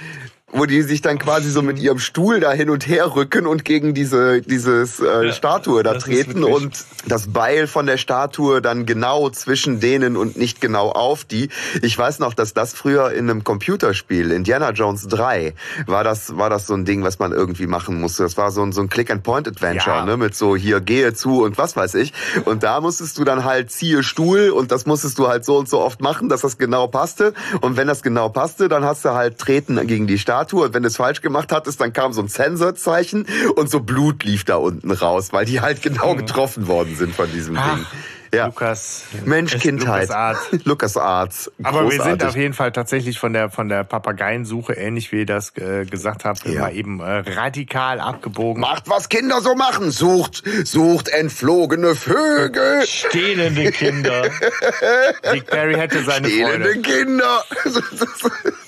[0.53, 3.64] wo die sich dann quasi so mit ihrem Stuhl da hin und her rücken und
[3.64, 9.30] gegen diese dieses äh, Statue da treten und das Beil von der Statue dann genau
[9.30, 11.48] zwischen denen und nicht genau auf die.
[11.80, 15.55] Ich weiß noch, dass das früher in einem Computerspiel, Indiana Jones 3,
[15.86, 18.22] war das, war das so ein Ding, was man irgendwie machen musste.
[18.22, 20.05] Das war so ein, so ein Click-and-Point-Adventure, Ja.
[20.05, 22.12] ne, mit so hier gehe zu und was weiß ich.
[22.44, 25.68] Und da musstest du dann halt ziehe Stuhl und das musstest du halt so und
[25.68, 27.32] so oft machen, dass das genau passte.
[27.62, 30.41] Und wenn das genau passte, dann hast du halt treten gegen die Statue.
[30.51, 33.26] Und wenn du es falsch gemacht hattest, dann kam so ein Sensorzeichen
[33.57, 37.30] und so Blut lief da unten raus, weil die halt genau getroffen worden sind von
[37.30, 37.86] diesem Ach, Ding.
[38.34, 38.47] Ja.
[38.47, 39.03] Lukas.
[39.26, 40.09] Mensch, Kindheit.
[40.09, 40.64] LucasArts.
[40.64, 41.53] Lukas Arts.
[41.62, 45.26] Aber wir sind auf jeden Fall tatsächlich von der von der Papageiensuche, ähnlich wie ihr
[45.26, 46.53] das äh, gesagt habt, Ja.
[46.68, 48.62] immer eben äh, radikal abgebogen.
[48.62, 49.90] Macht, was Kinder so machen.
[49.90, 52.86] Sucht, sucht entflogene Vögel.
[52.86, 54.22] Stehlende Kinder.
[55.34, 56.80] Dick Barry hätte seine Elende Freude.
[56.80, 57.45] Kinder.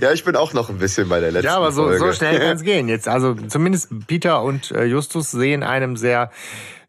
[0.00, 1.98] Ja, ich bin auch noch ein bisschen bei der letzten Ja, aber so, Folge.
[1.98, 2.88] so schnell kann es gehen.
[2.88, 6.30] Jetzt, also zumindest Peter und äh, Justus sehen einem sehr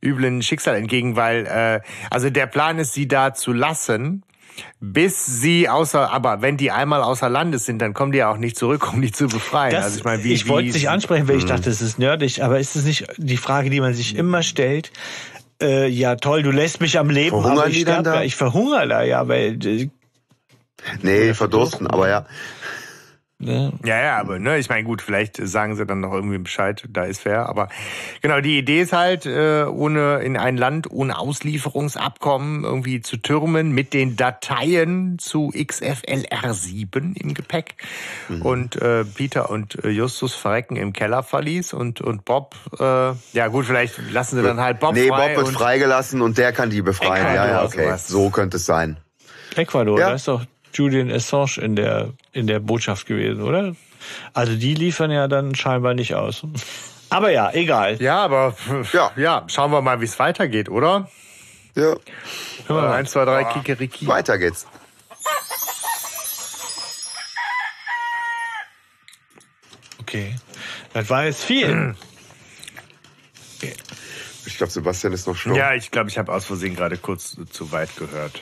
[0.03, 4.23] üblen Schicksal entgegen, weil äh, also der Plan ist, sie da zu lassen,
[4.79, 8.37] bis sie außer, aber wenn die einmal außer Landes sind, dann kommen die ja auch
[8.37, 9.71] nicht zurück, um die zu befreien.
[9.71, 12.43] Das, also ich meine, wie, ich wollte nicht ansprechen, weil ich dachte, es ist nerdig,
[12.43, 14.91] aber ist es nicht die Frage, die man sich immer stellt?
[15.61, 18.23] Äh, ja, toll, du lässt mich am Leben, Verhungern aber ich die dann sterbe, da?
[18.23, 19.89] ich verhungere da ja, weil äh,
[21.03, 22.25] Nee, verdursten, aber ja.
[23.41, 23.73] Ne?
[23.83, 27.03] Ja, ja, aber ne, ich meine, gut, vielleicht sagen sie dann noch irgendwie Bescheid, da
[27.03, 27.47] ist fair.
[27.47, 27.69] Aber
[28.21, 33.71] genau, die Idee ist halt, äh, ohne in ein Land ohne Auslieferungsabkommen irgendwie zu türmen
[33.71, 37.75] mit den Dateien zu XFLR7 im Gepäck.
[38.41, 42.83] Und äh, Peter und äh, Justus verrecken im Kellerverlies und und Bob, äh,
[43.33, 45.27] ja gut, vielleicht lassen sie dann halt Bob nee, frei.
[45.29, 47.25] Bob wird und, freigelassen und der kann die befreien.
[47.25, 47.85] Ecuador, ja, ja, okay.
[47.85, 48.07] sowas.
[48.07, 48.97] So könnte es sein.
[49.55, 50.09] Ecuador, Ja.
[50.09, 53.75] da ist doch Julian Assange in der, in der Botschaft gewesen, oder?
[54.33, 56.43] Also die liefern ja dann scheinbar nicht aus.
[57.09, 58.01] Aber ja, egal.
[58.01, 58.55] Ja, aber
[58.93, 59.11] Ja.
[59.17, 61.09] ja, schauen wir mal, wie es weitergeht, oder?
[61.75, 61.97] Ja, Äh,
[62.69, 62.93] mal.
[62.93, 64.07] Eins, zwei, drei, Kikeriki.
[64.07, 64.65] weiter geht's.
[70.01, 70.35] Okay.
[70.93, 71.95] Das war jetzt viel.
[74.45, 75.53] Ich glaube, Sebastian ist noch stumm.
[75.55, 78.41] Ja, ich glaube, ich habe aus Versehen gerade kurz zu weit gehört.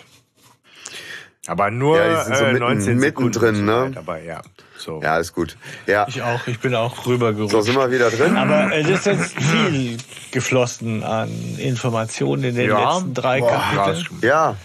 [1.50, 3.92] Aber nur Ja, so äh, mitten- 19 Sekunden mittendrin, zu ne?
[3.96, 4.42] aber ja,
[4.78, 5.02] so.
[5.02, 5.58] Ja, ist gut.
[5.88, 7.52] Ja, Ich auch, ich bin auch rübergerutscht.
[7.52, 8.38] so sind wir wieder drin.
[8.38, 9.98] Aber es ist jetzt viel
[10.32, 12.94] geflossen an Informationen in den Ja.
[12.94, 14.20] letzten drei Boah, Kapiteln.
[14.22, 14.56] Ja,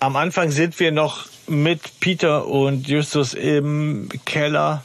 [0.00, 4.84] Am Anfang sind wir noch mit Peter und Justus im Keller.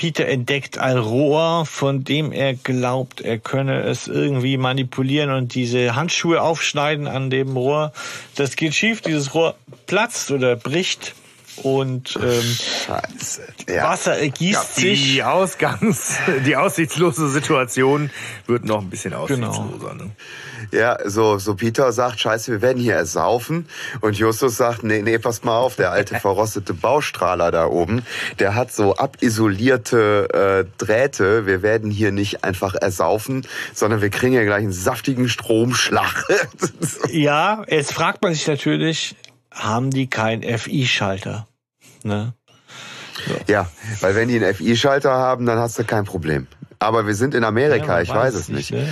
[0.00, 5.94] Peter entdeckt ein Rohr, von dem er glaubt, er könne es irgendwie manipulieren und diese
[5.94, 7.92] Handschuhe aufschneiden an dem Rohr.
[8.34, 11.14] Das geht schief, dieses Rohr platzt oder bricht
[11.62, 13.42] und ähm, scheiße.
[13.68, 13.84] Ja.
[13.90, 15.12] Wasser ergießt sich.
[15.14, 16.14] Die Ausgangs,
[16.46, 18.10] die aussichtslose Situation
[18.46, 19.48] wird noch ein bisschen Genau.
[19.48, 19.94] aussichtsloser.
[19.94, 20.10] Ne?
[20.72, 23.66] Ja, so, so Peter sagt, scheiße, wir werden hier ersaufen.
[24.00, 28.02] Und Justus sagt, nee, nee, pass mal auf, der alte verrostete Baustrahler da oben,
[28.38, 31.46] der hat so abisolierte äh, Drähte.
[31.46, 36.24] Wir werden hier nicht einfach ersaufen, sondern wir kriegen ja gleich einen saftigen Stromschlag.
[37.10, 39.16] Ja, jetzt fragt man sich natürlich,
[39.50, 41.46] haben die keinen FI-Schalter?
[42.04, 42.34] Ne?
[43.46, 43.68] ja,
[44.00, 46.46] weil wenn die einen FI-Schalter haben, dann hast du kein Problem.
[46.78, 48.72] Aber wir sind in Amerika, Ja, ich weiß es nicht.
[48.72, 48.88] Ne?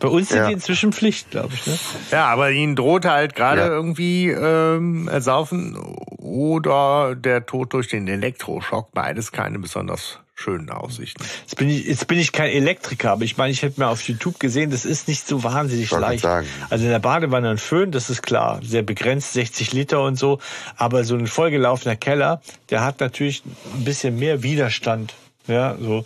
[0.00, 0.46] Bei uns sind Ja.
[0.46, 1.66] die inzwischen Pflicht, glaube ich.
[1.66, 1.78] Ne?
[2.10, 3.66] Ja, aber ihnen droht halt gerade Ja.
[3.68, 8.92] irgendwie ähm, Ersaufen oder der Tod durch den Elektroschock.
[8.92, 11.24] Beides keine besonders schönen Aussichten.
[11.40, 14.00] Jetzt bin, ich, jetzt bin ich kein Elektriker, aber ich meine, ich hätte mir auf
[14.02, 16.24] YouTube gesehen, das ist nicht so wahnsinnig leicht.
[16.70, 20.38] Also in der Badewanne ein Föhn, das ist klar, sehr begrenzt, 60 Liter und so.
[20.76, 23.42] Aber so ein vollgelaufener Keller, der hat natürlich
[23.74, 25.14] ein bisschen mehr Widerstand.
[25.48, 26.04] Ja, so.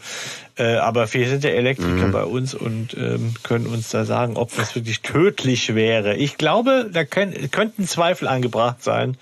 [0.56, 2.12] Äh, aber wir sind ja Elektriker Mhm.
[2.12, 6.14] bei uns und ähm, können uns da sagen, ob das wirklich tödlich wäre.
[6.14, 9.16] Ich glaube, da können, könnten Zweifel angebracht sein,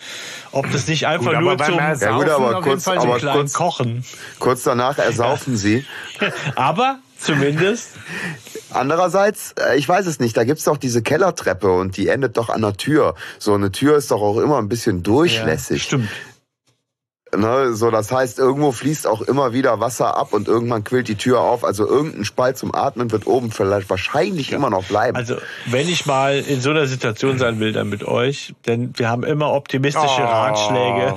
[0.53, 3.01] ob das nicht einfach Gut, nur zum Ersaufen Ja, gut, aber auf jeden kurz- Fall
[3.01, 4.05] so aber kurz- Kochen.
[4.41, 5.85] Kurz danach ersaufen sie.
[6.57, 7.91] Aber zumindest
[8.73, 12.49] Andererseits, äh, ich weiß es nicht, da gibt's doch diese Kellertreppe und die endet doch
[12.51, 13.15] an der Tür.
[13.39, 15.83] So eine Tür ist doch auch immer ein bisschen durchlässig.
[15.83, 16.09] Stimmt.
[17.37, 17.75] Ne?
[17.75, 21.41] So, das heißt, irgendwo fließt auch immer wieder Wasser ab und irgendwann quillt die Tür
[21.41, 21.65] auf.
[21.65, 25.17] Also irgendein Spalt zum Atmen wird oben vielleicht wahrscheinlich immer noch bleiben.
[25.17, 29.09] Also, wenn ich mal in so einer Situation sein will, dann mit euch, denn wir
[29.09, 30.25] haben immer optimistische Oh.
[30.25, 31.17] Ratschläge.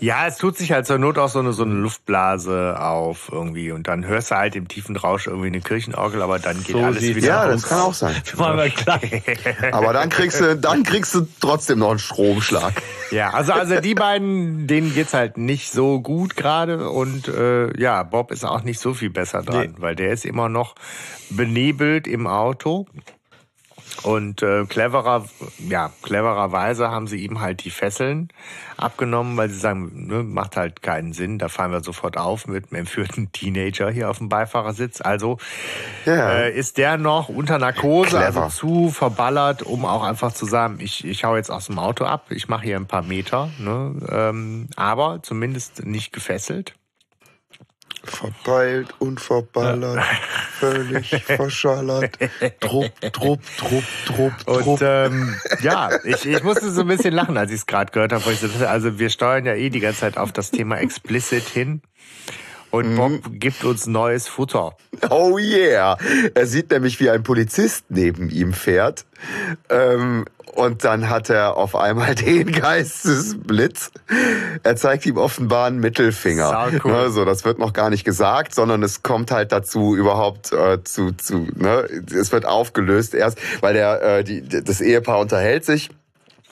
[0.00, 3.72] Ja, es tut sich halt zur Not auch so eine, so eine Luftblase auf irgendwie
[3.72, 6.82] und dann hörst du halt im tiefen Rausch irgendwie eine Kirchenorgel, aber dann geht So
[6.82, 8.14] alles wieder ja, das kann auch sein.
[9.72, 12.74] Aber dann kriegst du, dann kriegst du trotzdem noch einen Stromschlag.
[13.10, 18.02] Ja, also also die beiden, denen geht's halt nicht so gut gerade und äh, ja,
[18.02, 20.74] Bob ist auch nicht so viel besser dran, weil der ist immer noch
[21.30, 22.86] benebelt im Auto.
[24.02, 25.24] Und äh, cleverer,
[25.68, 28.28] ja, clevererweise haben sie ihm halt die Fesseln
[28.76, 31.38] abgenommen, weil sie sagen, ne, macht halt keinen Sinn.
[31.38, 35.00] Da fahren wir sofort auf mit einem entführten Teenager hier auf dem Beifahrersitz.
[35.00, 35.38] Also
[36.04, 36.30] Ja.
[36.30, 38.42] äh, ist der noch unter Narkose, Clever.
[38.44, 42.04] also zu verballert, um auch einfach zu sagen, ich, ich hau jetzt aus dem Auto
[42.04, 43.94] ab, ich mache hier ein paar Meter, ne?
[44.10, 46.74] ähm, aber zumindest nicht gefesselt.
[48.06, 50.02] Verpeilt, unverballert,
[50.58, 52.18] völlig verschallert.
[52.60, 54.82] Trupp, trupp, trupp, trupp, Und trupp.
[54.82, 58.34] ähm, ja, ich, ich musste so ein bisschen lachen, als ich es gerade gehört habe.
[58.34, 61.82] so Also wir steuern ja eh die ganze Zeit auf das Thema explicit hin.
[62.76, 64.76] Und Bob gibt uns neues Futter.
[65.10, 65.96] Oh yeah.
[66.34, 69.06] Er sieht nämlich, wie ein Polizist neben ihm fährt.
[69.70, 70.26] Ähm,
[70.56, 73.90] und dann hat er auf einmal den Geistesblitz.
[74.62, 76.48] Er zeigt ihm offenbar einen Mittelfinger.
[76.48, 76.94] Sau cool.
[76.94, 81.12] Also, das wird noch gar nicht gesagt, sondern es kommt halt dazu überhaupt äh, zu,
[81.12, 85.90] zu, ne, es wird aufgelöst erst, weil der, äh, die, das Ehepaar unterhält sich.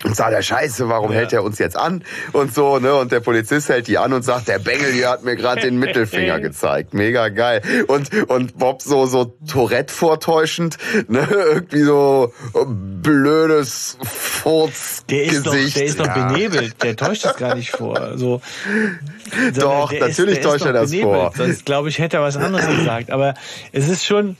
[0.02, 1.18] Und sagt er, scheiße, warum Ja.
[1.20, 2.04] hält er uns jetzt an?
[2.32, 2.94] Und so, ne?
[2.94, 5.78] Und der Polizist hält die an und sagt, der Bengel hier hat mir gerade den
[5.78, 6.92] Mittelfinger gezeigt.
[6.92, 7.62] Mega geil.
[7.86, 10.76] Und, und Bob so, so Tourette vortäuschend,
[11.08, 11.26] ne?
[11.30, 12.32] Irgendwie so
[12.66, 15.10] blödes Furzgesicht.
[15.10, 16.26] Der ist doch, der ist doch Ja.
[16.28, 16.82] benebelt.
[16.82, 18.18] Der täuscht das gar nicht vor.
[18.18, 18.42] So,
[19.54, 21.14] Doch, der natürlich der täuscht doch er das benebelt.
[21.14, 21.32] vor.
[21.36, 23.10] Sonst, glaube ich, hätte er was anderes gesagt.
[23.10, 23.34] Aber
[23.72, 24.36] es ist schon,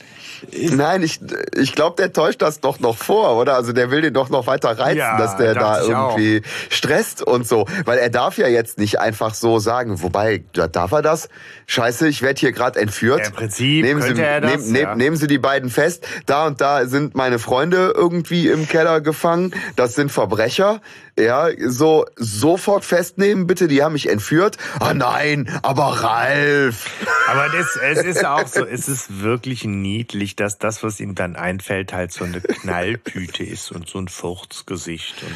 [0.71, 1.19] Nein, ich,
[1.55, 3.55] ich glaube, der täuscht das doch noch vor, oder?
[3.55, 6.17] Also der will den doch noch weiter reizen, Ja, dass der da ich auch.
[6.17, 7.65] irgendwie stresst und so.
[7.85, 11.29] Weil er darf ja jetzt nicht einfach so sagen, wobei, ja, darf er das?
[11.67, 13.19] Scheiße, ich werde hier gerade entführt.
[13.21, 14.95] Ja, im Prinzip nehmen Sie, er das, nehm, nehm, ja.
[14.95, 16.05] nehmen Sie die beiden fest.
[16.25, 19.53] Da und da sind meine Freunde irgendwie im Keller gefangen.
[19.75, 20.81] Das sind Verbrecher.
[21.17, 23.69] Ja, so sofort festnehmen, bitte.
[23.69, 24.57] Die haben mich entführt.
[24.81, 26.89] Ah nein, aber Ralf.
[27.29, 31.37] Aber das, es ist auch so, es ist wirklich niedlich, dass das, was ihm dann
[31.37, 35.15] einfällt, halt so eine Knalltüte ist und so ein Furzgesicht.
[35.23, 35.33] Und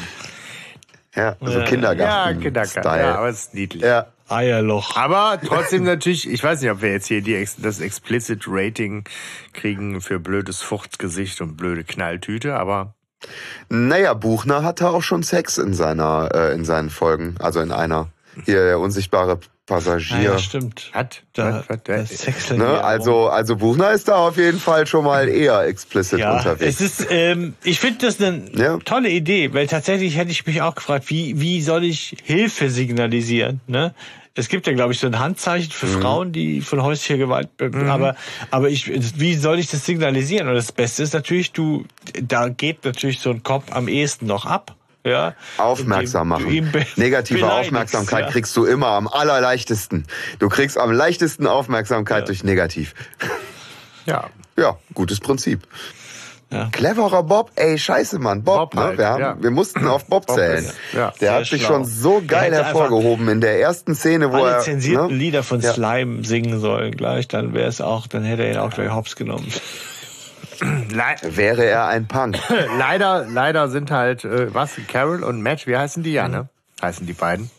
[1.16, 2.36] Ja, so Ja, Kindergarten.
[2.36, 3.02] ja, Kindergarten, Style.
[3.02, 3.82] ja, aber es ist niedlich.
[3.82, 4.06] ja.
[4.28, 4.94] Eierloch.
[4.96, 9.02] Aber trotzdem natürlich, ich weiß nicht, ob wir jetzt hier die, das Explicit Rating
[9.54, 12.94] kriegen für blödes Furzgesicht und blöde Knalltüte, aber
[13.68, 17.34] Naja, Buchner hatte auch schon Sex in seiner, äh, in seinen Folgen.
[17.38, 18.08] Also in einer.
[18.44, 20.20] Hier der unsichtbare Passagier.
[20.22, 20.90] ja, stimmt.
[20.92, 22.82] hat, Da, das äh, Sexlen ne?
[22.82, 26.80] Also, also Buchner ist da auf jeden Fall schon mal eher explicit Ja, unterwegs.
[26.80, 28.78] es ist, ähm, ich finde das eine Ja.
[28.84, 33.60] tolle Idee, weil tatsächlich hätte ich mich auch gefragt, wie, wie soll ich Hilfe signalisieren,
[33.66, 33.94] ne?
[34.34, 36.00] Es gibt ja, glaube ich, so ein Handzeichen für Mhm.
[36.02, 38.14] Frauen, die von häuslicher Gewalt, be- aber,
[38.50, 38.86] aber ich,
[39.18, 40.48] wie soll ich das signalisieren?
[40.48, 41.84] Und das Beste ist natürlich, du,
[42.22, 45.34] da geht natürlich so ein Kopf am ehesten noch ab, ja?
[45.58, 46.72] Aufmerksam machen.
[46.96, 48.30] Negative Aufmerksamkeit ja.
[48.30, 50.06] kriegst du immer am allerleichtesten.
[50.38, 52.26] Du kriegst am leichtesten Aufmerksamkeit Ja.
[52.26, 52.94] durch negativ.
[54.06, 54.30] ja.
[54.56, 55.66] Ja, gutes Prinzip.
[56.52, 56.68] Ja.
[56.72, 58.80] Cleverer Bob, ey, scheiße, Mann, Bob, Bob ne?
[58.82, 59.36] halt, wir, haben, ja.
[59.40, 60.64] wir mussten auf Bob Bob zählen.
[60.64, 61.68] ist- ja, Der sehr hat sich schlau.
[61.74, 64.58] schon so geil hervorgehoben in der ersten Szene, wo Alle er.
[64.60, 65.14] zensierten ne?
[65.14, 65.72] Lieder von Ja.
[65.72, 69.14] Slime singen sollen gleich, dann wäre es auch, dann hätte er ihn auch gleich hops
[69.14, 69.46] genommen.
[70.60, 72.36] Le Wäre er ein Punk.
[72.78, 76.48] leider, leider sind halt, äh, was, Carol und Matt, wie heißen die ja, ne?
[76.82, 77.50] Heißen die beiden.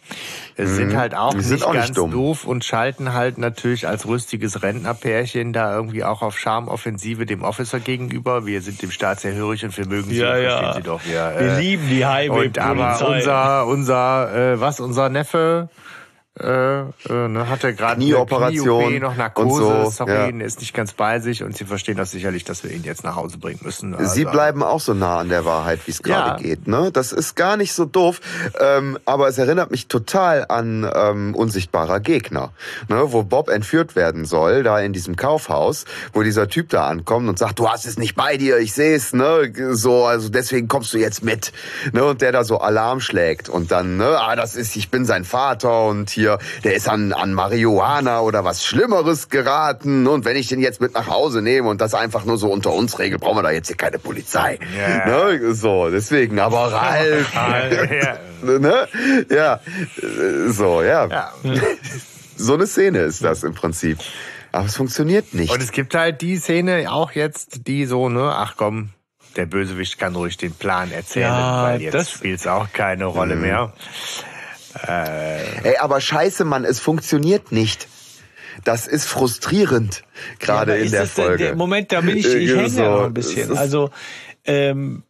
[0.62, 2.12] Es sind halt auch Die nicht auch nicht ganz dumm.
[2.12, 7.80] doof und schalten halt natürlich als rüstiges Rentnerpärchen da irgendwie auch auf Charmoffensive dem Officer
[7.80, 8.46] gegenüber.
[8.46, 10.50] Wir sind dem Staat sehr hörig und wir mögen sie, Ja, ja.
[10.58, 11.02] verstehen sie doch.
[11.06, 15.70] Wir, Wir äh, lieben die und aber unser, unser, äh, was, unser Neffe,
[16.40, 20.28] äh, äh, ne, hatte gerade eine Knie-OP, noch Narkose, so, sorry, ja.
[20.30, 23.04] er ist nicht ganz bei sich und sie verstehen das sicherlich, dass wir ihn jetzt
[23.04, 23.92] nach Hause bringen müssen.
[23.98, 26.38] Sie Also, bleiben auch so nah an der Wahrheit, wie es gerade Ja.
[26.38, 26.68] geht.
[26.70, 26.90] Ne?
[26.94, 28.22] Das ist gar nicht so doof,
[28.62, 32.54] ähm, aber es erinnert mich total an ähm, unsichtbarer Gegner,
[32.88, 33.12] ne?
[33.12, 35.84] wo Bob entführt werden soll, da in diesem Kaufhaus,
[36.14, 39.12] wo dieser Typ da ankommt und sagt, du hast es nicht bei dir, ich seh's,
[39.12, 39.52] ne?
[39.72, 41.52] So, also deswegen kommst du jetzt mit,
[41.92, 42.06] ne?
[42.06, 44.18] Und der da so Alarm schlägt und dann, ne?
[44.18, 46.21] Ah, das ist, ich bin sein Vater und hier,
[46.64, 50.94] der ist an an Marihuana oder was Schlimmeres geraten und wenn ich den jetzt mit
[50.94, 53.68] nach Hause nehme und das einfach nur so unter uns regel, brauchen wir da jetzt
[53.68, 54.60] hier keine Polizei.
[54.78, 55.06] Ja.
[55.30, 55.54] Ne?
[55.54, 58.18] So, deswegen, aber Ralf, ja.
[58.60, 58.88] ne?
[59.30, 61.08] Ja, äh, so, ja.
[61.08, 61.32] Ja.
[62.38, 64.00] So eine Szene ist das im Prinzip.
[64.52, 65.52] Aber es funktioniert nicht.
[65.54, 68.90] Und es gibt halt die Szene auch jetzt, die so, ne, ach komm,
[69.38, 73.06] der Bösewicht kann ruhig den Plan erzählen, Ja, weil jetzt das- spielt es auch keine
[73.06, 73.42] Rolle Mhm.
[74.74, 75.66] Mehr.
[75.66, 77.88] Ey, aber scheiße, Mann, es funktioniert nicht.
[78.64, 80.04] Das ist frustrierend,
[80.40, 81.46] gerade Aber in der Folge.
[81.46, 83.58] Der Moment, da bin ich, ich Äh, hänge so, ja noch ein bisschen.
[83.58, 83.90] Also,
[84.46, 85.04] ähm,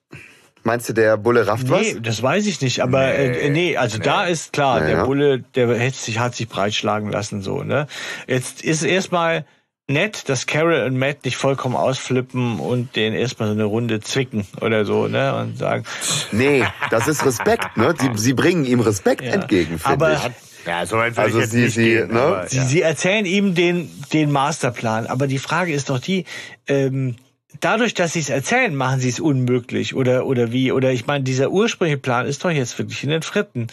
[0.64, 2.02] Meinst du, der Bulle rafft nee, was?
[2.04, 5.06] das weiß ich nicht, aber nee, äh, nee also da ist klar, Ja, der ja.
[5.06, 7.88] Bulle, der hat sich, hat sich breitschlagen lassen, so, ne?
[8.28, 9.46] Jetzt ist erstmal
[9.92, 14.46] nett, dass Carol und Matt nicht vollkommen ausflippen und den erstmal so eine Runde zwicken
[14.62, 15.36] oder so, ne?
[15.36, 15.84] Und sagen,
[16.32, 17.94] Nee, das ist Respekt, ne?
[18.00, 19.34] Sie, sie bringen ihm Respekt Ja.
[19.34, 20.32] entgegen, finde Aber- ich.
[20.68, 22.14] Ja, so weit Also ich jetzt sie- nicht sie, gehen.
[22.14, 22.20] ne?
[22.22, 22.64] aber, Sie, ja.
[22.66, 26.26] sie erzählen ihm den, den Masterplan, aber die Frage ist doch die,
[26.68, 27.16] ähm,
[27.62, 31.24] dadurch, dass sie es erzählen, machen sie es unmöglich oder oder wie oder ich meine,
[31.24, 33.68] dieser ursprüngliche Plan ist doch jetzt wirklich in den Fritten.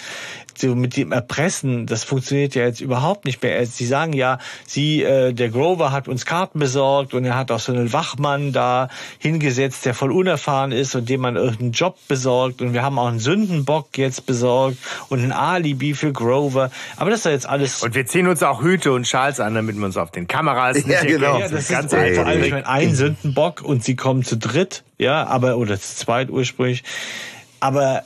[0.60, 3.64] So mit dem Erpressen, das funktioniert ja jetzt überhaupt nicht mehr.
[3.66, 7.60] Sie sagen ja, sie, äh, der Grover hat uns Karten besorgt und er hat auch
[7.60, 12.62] so einen Wachmann da hingesetzt, der voll unerfahren ist und dem man irgendeinen Job besorgt
[12.62, 14.78] und wir haben auch einen Sündenbock jetzt besorgt
[15.08, 16.70] und ein Alibi für Grover.
[16.96, 17.82] Aber das ist ja jetzt alles.
[17.82, 20.76] Und wir ziehen uns auch Hüte und Schals an, damit man uns auf den Kameras
[20.76, 21.38] nicht ja, genau.
[21.38, 22.26] Ja, das ist ganz einfach.
[22.26, 26.30] Also ich meine, ein Sündenbock und sie kommen zu dritt, ja, aber oder zu zweit
[26.30, 26.84] ursprünglich.
[27.60, 28.02] Aber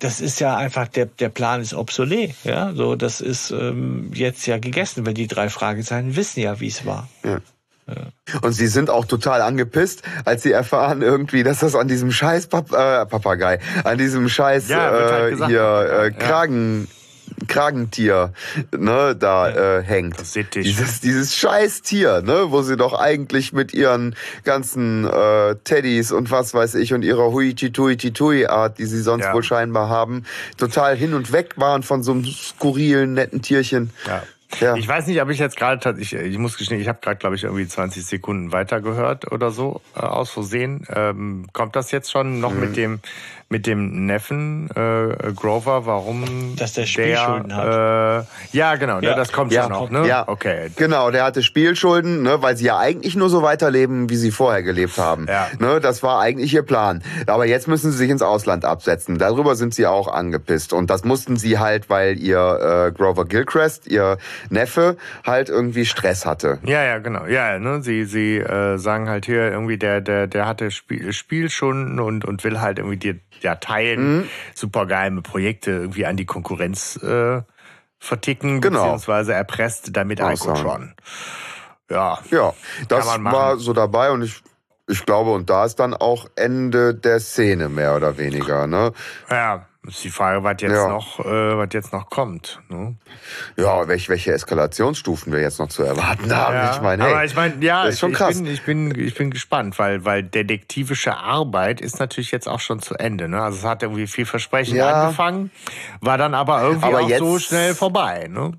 [0.00, 2.34] das ist ja einfach, der, der Plan ist obsolet.
[2.44, 6.68] Ja, so, das ist ähm, jetzt ja gegessen, weil die drei Fragezeichen wissen ja, wie
[6.68, 7.08] es war.
[7.24, 7.40] Ja.
[8.42, 12.46] Und sie sind auch total angepisst, als sie erfahren irgendwie, dass das an diesem scheiß
[12.46, 16.88] Pap äh, Papagei, an diesem scheiß ja, halt äh, hier äh, Kragen
[17.48, 18.32] Kragentier
[18.76, 19.48] ne, da
[19.78, 20.16] äh, hängt.
[20.54, 26.30] Dieses, dieses scheiß Tier, ne, wo sie doch eigentlich mit ihren ganzen äh, Teddys und
[26.30, 29.34] was weiß ich und ihrer Huititui-Titui-Art, die sie sonst ja.
[29.34, 30.24] wohl scheinbar haben,
[30.56, 33.90] total hin und weg waren von so einem skurrilen, netten Tierchen.
[34.06, 34.22] Ja.
[34.58, 34.74] Ja.
[34.74, 37.36] Ich weiß nicht, ob ich jetzt gerade, ich, ich muss gestehen, ich habe gerade, glaube
[37.36, 40.86] ich, irgendwie 20 Sekunden weitergehört oder so, äh, aus Versehen.
[40.92, 42.60] Ähm, kommt das jetzt schon noch mhm.
[42.60, 43.00] mit dem
[43.52, 48.24] mit dem Neffen äh, Grover, warum dass der Spielschulden der, hat.
[48.52, 49.10] Äh, ja, genau, ne, ja.
[49.10, 50.06] Ne, das kommt ja, schon noch, ne?
[50.06, 50.70] Ja, okay.
[50.76, 54.62] Genau, der hatte Spielschulden, ne, weil sie ja eigentlich nur so weiterleben, wie sie vorher
[54.62, 55.26] gelebt haben.
[55.28, 55.48] Ja.
[55.58, 57.02] Ne, das war eigentlich ihr Plan.
[57.26, 59.18] Aber jetzt müssen sie sich ins Ausland absetzen.
[59.18, 63.88] Darüber sind sie auch angepisst und das mussten sie halt, weil ihr äh, Grover Gilchrist,
[63.88, 64.18] ihr
[64.48, 64.96] Neffe,
[65.26, 66.60] halt irgendwie Stress hatte.
[66.64, 67.26] Ja, ja, genau.
[67.26, 71.98] Ja, ne, sie sie äh, sagen halt hier irgendwie der der der hatte Spiel, Spielschunden
[71.98, 74.28] und und will halt irgendwie dir ja, teilen, mhm.
[74.54, 77.42] super geheime Projekte irgendwie an die Konkurrenz äh,
[77.98, 78.80] verticken, genau.
[78.80, 80.94] beziehungsweise erpresst damit Icotron.
[81.90, 82.54] Ja, ja,
[82.88, 84.42] das war so dabei und ich
[84.90, 88.92] ich glaube, und da ist dann auch Ende der Szene mehr oder weniger, ne?
[89.30, 90.88] Ja, ist die Frage, was jetzt ja.
[90.88, 92.60] noch, äh, was jetzt noch kommt.
[92.68, 92.96] Ne?
[93.56, 96.54] Ja, welche, welche Eskalationsstufen wir jetzt noch zu erwarten haben.
[96.54, 98.36] Ja, ich meine, hey, aber ich meine, ja, ist schon ich, krass.
[98.36, 102.80] Bin, ich bin, ich bin gespannt, weil, weil detektivische Arbeit ist natürlich jetzt auch schon
[102.80, 103.28] zu Ende.
[103.28, 103.40] Ne?
[103.40, 105.04] Also es hat irgendwie viel Versprechen ja.
[105.04, 105.50] angefangen,
[106.00, 108.28] war dann aber irgendwie aber auch jetzt, so schnell vorbei.
[108.28, 108.52] Ne?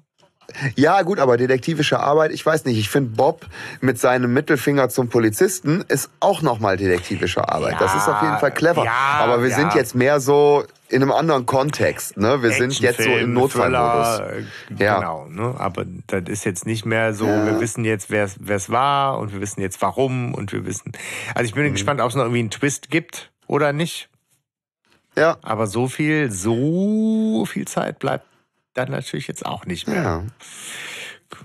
[0.76, 3.45] Ja, gut, aber detektivische Arbeit, ich weiß nicht, ich finde Bob
[3.80, 7.73] mit seinem Mittelfinger zum Polizisten ist auch nochmal detektivische Arbeit.
[7.73, 8.84] Ja, das ist auf jeden Fall clever.
[8.84, 9.56] Ja, aber wir ja.
[9.56, 12.43] sind jetzt mehr so in einem anderen Kontext, ne?
[12.43, 14.43] Wir sind jetzt so im Notfallmodus.
[14.77, 14.99] Ja.
[14.99, 15.55] Genau, ne?
[15.57, 19.39] Aber das ist jetzt nicht mehr so, wir wissen jetzt, wer es war und wir
[19.39, 20.91] wissen jetzt warum und wir wissen.
[21.34, 21.73] Also ich bin mhm.
[21.73, 24.09] gespannt, ob es noch irgendwie einen Twist gibt oder nicht.
[25.15, 25.38] Ja.
[25.41, 28.26] Aber so viel, so viel Zeit bleibt
[28.73, 30.03] dann natürlich jetzt auch nicht mehr.
[30.03, 30.23] Ja.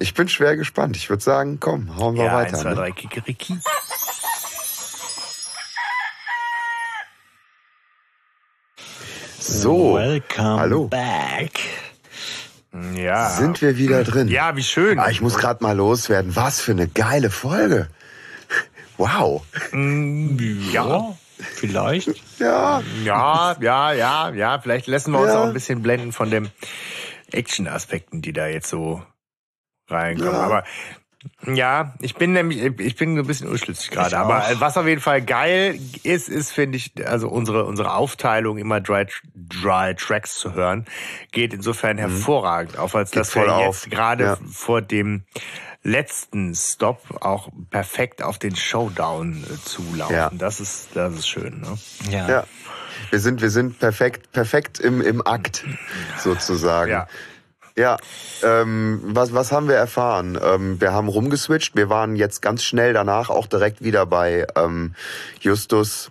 [0.01, 0.97] Ich bin schwer gespannt.
[0.97, 2.55] Ich würde sagen, komm, hauen wir ja, weiter.
[2.55, 3.59] 1, 2, 3, Kikeriki.
[9.49, 10.89] So, Welcome hallo.
[10.89, 11.61] back.
[12.97, 13.31] Ja.
[13.31, 14.27] Sind wir wieder drin?
[14.27, 14.99] Ja, wie schön.
[14.99, 16.35] Ah, ich muss gerade mal loswerden.
[16.35, 17.89] Was für eine geile Folge.
[18.97, 19.47] Wow.
[19.71, 20.37] Mm,
[20.73, 21.17] ja.
[21.39, 22.11] Vielleicht.
[22.41, 22.83] Ja.
[23.05, 24.59] Ja, ja, ja, ja.
[24.59, 25.41] Vielleicht lassen wir uns ja.
[25.41, 26.51] auch ein bisschen blenden von dem
[27.31, 29.01] Action-Aspekten, die da jetzt so
[29.89, 30.33] reinkommen.
[30.33, 30.41] Ja.
[30.41, 30.65] Aber
[31.47, 34.19] ja, ich bin nämlich, ich bin ein bisschen unschlüssig gerade.
[34.19, 38.81] Aber was auf jeden Fall geil ist, ist, finde ich, also unsere, unsere Aufteilung, immer
[38.81, 40.87] Dry, Dry Tracks zu hören,
[41.33, 42.01] geht insofern mhm.
[42.01, 44.39] hervorragend auf, als geht dass wir jetzt gerade ja.
[44.51, 45.25] vor dem
[45.83, 50.17] letzten Stop auch perfekt auf den Showdown äh, zulaufen.
[50.17, 50.31] Ja.
[50.33, 51.79] Das ist, das ist schön, ne?
[52.11, 52.29] Ja.
[52.29, 52.45] ja.
[53.11, 55.65] Wir sind, wir sind perfekt, perfekt im, im Akt,
[56.19, 56.91] sozusagen.
[56.91, 57.07] Ja.
[57.79, 57.99] Ja,
[58.43, 60.39] ähm, was, was haben wir erfahren?
[60.43, 61.77] Ähm, wir haben rumgeswitcht.
[61.77, 64.95] Wir waren jetzt ganz schnell danach auch direkt wieder bei ähm,
[65.41, 66.11] Justus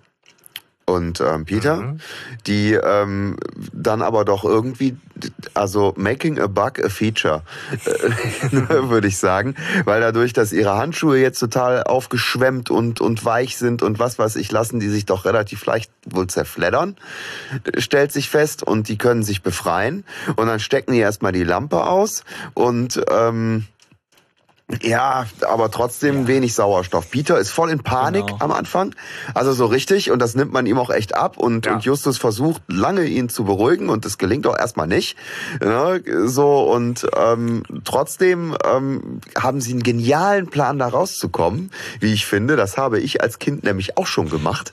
[0.85, 1.99] und ähm, Peter, mhm.
[2.45, 3.37] die ähm,
[3.73, 4.95] dann aber doch irgendwie,
[5.55, 7.41] also making a bug a feature,
[7.85, 8.51] äh,
[8.89, 9.55] würde ich sagen,
[9.85, 14.35] weil dadurch, dass ihre Handschuhe jetzt total aufgeschwemmt und und weich sind und was weiß
[14.35, 16.97] ich, lassen die sich doch relativ leicht wohl zerfleddern,
[17.77, 20.05] stellt sich fest und die können sich befreien
[20.35, 23.65] und dann stecken die erstmal die Lampe aus und ähm,
[24.81, 26.27] ja, aber trotzdem ja.
[26.27, 27.11] wenig Sauerstoff.
[27.11, 28.39] Peter ist voll in Panik genau.
[28.39, 28.95] am Anfang.
[29.35, 30.09] Also so richtig.
[30.09, 31.37] Und das nimmt man ihm auch echt ab.
[31.37, 31.73] Und, ja.
[31.73, 35.17] und Justus versucht lange ihn zu beruhigen und das gelingt auch erstmal nicht.
[35.63, 41.69] Ja, so und ähm, trotzdem ähm, haben sie einen genialen Plan, da rauszukommen.
[41.99, 44.71] Wie ich finde, das habe ich als Kind nämlich auch schon gemacht.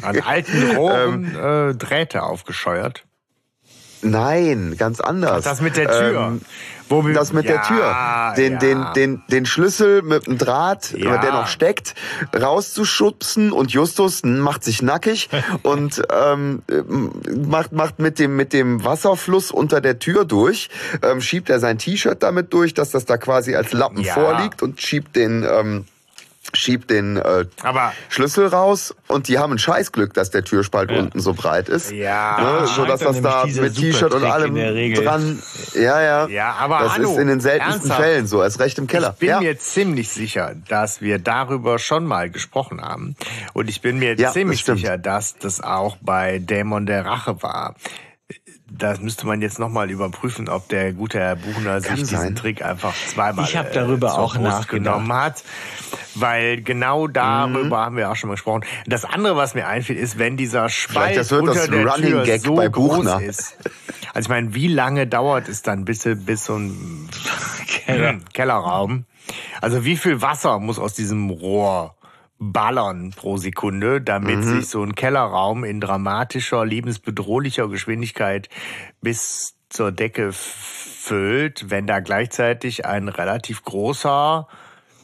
[0.00, 3.04] An alten Rohren ähm, äh, Drähte aufgescheuert.
[4.04, 5.44] Nein, ganz anders.
[5.44, 6.38] Das mit der Tür.
[6.90, 8.34] Ähm, das mit ja, der Tür.
[8.36, 8.58] Den, ja.
[8.58, 11.18] den, den, den Schlüssel mit dem Draht, ja.
[11.18, 11.94] der noch steckt,
[12.34, 15.28] rauszuschubsen und Justus macht sich nackig
[15.62, 16.62] und ähm,
[17.46, 20.68] macht, macht mit, dem, mit dem Wasserfluss unter der Tür durch,
[21.02, 24.80] ähm, schiebt er sein T-Shirt damit durch, dass das da quasi als Lappen vorliegt und
[24.80, 25.44] schiebt den...
[25.48, 25.86] Ähm,
[26.54, 30.98] schiebt den äh, Aber Schlüssel raus und die haben ein Scheißglück, dass der Türspalt ja.
[30.98, 31.90] unten so breit ist.
[31.92, 32.60] Ja.
[32.60, 35.42] Ne, so dass das da mit T-Shirt und allem dran.
[35.74, 36.26] Ja, ja.
[36.28, 38.00] Ja, aber das hallo, ist in den seltensten ernsthaft?
[38.00, 39.10] Fällen so, erst recht im Keller.
[39.14, 39.40] Ich bin ja.
[39.40, 43.16] mir ziemlich sicher, dass wir darüber schon mal gesprochen haben.
[43.52, 47.42] Und ich bin mir ja, ziemlich das sicher, dass das auch bei Dämon der Rache
[47.42, 47.74] war
[48.76, 52.34] das müsste man jetzt nochmal überprüfen, ob der gute Herr Buchner sich diesen sein.
[52.34, 55.44] Trick einfach zweimal ich hab darüber äh, auch nachgenommen hat.
[56.16, 57.84] Weil genau darüber mhm.
[57.84, 58.64] haben wir auch schon mal gesprochen.
[58.86, 62.10] Das andere, was mir einfällt, ist, wenn dieser Spalt das wird unter das der Running
[62.10, 63.20] Tür Gag so bei groß Buchner.
[63.20, 63.56] ist.
[64.12, 67.08] Also ich meine, wie lange dauert es dann bis, bis so ein
[67.66, 68.16] Keller.
[68.32, 69.06] Kellerraum?
[69.60, 71.96] Also wie viel Wasser muss aus diesem Rohr
[72.52, 74.42] ballern pro Sekunde, damit Mhm.
[74.60, 78.48] sich so ein Kellerraum in dramatischer, lebensbedrohlicher Geschwindigkeit
[79.00, 84.46] bis zur Decke füllt, wenn da gleichzeitig ein relativ großer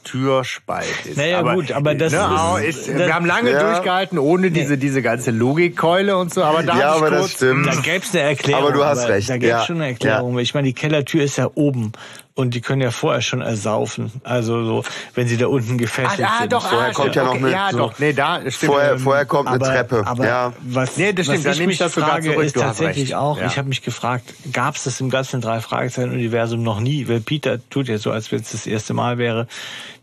[0.02, 1.18] Türspalt ist.
[1.18, 2.18] Naja, gut, aber das ne,
[2.66, 3.62] ist- ist, das- wir haben lange Ja.
[3.62, 7.66] durchgehalten, ohne diese, diese ganze Logikkeule und so, aber da Ja, aber das stimmt.
[7.66, 8.62] Da gäbe es eine Erklärung.
[8.64, 10.38] Aber du hast recht, Da gäbe es ja, schon eine Erklärung.
[10.38, 11.92] Ich meine, die Kellertür ist ja oben
[12.40, 14.10] und die können ja vorher schon ersaufen.
[14.24, 14.84] Also so,
[15.14, 16.52] wenn sie da unten Ah, gefesselt ah, sind.
[16.52, 18.54] doch, Vorher ah, kommt ja noch okay, eine- Ja, so- doch, nee, da stimmt.
[18.72, 20.02] Vorher, ähm, vorher kommt eine aber, Treppe.
[20.06, 20.52] Aber ja.
[20.62, 23.04] was, Nee, das stimmt, was ich nehme ich mich das sogar frage, zurück, ist tatsächlich
[23.10, 23.14] recht.
[23.14, 23.46] auch, Ja.
[23.46, 27.06] ich habe mich gefragt, gab es das im ganzen drei Fragezeichen Universum noch nie?
[27.08, 29.46] Weil Peter tut ja so, als wenn es das erste Mal wäre,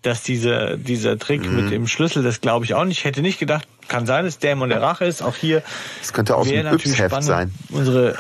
[0.04, 1.56] dass dieser dieser Trick Mhm.
[1.56, 3.00] mit dem Schlüssel, das glaube ich auch nicht.
[3.00, 5.22] Ich hätte nicht gedacht, kann sein, dass Dämon der Rache ist.
[5.22, 5.64] Auch hier
[6.00, 7.54] Das könnte aus wäre natürlich spannend, sein.
[7.70, 8.16] unsere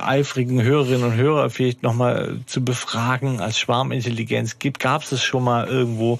[0.00, 4.58] eifrigen Hörerinnen und Hörer vielleicht nochmal zu befragen als Schwarmintelligenz.
[4.58, 6.18] Gibt, gab es das schon mal irgendwo?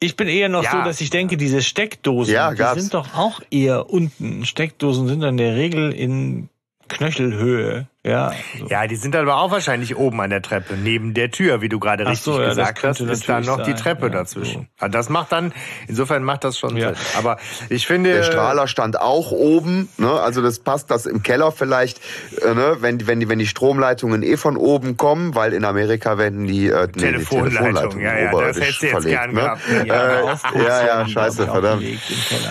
[0.00, 0.72] Ich bin eher noch Ja.
[0.72, 2.80] so, dass ich denke, diese Steckdosen, Ja, die gab's.
[2.80, 4.44] sind doch auch eher unten.
[4.44, 6.48] Steckdosen sind in der Regel in
[6.88, 7.86] Knöchelhöhe.
[8.06, 8.66] Ja, so.
[8.66, 11.78] Ja, die sind aber auch wahrscheinlich oben an der Treppe, neben der Tür, wie du
[11.78, 14.12] gerade richtig so, ja, das gesagt hast, ist da natürlich noch die sein, Treppe ja,
[14.12, 14.68] dazwischen.
[14.78, 15.52] Ah, Das macht dann,
[15.88, 16.88] insofern macht das schon Ja.
[16.88, 16.96] Sinn.
[17.16, 17.38] Aber
[17.70, 18.12] ich finde...
[18.12, 20.12] Der Strahler stand auch oben, ne?
[20.12, 21.98] Also das passt, das im Keller vielleicht,
[22.42, 22.76] äh, ne?
[22.80, 26.46] Wenn die, wenn die, wenn die Stromleitungen eh von oben kommen, weil in Amerika werden
[26.46, 29.32] die, äh, nee, die Telefonleitung, Telefonleitungen ja, ja, das oberirdisch hättest du jetzt verlegt, gern
[29.32, 29.40] ne?
[29.40, 29.60] gehabt.
[29.86, 31.84] Ja, Äh, oft ist ja, ja, dann, scheiße, verdammt.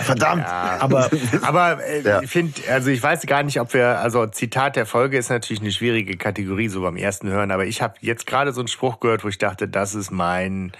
[0.02, 0.44] Verdammt.
[0.46, 1.10] Aber
[1.42, 2.22] Aber äh, Ja.
[2.22, 5.43] ich finde, also ich weiß gar nicht, ob wir, also Zitat der Folge ist natürlich
[5.50, 9.00] eine schwierige Kategorie, so beim ersten Hören, aber ich habe jetzt gerade so einen Spruch
[9.00, 10.72] gehört, wo ich dachte, das ist mein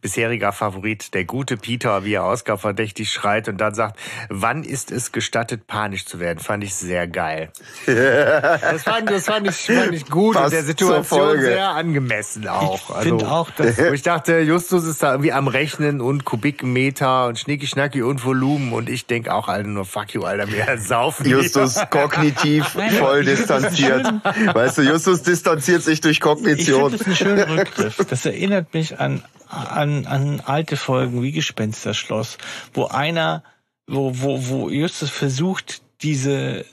[0.00, 5.12] bisheriger Favorit, der gute Peter, wie er ausgabverdächtig schreit und dann sagt, wann ist es
[5.12, 6.38] gestattet, panisch zu werden?
[6.38, 7.50] Fand ich sehr geil.
[7.86, 12.90] das fand, das fand, ich, fand ich gut Passt und der Situation sehr angemessen auch.
[12.90, 17.26] Also, finde auch, dass wo ich dachte, Justus ist da irgendwie am Rechnen und Kubikmeter
[17.26, 21.26] und Schnicki-Schnacki und Volumen und ich denk auch, Alter, nur fuck you, Alter, wir saufen.
[21.26, 22.66] Justus kognitiv
[22.98, 24.07] voll distanziert.
[24.54, 26.92] Weißt du, Justus distanziert sich durch Ich finde Kognition.
[26.92, 27.96] das einen schönen Rückgriff.
[28.08, 32.38] Das erinnert mich an, an, an alte Folgen wie Gespensterschloss,
[32.74, 33.42] wo einer,
[33.86, 36.64] wo, wo, wo Justus versucht, diese äh,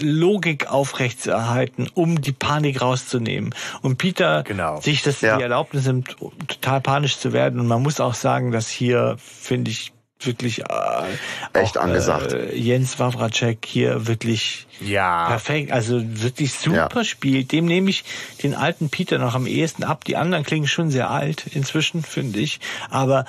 [0.00, 3.54] Logik aufrechtzuerhalten, um die Panik rauszunehmen.
[3.82, 4.80] Und Peter Genau.
[4.80, 5.36] sich das Ja.
[5.36, 6.16] die Erlaubnis nimmt,
[6.46, 7.60] total panisch zu werden.
[7.60, 10.64] Und man muss auch sagen, dass hier, finde ich, wirklich äh,
[11.52, 12.32] Echt auch, angesagt.
[12.32, 15.28] Äh, Jens Wawracek hier wirklich Ja.
[15.28, 17.04] Perfekt, also wirklich super Ja.
[17.04, 17.44] Spiel.
[17.44, 18.04] Dem nehme ich
[18.42, 20.04] den alten Peter noch am ehesten ab.
[20.04, 22.60] Die anderen klingen schon sehr alt inzwischen, finde ich.
[22.90, 23.24] Aber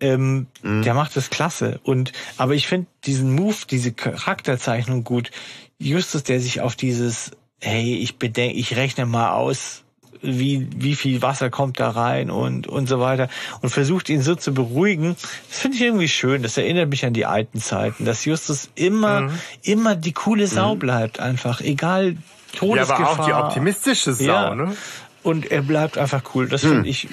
[0.00, 0.82] ähm, Mhm.
[0.82, 1.80] der macht das klasse.
[1.84, 5.30] Und aber ich finde diesen Move, diese Charakterzeichnung gut.
[5.78, 7.30] Justus, der sich auf dieses,
[7.60, 9.82] hey, ich bedenke, ich rechne mal aus,
[10.22, 13.28] wie, wie viel Wasser kommt da rein und, und so weiter
[13.62, 15.16] und versucht ihn so zu beruhigen.
[15.48, 16.42] Das finde ich irgendwie schön.
[16.42, 19.30] Das erinnert mich an die alten Zeiten, dass Justus immer, Mhm.
[19.62, 21.60] immer die coole Sau bleibt einfach.
[21.60, 22.16] Egal, Ja,
[22.58, 23.00] Todesgefahr.
[23.00, 24.54] aber auch die optimistische Sau, Ja.
[24.54, 24.76] ne?
[25.22, 26.48] Und er bleibt einfach cool.
[26.48, 27.06] Das finde ich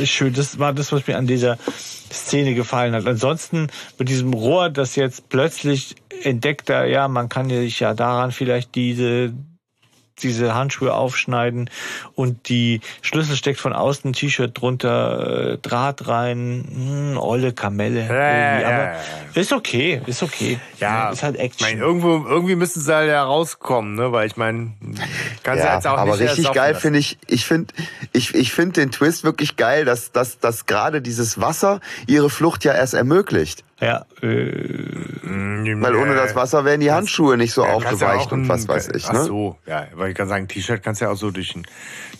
[0.00, 0.32] äh, schön.
[0.34, 1.58] Das war das, was mir an dieser
[2.10, 3.06] Szene gefallen hat.
[3.06, 3.68] Ansonsten
[3.98, 5.94] mit diesem Rohr, das jetzt plötzlich
[6.24, 9.32] entdeckt er, ja, man kann sich ja daran vielleicht diese
[10.18, 11.70] diese Handschuhe aufschneiden
[12.14, 18.06] und die Schlüssel steckt von außen T-Shirt drunter, äh, Draht rein, hm, olle Kamelle.
[18.06, 18.62] Ja, ja, irgendwie.
[18.62, 20.58] ja, Aber ja, ist okay, ist okay.
[20.78, 21.66] Ja, ist halt Ich Action.
[21.66, 24.12] meine, irgendwo, irgendwie müssen sie halt ja rauskommen, ne?
[24.12, 24.72] Weil ich meine,
[25.42, 27.72] kannst du Ja, jetzt auch aber nicht richtig ersoffen geil finde ich, ich finde
[28.12, 32.64] ich, ich finde den Twist wirklich geil, dass, dass, dass gerade dieses Wasser ihre Flucht
[32.64, 33.64] ja erst ermöglicht.
[33.82, 34.26] Ja, äh,
[35.80, 38.68] Weil ohne das Wasser wären die Handschuhe nicht so Ja, ja aufgeweicht auch und was
[38.68, 39.06] weiß ich.
[39.08, 39.24] Ach Ne?
[39.24, 41.66] so, ja, weil ich kann sagen, ein T-Shirt kannst du ja auch so durch den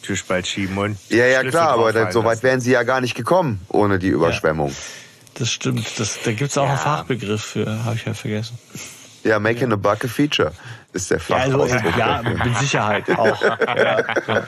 [0.03, 2.83] Türspalt schieben und Ja, ja, Schlüssel klar, aber draufhalten da, so weit wären sie ja
[2.83, 4.75] gar nicht gekommen ohne die Überschwemmung.
[5.35, 5.99] das stimmt.
[6.01, 6.71] Das, da gibt's auch Ja.
[6.71, 8.59] einen Fachbegriff für, habe ich ja vergessen.
[9.23, 10.51] Ja, making a buck a feature
[10.93, 11.65] ist der Ja, also,
[11.97, 13.41] ja, mit Sicherheit auch.
[13.41, 13.57] Ja,
[14.27, 14.43] ja.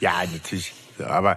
[0.00, 0.74] Ja, natürlich.
[1.06, 1.36] Aber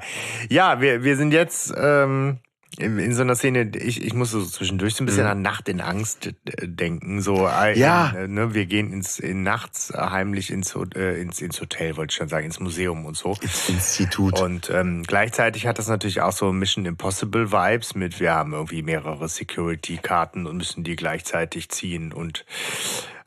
[0.50, 2.40] ja, wir, wir sind jetzt ähm,
[2.78, 5.70] in, in so einer Szene, ich, ich muss so zwischendurch so ein bisschen an Nacht
[5.70, 6.34] in Angst äh,
[6.68, 7.22] denken.
[7.22, 7.80] So, äh, Mhm.
[7.80, 8.14] Ja.
[8.16, 12.12] Äh, ne, wir gehen ins in nachts äh, heimlich ins, äh, ins, ins Hotel, wollte
[12.12, 13.38] ich schon sagen, ins Museum und so.
[13.68, 14.40] Institut.
[14.40, 18.84] Und ähm, gleichzeitig hat das natürlich auch so Mission Impossible Vibes mit, wir haben irgendwie
[18.84, 22.46] mehrere Security-Karten und müssen die gleichzeitig ziehen und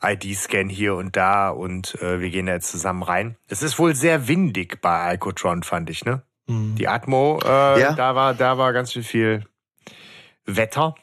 [0.03, 3.35] ID-Scan hier und da und äh, wir gehen da jetzt zusammen rein.
[3.47, 6.21] Es ist wohl sehr windig bei Alcotron, fand ich, ne?
[6.47, 7.93] Die Atmo, äh, Ja.
[7.93, 9.43] da war da war ganz schön viel
[10.45, 10.95] Wetter.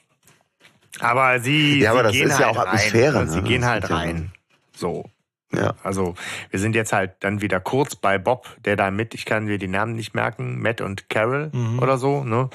[1.01, 3.29] Aber sie, Ja, aber sie das gehen ist ja halt auch Atmosphäre, Rein.
[3.29, 3.49] Sie ne?
[3.49, 4.33] gehen Das halt ja rein.
[4.75, 5.05] So.
[5.53, 5.75] Ja.
[5.85, 6.15] Also
[6.51, 9.59] wir sind jetzt halt dann wieder kurz bei Bob, der da mit, ich kann mir
[9.59, 12.51] die Namen nicht merken, Matt und Carol oder so, ne?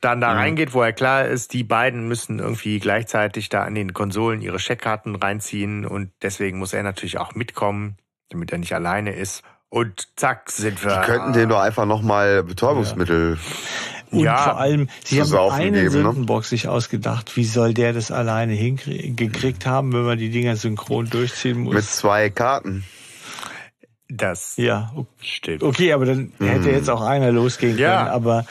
[0.00, 3.92] Dann da reingeht, wo er klar ist, die beiden müssen irgendwie gleichzeitig da an den
[3.92, 7.98] Konsolen ihre Scheckkarten reinziehen und deswegen muss er natürlich auch mitkommen,
[8.30, 9.42] damit er nicht alleine ist.
[9.74, 11.00] Und zack, sind wir.
[11.00, 13.38] Die könnten denen doch einfach nochmal Betäubungsmittel.
[14.12, 15.90] Und Ja, vor allem, sie haben einen geben, ne?
[15.90, 17.36] Sündenbock sich ausgedacht.
[17.36, 21.74] Wie soll der das alleine hingekriegt haben, wenn man die Dinger synchron durchziehen muss?
[21.74, 22.84] Mit zwei Karten.
[24.08, 25.64] das ja, stimmt.
[25.64, 28.04] okay, aber dann hätte jetzt auch einer losgehen Ja.
[28.04, 28.10] können.
[28.10, 28.46] Aber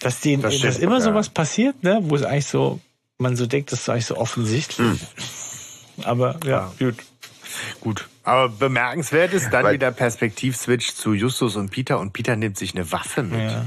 [0.00, 1.02] dass denen, Das dass immer ja.
[1.02, 2.80] sowas passiert, ne, wo es eigentlich so,
[3.18, 4.88] man so denkt, das ist eigentlich so offensichtlich.
[6.02, 6.96] Aber ja, gut.
[7.80, 8.08] Gut.
[8.26, 12.74] Aber bemerkenswert ist dann Weil- wieder Perspektivswitch zu Justus und Peter und Peter nimmt sich
[12.74, 13.40] eine Waffe mit.
[13.40, 13.64] Ja.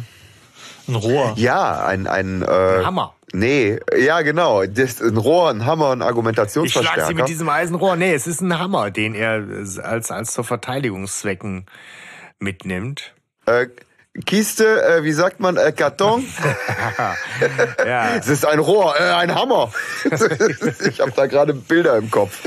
[0.88, 1.34] Ein Rohr.
[1.38, 2.46] Ja, ein, ein äh,
[2.84, 3.16] Hammer.
[3.32, 4.66] Nee, ja genau.
[4.66, 6.96] Das ein Rohr, ein Hammer, ein Ich Argumentationsverstärker.
[6.96, 7.96] schlag sie mit diesem Eisenrohr.
[7.96, 9.44] Nee, es ist ein Hammer, den er
[9.84, 11.66] als, als zur Verteidigungszwecken
[12.40, 13.14] mitnimmt.
[13.46, 13.68] äh,
[14.26, 16.26] Kiste, äh, wie sagt man, äh, Karton?
[17.86, 18.16] Ja.
[18.20, 19.72] Es ist ein Rohr, äh, ein Hammer.
[20.90, 22.38] ich habe da gerade Bilder im Kopf.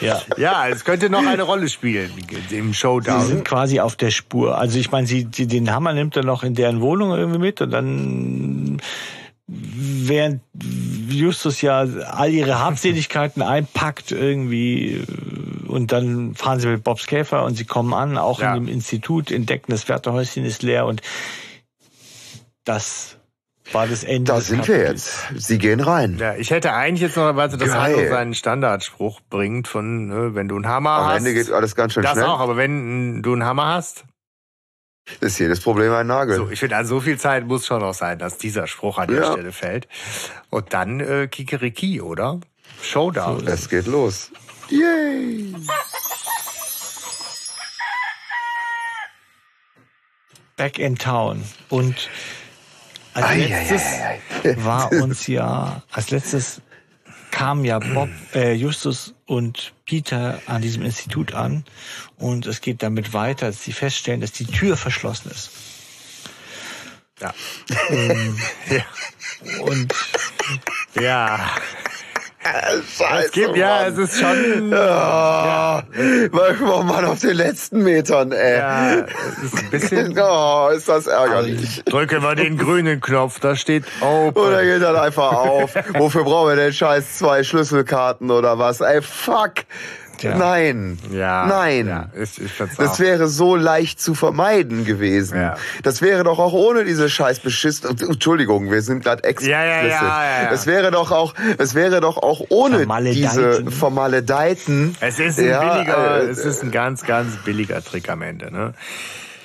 [0.00, 0.20] Ja.
[0.36, 2.10] ja, es könnte noch eine Rolle spielen
[2.50, 3.26] im Sie Showdown.
[3.26, 4.58] sind quasi auf der Spur.
[4.58, 7.60] Also ich meine, sie, die, den Hammer nimmt er noch in deren Wohnung irgendwie mit
[7.62, 8.80] und dann
[9.46, 10.40] während
[11.08, 17.44] Justus ja all ihre Habseligkeiten einpackt irgendwie äh, und dann fahren sie mit Bobs Käfer
[17.44, 18.54] und sie kommen an, auch Ja.
[18.54, 21.02] in dem Institut, entdecken, das Wärterhäuschen ist leer und
[22.64, 23.18] das
[23.72, 24.24] war das Ende.
[24.30, 25.24] Da des sind wir Kapitels.
[25.30, 25.46] jetzt.
[25.46, 26.18] Sie gehen rein.
[26.18, 27.96] Ja, ich hätte eigentlich jetzt noch erwartet, dass Geil.
[27.96, 31.16] Hanno seinen Standardspruch bringt von, ne, wenn du einen Hammer Am hast.
[31.18, 32.24] Ende geht alles ganz schön das schnell.
[32.26, 34.04] auch, aber wenn du einen Hammer hast,
[35.20, 36.36] Ist jedes Problem ein Nagel.
[36.36, 39.08] so, ich finde, also so viel Zeit muss schon noch sein, dass dieser Spruch an
[39.08, 39.32] der Ja.
[39.32, 39.86] Stelle fällt.
[40.50, 42.40] Und dann äh, Kikeriki, oder?
[42.82, 43.46] Showdown.
[43.46, 44.30] Es geht los.
[44.70, 45.54] Yay!
[50.56, 51.42] Back in Town.
[51.68, 52.08] Und
[53.14, 54.56] als Ei, letztes ei, ei.
[54.64, 56.60] war uns ja, als letztes
[57.30, 61.64] kamen ja Bob, äh, Justus und Peter an diesem Institut an
[62.16, 65.50] und es geht damit weiter, dass sie feststellen, dass die Tür verschlossen ist.
[67.20, 67.34] Ja.
[68.70, 68.84] ja.
[69.60, 69.94] Und
[71.00, 71.50] ja.
[72.44, 74.04] Scheiße, Es gibt, ja, es Mann.
[74.04, 74.74] ist schon.
[74.74, 75.82] Ah,
[76.30, 78.58] Manchmal mal auf den letzten Metern, ey.
[78.58, 80.14] Ja, es ist ein bisschen.
[80.26, 81.82] Oh, ist das ärgerlich.
[81.84, 84.42] Drücke mal den grünen Knopf, da steht Open.
[84.42, 85.74] Oder geht dann einfach auf.
[85.94, 88.80] Wofür brauchen wir denn scheiß zwei Schlüsselkarten oder was?
[88.80, 89.54] Ey, fuck.
[90.22, 90.36] Ja.
[90.36, 90.98] Nein.
[91.10, 91.46] Ja.
[91.46, 91.88] Nein.
[91.88, 95.40] Ja, ich, ich Das wäre so leicht zu vermeiden gewesen.
[95.40, 95.56] Ja.
[95.82, 97.82] Das wäre doch auch ohne diese scheiß Beschiss.
[97.84, 99.52] Entschuldigung, wir sind gerade explicit.
[99.52, 100.50] Ja, ja, ja, ja.
[100.52, 106.22] Es wäre doch auch, es wäre doch auch ohne diese Vermaledeiten Es ist ein billiger,
[106.22, 108.74] äh, es ist ein ganz, ganz billiger Trick am Ende, ne?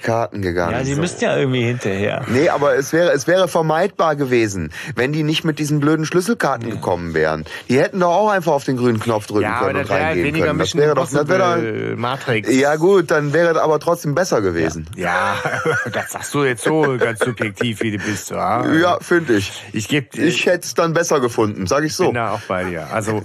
[0.01, 0.71] Karten gegangen.
[0.73, 1.01] ja, sie So.
[1.01, 2.23] müssten ja irgendwie hinterher.
[2.27, 6.69] Nee, aber es wäre, es wäre vermeidbar gewesen, wenn die nicht mit diesen blöden Schlüsselkarten
[6.69, 7.45] gekommen wären.
[7.69, 10.27] Die hätten doch auch einfach auf den grünen Knopf drücken Ja, können und halt reingehen
[10.27, 10.59] weniger können.
[10.59, 12.53] Das wäre doch, das wäre Matrix.
[12.53, 14.87] ja gut, dann wäre das aber trotzdem besser gewesen.
[14.95, 15.35] Ja,
[15.91, 18.31] das sagst du jetzt so ganz subjektiv, wie du bist.
[18.31, 19.51] Ja, Ja, finde ich.
[19.73, 22.05] Ich gebe, Ich hätte es dann besser gefunden, sag ich so.
[22.05, 22.87] bin da auch bei dir.
[22.91, 23.21] Also,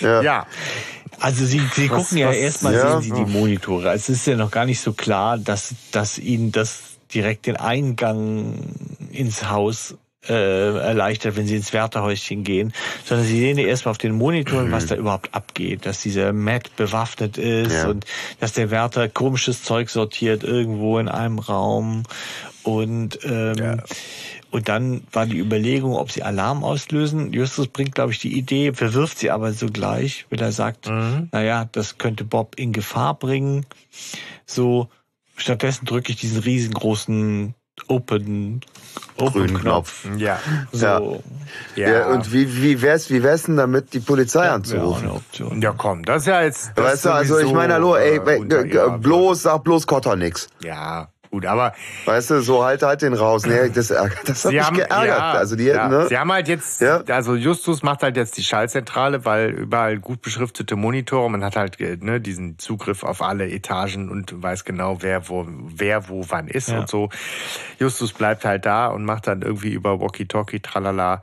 [0.00, 0.22] Ja.
[0.22, 0.46] ja.
[1.22, 3.00] Also sie, sie gucken ja was- erstmal, ja.
[3.00, 3.92] sehen sie die Monitore.
[3.92, 6.80] Es ist ja noch gar nicht so klar, dass, dass ihnen das
[7.14, 8.54] direkt den Eingang
[9.10, 9.94] ins Haus
[10.28, 10.32] äh,
[10.78, 12.72] erleichtert, wenn sie ins Wärterhäuschen gehen,
[13.04, 16.74] sondern sie sehen ja erstmal auf den Monitoren, was da überhaupt abgeht, dass dieser Matt
[16.76, 17.88] bewaffnet ist Ja.
[17.88, 18.04] und
[18.38, 22.04] dass der Wärter komisches Zeug sortiert irgendwo in einem Raum
[22.62, 23.80] und ähm,
[24.52, 27.32] und dann war die Überlegung, ob sie Alarm auslösen.
[27.32, 31.28] Justus bringt, glaube ich, die Idee, verwirft sie aber sogleich, wenn er sagt, Mhm.
[31.32, 33.66] naja, das könnte Bob in Gefahr bringen.
[34.46, 34.88] So,
[35.36, 37.54] stattdessen drücke ich diesen riesengroßen
[37.88, 38.60] Open,
[39.16, 40.06] Open Grünen Knopf.
[40.18, 40.38] Ja.
[40.72, 41.22] So,
[41.74, 41.88] Ja.
[41.90, 45.10] Ja, und wie, wie wär's, wie wär's denn damit, die Polizei auch anzurufen?
[45.60, 46.72] Ja, komm, das ist ja jetzt.
[46.74, 50.48] das Weißt du, also ich meine, hallo, ey, äh, äh, bloß, sag bloß Kotter nix.
[50.62, 51.72] Ja, gut, aber
[52.04, 53.46] Weißt du, so halt halt den raus.
[53.46, 55.06] Nee, das, ärgert- das hat sie mich haben, geärgert.
[55.08, 56.06] ja, also die, ja, ne?
[56.06, 57.02] sie haben halt jetzt, Ja.
[57.08, 61.80] also Justus macht halt jetzt die Schallzentrale, weil überall gut beschriftete Monitore, man hat halt
[61.80, 66.48] äh, ne, diesen Zugriff auf alle Etagen und weiß genau, wer wo, wer wo wann
[66.48, 66.80] ist Ja.
[66.80, 67.08] und so.
[67.78, 71.22] Justus bleibt halt da und macht dann irgendwie über Walkie-Talkie, tralala,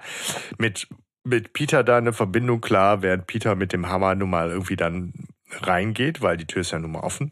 [0.58, 0.88] mit,
[1.24, 5.14] mit Peter da eine Verbindung klar, während Peter mit dem Hammer nun mal irgendwie dann
[5.62, 7.32] reingeht, weil die Tür ist ja nun mal offen.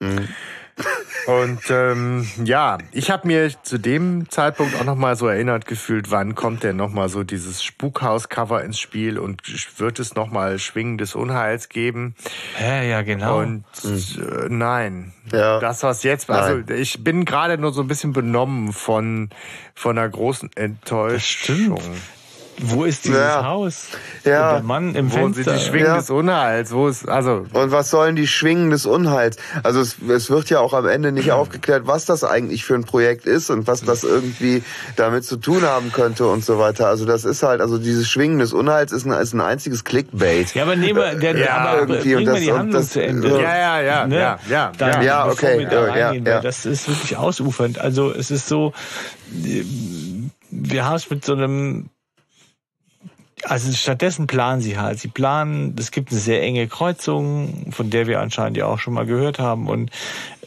[0.00, 0.28] Mhm.
[1.26, 6.10] Und ähm, ja, ich habe mir zu dem Zeitpunkt auch noch mal so erinnert gefühlt,
[6.10, 9.42] wann kommt denn noch mal so dieses Spukhaus-Cover ins Spiel und
[9.78, 12.14] wird es noch mal Schwingen des Unheils geben?
[12.60, 13.40] Ja, ja, genau.
[13.40, 15.58] Und äh, nein, Ja.
[15.58, 19.30] das was jetzt, also ich bin gerade nur so ein bisschen benommen von
[19.74, 21.80] von einer großen Enttäuschung.
[22.58, 23.44] Wo ist dieses Ja.
[23.44, 23.88] Haus?
[24.24, 24.48] Ja.
[24.50, 25.52] Und der Mann im Wo sind Fenster.
[25.54, 25.96] die Schwingen Ja.
[25.98, 26.72] des Unheils?
[26.72, 29.36] Wo ist also Und was sollen die Schwingen des Unheils?
[29.62, 32.84] Also es, es wird ja auch am Ende nicht aufgeklärt, was das eigentlich für ein
[32.84, 34.62] Projekt ist und was das irgendwie
[34.96, 36.86] damit zu tun haben könnte und so weiter.
[36.88, 40.54] Also das ist halt, also dieses Schwingen des Unheils ist ein, ist ein einziges Clickbait.
[40.54, 42.80] Ja, aber nehmen wir, der, Ja, aber irgendwie, bringen und wir das- die und Handlung
[42.82, 43.28] das- zu Ende.
[43.42, 44.18] Ja, ja, ja, Ne?
[44.18, 45.26] ja, ja, Dann, ja.
[45.28, 47.78] Okay, wir da ja, ja, Das ist wirklich ausufernd.
[47.78, 48.72] Also es ist so,
[50.50, 51.90] wir haben es mit so einem
[53.48, 54.98] also stattdessen planen sie halt.
[54.98, 58.94] Sie planen, es gibt eine sehr enge Kreuzung, von der wir anscheinend ja auch schon
[58.94, 59.68] mal gehört haben.
[59.68, 59.90] Und,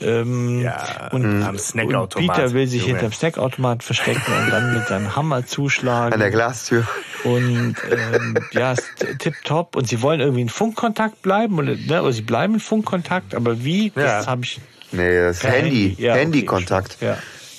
[0.02, 2.94] ähm, Ja, und, am und Peter will sich Junge.
[2.94, 6.14] hinterm Snackautomat verstecken und dann mit seinem Hammer zuschlagen.
[6.14, 6.88] An der Glastür.
[7.24, 8.84] Und ähm, ja, ist
[9.20, 9.76] tipptopp.
[9.76, 11.58] Und sie wollen irgendwie in Funkkontakt bleiben.
[11.58, 12.02] Oder, ne?
[12.02, 13.34] oder sie bleiben in Funkkontakt.
[13.36, 13.88] Aber wie?
[13.96, 14.20] Ja.
[14.20, 14.60] Das habe ich.
[14.92, 15.58] Nee, das Handy.
[15.60, 15.96] Handy.
[16.00, 16.98] Ja, okay, Handykontakt.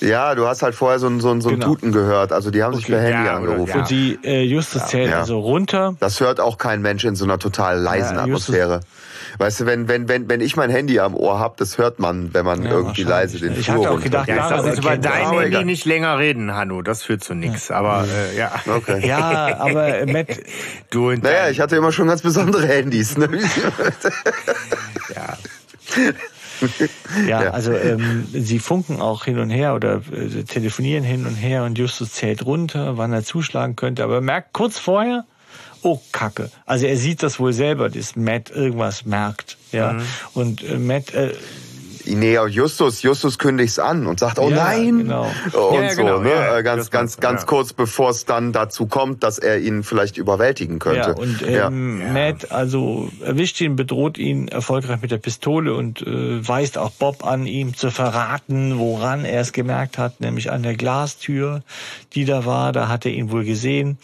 [0.01, 0.35] Ja.
[0.35, 1.67] Du hast halt vorher so ein, so ein, so ein Genau.
[1.67, 2.31] Tuten gehört.
[2.33, 2.93] Also die haben sich Okay.
[2.93, 3.69] per Handy Ja, oder- angerufen.
[3.73, 3.79] Ja.
[3.79, 5.19] Und die äh, Justus zählt Ja.
[5.19, 5.95] also runter.
[5.99, 8.79] Das hört auch kein Mensch in so einer total leisen Ja, Justus- Atmosphäre.
[9.37, 12.33] Weißt du, wenn, wenn, wenn, wenn ich mein Handy am Ohr hab, das hört man,
[12.33, 13.57] wenn man Ja, irgendwie leise den.
[13.57, 14.97] Ich Flur hatte auch gedacht, Ja, sag jetzt über er.
[14.97, 15.65] dein Handy egal.
[15.65, 16.81] nicht länger reden, Hanno.
[16.81, 17.71] Das führt zu nichts.
[17.71, 18.03] Aber
[18.33, 18.51] äh, ja.
[18.67, 19.07] Okay.
[19.07, 20.27] Ja, aber äh, Matt,
[20.89, 23.17] Du und Naja, ich hatte immer schon ganz besondere Handys.
[23.17, 23.29] Ne?
[25.15, 25.37] ja.
[27.27, 27.49] ja, Ja.
[27.51, 31.77] also ähm, sie funken auch hin und her oder äh, telefonieren hin und her und
[31.77, 34.03] Justus zählt runter, wann er zuschlagen könnte.
[34.03, 35.25] Aber er merkt kurz vorher,
[35.81, 36.49] oh Kacke.
[36.65, 39.57] Also er sieht das wohl selber, dass Matt irgendwas merkt.
[39.71, 39.93] Ja.
[39.93, 40.01] Mhm.
[40.33, 41.33] Und äh, Matt äh,
[42.05, 44.99] Nee, Justus, Justus kündigt's an und sagt, oh Ja, nein.
[44.99, 45.23] genau.
[45.53, 46.31] Und Ja, ja, so, genau, ne?
[46.57, 47.47] Äh, ganz, ganz, ganz ja.
[47.47, 51.09] kurz, bevor es dann dazu kommt, dass er ihn vielleicht überwältigen könnte.
[51.09, 51.67] Ja, und Ja.
[51.67, 56.91] ähm, Matt also erwischt ihn, bedroht ihn erfolgreich mit der Pistole und äh, weist auch
[56.91, 61.61] Bob an, ihm zu verraten, woran er es gemerkt hat, nämlich an der Glastür,
[62.13, 62.71] die da war.
[62.71, 63.97] Da hat er ihn wohl gesehen.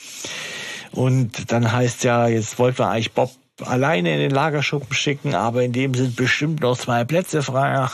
[0.92, 3.32] Und dann heißt ja, jetzt wollten wir eigentlich Bob
[3.66, 7.74] alleine in den Lagerschuppen schicken, aber in dem sind bestimmt noch zwei Plätze frei.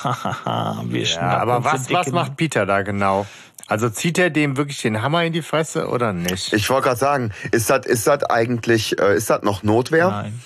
[0.86, 3.26] wir ja, aber was, was macht Peter da genau?
[3.68, 6.52] Also zieht er dem wirklich den Hammer in die Fresse oder nicht?
[6.54, 10.10] Ich wollte gerade sagen, ist das ist das eigentlich, äh, ist das noch Notwehr?
[10.10, 10.42] Nein.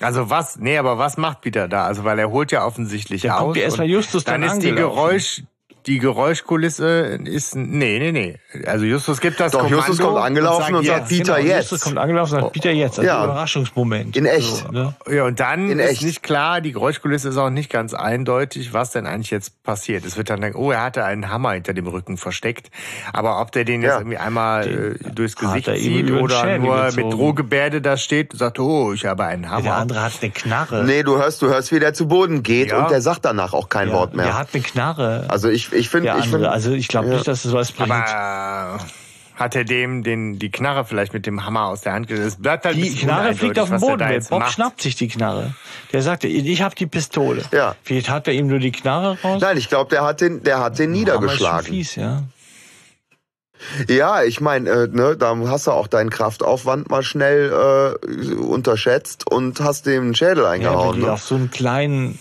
[0.00, 0.56] Also was?
[0.56, 1.84] Nee, aber was macht Peter da?
[1.84, 3.40] Also weil er holt ja offensichtlich Der aus.
[3.42, 4.72] kommt ja erst mal und Justus dann dann ist die.
[4.72, 5.42] Geräusch
[5.86, 8.38] die Geräuschkulisse ist nee nee nee.
[8.66, 11.70] Also Justus gibt das Doch, Kommando Justus kommt angelaufen und sagt, Peter, genau, jetzt.
[11.70, 13.24] Justus kommt angelaufen und sagt, Peter jetzt, also Ja.
[13.24, 14.16] Überraschungsmoment.
[14.16, 14.46] In echt.
[14.48, 14.94] So, ne?
[15.10, 16.02] Ja, und dann In ist echt.
[16.02, 20.04] nicht klar, die Geräuschkulisse ist auch nicht ganz eindeutig, was denn eigentlich jetzt passiert.
[20.04, 22.70] Es wird dann denken, oh, er hatte einen Hammer hinter dem Rücken versteckt.
[23.12, 23.98] Aber ob der den jetzt Ja.
[23.98, 27.08] irgendwie einmal äh, durchs Gesicht zieht den oder nur gezogen.
[27.08, 29.62] mit Drohgebärde da steht und sagt, oh, ich habe einen Hammer.
[29.62, 30.84] Der andere hat eine Knarre.
[30.84, 32.82] Nee, du hörst, du hörst, wie der zu Boden geht Ja.
[32.82, 34.26] und der sagt danach auch kein Ja, Wort mehr.
[34.26, 35.24] Der hat eine Knarre.
[35.28, 37.14] also ich, ich finde, ich finde, also ich glaube Ja.
[37.14, 37.90] nicht, dass es was bringt.
[37.90, 42.06] Aber äh, hat er dem den, die Knarre vielleicht mit dem Hammer aus der Hand
[42.06, 42.42] gerissen?
[42.42, 44.08] Bleibt halt die Knarre fliegt auf den Boden.
[44.10, 44.52] jetzt Bob macht.
[44.52, 45.54] schnappt sich die Knarre.
[45.92, 47.42] Der sagte, ich habe die Pistole.
[47.52, 47.74] Ja.
[47.82, 49.40] Vielleicht hat er ihm nur die Knarre raus.
[49.40, 51.66] nein, ich glaube, der hat den, der hat den Aber ist schon niedergeschlagen.
[51.66, 52.22] Fies, ja.
[53.88, 57.50] Ja, ich meine, äh, ne, da hast du auch deinen Kraftaufwand mal schnell
[58.02, 60.96] äh, unterschätzt und hast dem den Schädel Ja, eingehauen.
[60.96, 61.12] die ne?
[61.12, 62.18] auf so ein kleinen,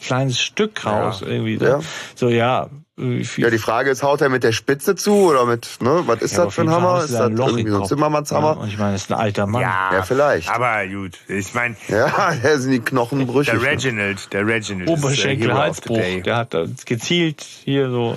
[0.00, 1.56] kleines Stück raus irgendwie.
[1.56, 1.78] Ja.
[1.78, 1.84] Ne?
[2.14, 2.64] So, ja.
[2.64, 6.04] äh, viel- Ja, die Frage ist, haut er mit der Spitze zu oder mit, ne,
[6.06, 7.04] was ist Ja, das für ein Hammer?
[7.04, 7.84] Ist da das irgendwie so ein.
[7.84, 8.56] Zimmermannshammer?
[8.62, 9.60] Ja, ich meine, das ist ein alter Mann.
[9.60, 10.48] Ja, Ja, vielleicht.
[10.48, 13.52] Aber gut, ich meine, Ja, da sind die Knochen brüchig.
[13.52, 13.62] der?
[13.62, 16.00] Reginald, der Reginald äh, Oberschenkel, Halsbruch.
[16.24, 16.56] Der hat
[16.86, 18.16] gezielt hier so.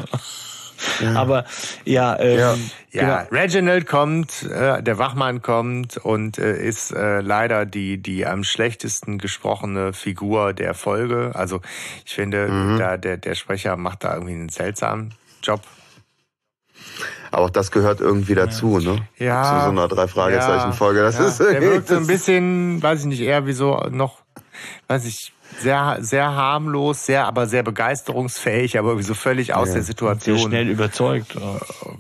[1.16, 1.46] Aber
[1.86, 2.56] ja, ähm, Ja.
[2.92, 3.42] Ja, genau.
[3.42, 9.20] Reginald kommt, äh, der Wachmann kommt und äh, ist äh, leider die die am schlechtesten
[9.20, 11.32] gesprochene Figur der Folge.
[11.36, 11.62] Also
[12.06, 12.80] ich finde, Mhm.
[12.80, 15.62] da der der Sprecher macht da irgendwie einen seltsamen Job.
[17.32, 19.08] Aber auch das gehört irgendwie dazu, ne?
[19.18, 19.44] Ja.
[19.44, 21.02] Zu so einer Drei-Fragezeichen-Folge.
[21.02, 24.24] Das ja, ist der wirkt so ein bisschen, weiß ich nicht, eher wie so noch,
[24.88, 29.82] weiß ich, sehr sehr harmlos, sehr aber sehr begeisterungsfähig, aber irgendwie so völlig aus der
[29.82, 31.36] sehr Situation schnell überzeugt.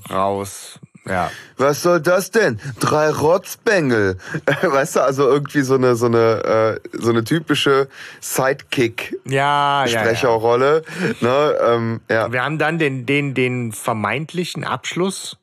[0.09, 0.79] raus.
[1.09, 1.31] Ja.
[1.57, 2.59] Was soll das denn?
[2.79, 4.17] Drei Rotzbengel.
[4.61, 7.87] Weißt du, also irgendwie so eine so eine äh, so eine typische
[8.19, 9.99] Sidekick Ja, ja, ja.
[9.99, 10.83] Sprecherrolle,
[11.19, 11.55] ne?
[11.65, 12.31] Ähm, ja.
[12.31, 15.37] Wir haben dann den, den, den vermeintlichen Abschluss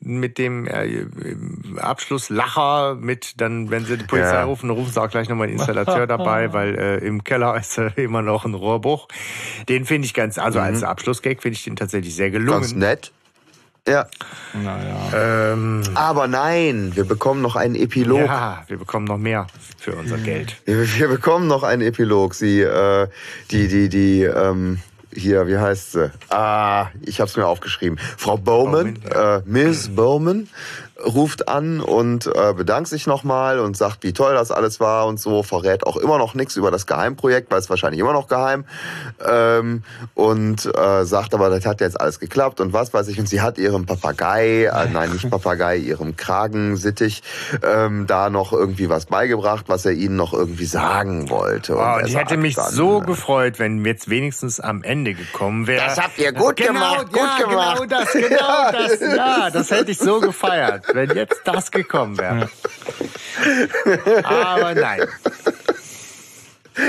[0.00, 1.06] mit dem äh,
[1.80, 4.44] Abschlusslacher mit dann, wenn sie die Polizei Ja.
[4.44, 7.90] rufen, rufen sie auch gleich nochmal den Installateur dabei, weil äh, im Keller ist äh,
[7.96, 9.08] immer noch ein Rohrbruch.
[9.68, 12.78] Den finde ich ganz, also als Abschlussgag finde ich den tatsächlich sehr Ganz gelungen.
[12.78, 13.12] nett.
[13.88, 14.06] Ja.
[14.52, 15.52] Naja.
[15.52, 18.26] Ähm, Aber nein, wir bekommen noch einen Epilog.
[18.26, 19.46] ja, wir bekommen noch mehr
[19.78, 20.56] für unser Geld.
[20.64, 22.34] Wir, wir bekommen noch einen Epilog.
[22.34, 23.06] Sie, äh,
[23.52, 24.80] die, die, die, ähm,
[25.16, 26.10] hier, wie heißt sie?
[26.28, 27.98] Ah, ich habe es mir aufgeschrieben.
[28.16, 30.48] Frau Bowman, Bowman, äh, Miss Bowman,
[31.04, 35.20] ruft an und äh, bedankt sich nochmal und sagt, wie toll das alles war und
[35.20, 38.64] so, verrät auch immer noch nichts über das Geheimprojekt, weil es wahrscheinlich immer noch geheim.
[39.26, 39.82] Ähm,
[40.14, 43.18] und äh, sagt aber, das hat jetzt alles geklappt und was weiß ich.
[43.18, 47.22] Und sie hat ihrem Papagei, äh, nein, nicht Papagei, ihrem Kragensittich,
[47.62, 51.74] ähm, da noch irgendwie was beigebracht, was er ihnen noch irgendwie sagen wollte.
[51.74, 55.66] Er und ich hätte mich dann, so äh, gefreut, wenn jetzt wenigstens am Ende gekommen
[55.66, 55.84] wäre.
[55.84, 57.82] Das habt ihr gut genau, gemacht, gut ja, gemacht.
[57.82, 62.48] Genau das, genau das, ja, das hätte ich so gefeiert, wenn jetzt das gekommen wäre.
[64.24, 65.00] Aber nein.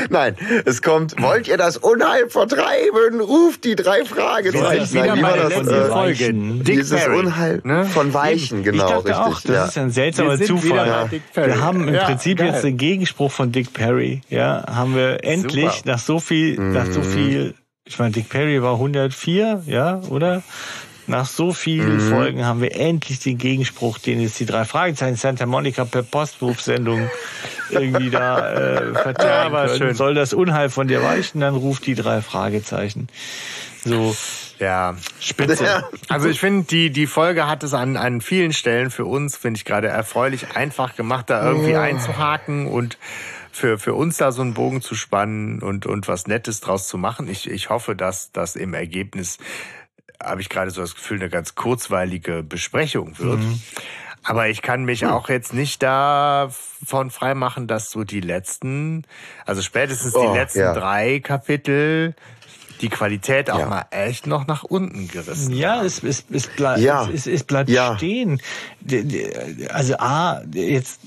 [0.10, 3.22] Nein, es kommt, wollt ihr das Unheil vertreiben?
[3.22, 4.84] Ruft die drei Das Fragezeichen.
[4.84, 5.50] ist wieder Nein, meine das?
[5.56, 6.20] letzte Äh, Folge.
[6.26, 6.64] Weichen.
[6.66, 7.86] Dick Dieses Perry, Unheil ne?
[7.86, 9.16] von Weichen, genau, ich dachte richtig.
[9.16, 9.66] auch, das ja.
[9.66, 11.02] ist ein seltsamer Wir sind wieder Zufall.
[11.04, 11.48] bei Dick Perry.
[11.48, 12.48] Wir haben im Ja, Prinzip geil.
[12.48, 14.20] jetzt den Gegenspruch von Dick Perry.
[14.28, 15.92] Ja, haben wir endlich Super.
[15.92, 16.92] nach so viel, nach Mhm.
[16.92, 17.54] so viel.
[17.86, 20.44] Ich meine, Dick Perry war 104, ja, oder?
[21.08, 22.00] Nach so vielen Mhm.
[22.10, 27.10] Folgen haben wir endlich den Gegenspruch, den jetzt die drei Fragezeichen Santa Monica per Postwurfsendung
[27.70, 29.78] irgendwie da äh, verteilen Ja, können.
[29.78, 29.96] schön.
[29.96, 33.08] Soll das Unheil von dir weichen, dann ruft die drei Fragezeichen.
[33.86, 34.16] So
[34.60, 34.96] Ja.
[35.22, 35.64] spitze.
[35.64, 35.84] Ja.
[36.10, 39.58] Also ich finde, die, die Folge hat es an, an vielen Stellen für uns, finde
[39.60, 42.98] ich gerade erfreulich einfach gemacht, da irgendwie einzuhaken und
[43.52, 46.98] für, für uns da so einen Bogen zu spannen und, und was Nettes draus zu
[46.98, 47.28] machen.
[47.28, 49.40] Ich, ich hoffe, dass das im Ergebnis,
[50.24, 53.40] habe ich gerade so das Gefühl, eine ganz kurzweilige Besprechung wird.
[53.40, 53.62] Mhm.
[54.24, 59.04] Aber ich kann mich auch jetzt nicht davon freimachen, dass so die letzten,
[59.46, 60.74] also spätestens die Oh, letzten ja.
[60.74, 62.14] drei Kapitel
[62.82, 63.66] die Qualität auch Ja.
[63.68, 67.06] mal echt noch nach unten gerissen Ja, es, es, es, bleib, Ja.
[67.06, 67.96] es, es, es bleibt Ja.
[67.98, 68.42] stehen.
[68.82, 71.00] Die- die- Also A, jetzt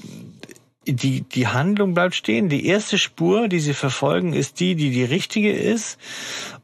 [0.86, 2.48] die, die Handlung bleibt stehen.
[2.48, 5.98] Die erste Spur, die sie verfolgen, ist die, die die richtige ist.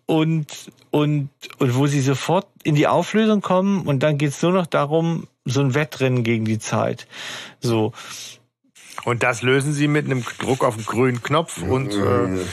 [0.07, 4.67] Und, und, und wo sie sofort in die Auflösung kommen und dann geht's nur noch
[4.67, 7.09] darum, so ein Wettrennen gegen die Zeit.
[7.61, 7.93] So.
[9.05, 12.45] Und das lösen sie mit einem Druck auf den grünen Knopf und äh,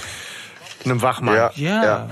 [0.84, 1.36] einem Wachmann.
[1.36, 1.52] Ja.
[1.56, 2.10] Ja.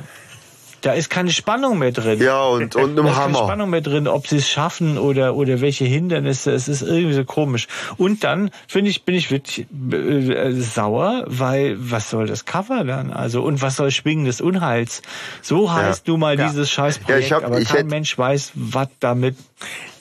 [0.82, 2.20] Da ist keine Spannung mehr drin.
[2.22, 3.38] Ja, und, und Da einem ist keine Hammer.
[3.45, 6.52] Spannung mehr drin, ob sie es schaffen oder, oder welche Hindernisse.
[6.52, 7.68] Es ist irgendwie so komisch.
[7.98, 13.12] Und dann, finde ich, bin ich wirklich äh, sauer, weil was soll das Cover dann?
[13.14, 15.02] Also, und was soll Schwingen des Unheils?
[15.44, 16.48] So heißt nun mal Ja.
[16.48, 19.36] dieses Scheißprojekt, Ja, ich hab- aber ich kein Mensch weiß, was damit...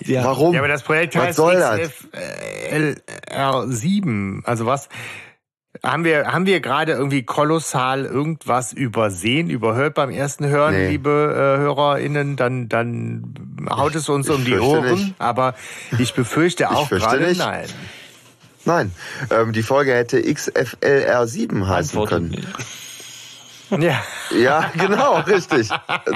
[0.03, 0.25] Ja.
[0.25, 0.55] Warum?
[0.55, 1.79] Ja, aber das Projekt Was heißt soll das?
[3.31, 4.45] XFLR7.
[4.45, 4.89] Also was
[5.83, 10.89] haben wir haben wir gerade irgendwie kolossal irgendwas übersehen, überhört beim ersten Hören, Nee.
[10.91, 13.35] liebe äh, HörerInnen, dann dann
[13.71, 14.95] haut es uns Ich um die fürchte Ohren.
[14.95, 15.15] nicht.
[15.19, 15.55] Aber
[15.99, 17.39] ich befürchte auch fürchte gerade nicht.
[17.39, 17.67] nein.
[18.67, 18.93] Nein,
[19.31, 22.29] ähm, die Folge hätte XFLR7 heißen Antwortet können.
[22.31, 22.47] nicht.
[23.79, 24.03] Ja.
[24.37, 25.69] Ja, genau, richtig.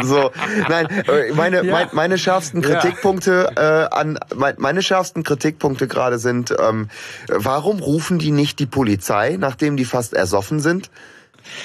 [0.02, 0.31] So,
[0.68, 1.72] nein, äh, meine, Ja.
[1.72, 2.68] mein, meine schärfsten Ja.
[2.81, 6.89] Kritikpunkte äh, an mein, meine schärfsten Kritikpunkte gerade sind, ähm,
[7.28, 10.90] warum rufen die nicht die Polizei, nachdem die fast ersoffen sind?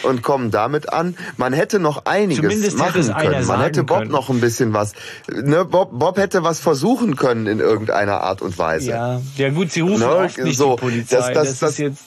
[0.03, 1.15] Und kommen damit an.
[1.37, 3.47] Man hätte noch einiges Zumindest machen können.
[3.47, 4.11] Man hätte Bob können.
[4.11, 4.91] noch ein bisschen was.
[5.31, 8.89] Ne, Bob, Bob hätte was versuchen können in irgendeiner Art und Weise.
[8.89, 11.15] Ja, ja gut, sie rufen Ne, oft nicht so, die Polizei.
[11.15, 12.03] das- Das, das- das- ist jetzt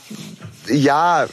[0.68, 1.24] Ja,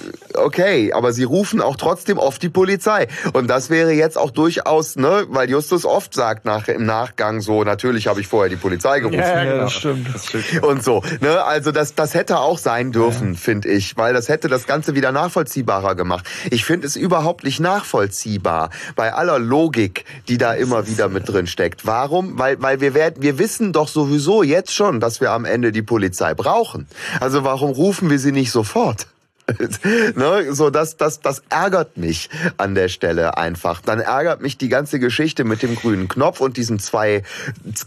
[0.44, 3.08] okay, aber sie rufen auch trotzdem oft die Polizei.
[3.34, 7.64] Und das wäre jetzt auch durchaus, ne, weil Justus oft sagt nach, im Nachgang so,
[7.64, 9.20] natürlich habe ich vorher die Polizei gerufen.
[9.20, 9.64] Ja, genau.
[9.64, 10.14] das stimmt.
[10.14, 10.64] Das stimmt.
[10.64, 14.48] Und so, ne, also das, das hätte auch sein dürfen, finde ich, weil das hätte
[14.48, 16.26] das Ganze wieder nachvollziehbarer gemacht.
[16.52, 21.48] Ich finde es überhaupt nicht nachvollziehbar, bei aller Logik, die da immer wieder mit drin
[21.48, 21.86] steckt.
[21.86, 22.38] Warum?
[22.38, 25.82] Weil, weil wir werden, wir wissen doch sowieso jetzt schon, dass wir am Ende die
[25.82, 26.88] Polizei brauchen.
[27.20, 29.08] Also warum rufen wir sie nicht sofort?
[30.16, 33.82] ne, so das, das, das ärgert mich an der Stelle einfach.
[33.82, 37.24] Dann ärgert mich die ganze Geschichte mit dem grünen Knopf und diesen zwei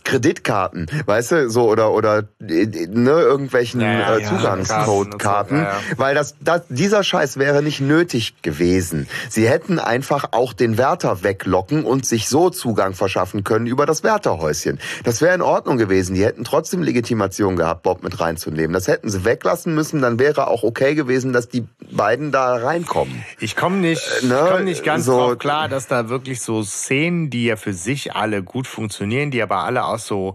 [0.05, 5.81] Kreditkarten, weißt du, so oder oder ne, irgendwelchen Ja, äh, Zugangscode-Karten, ja, ja.
[5.97, 9.09] weil das, das dieser Scheiß wäre nicht nötig gewesen.
[9.29, 14.03] Sie hätten einfach auch den Wärter weglocken und sich so Zugang verschaffen können über das
[14.03, 14.79] Wärterhäuschen.
[15.05, 16.15] Das wäre in Ordnung gewesen.
[16.15, 18.73] Die hätten trotzdem Legitimation gehabt, Bob mit reinzunehmen.
[18.73, 23.25] Das hätten sie weglassen müssen, dann wäre auch okay gewesen, dass die beiden da reinkommen.
[23.41, 26.41] Ich komme nicht, Äh, ne, ich komm nicht ganz so- drauf klar, dass da wirklich
[26.41, 30.35] so Szenen, die ja für sich alle gut funktionieren, die aber alle aus so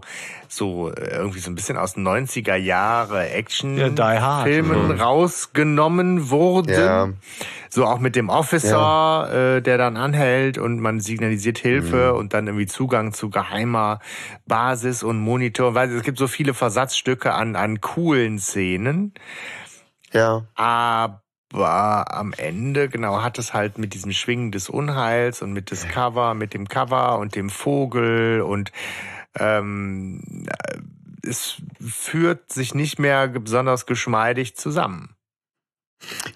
[0.50, 4.46] so äh, irgendwie so ein bisschen aus 90er Jahre Ja, Die Hard.
[4.46, 5.00] Action-Filmen Mhm.
[5.00, 6.70] rausgenommen wurden.
[6.72, 7.08] Ja.
[7.68, 12.18] So auch mit dem Officer, äh, der dann anhält und man signalisiert Hilfe Mhm.
[12.18, 14.00] und dann irgendwie Zugang zu geheimer
[14.46, 15.74] Basis und Monitor.
[15.74, 19.12] Weil es gibt so viele Versatzstücke an, an coolen Szenen.
[20.12, 20.46] Ja.
[20.54, 25.88] Aber am Ende, genau, hat es halt mit diesem Schwingen des Unheils und mit des
[25.88, 28.72] Cover, mit dem Cover und dem Vogel und
[29.38, 30.78] ähm, äh,
[31.28, 35.14] es führt sich nicht mehr besonders geschmeidig zusammen.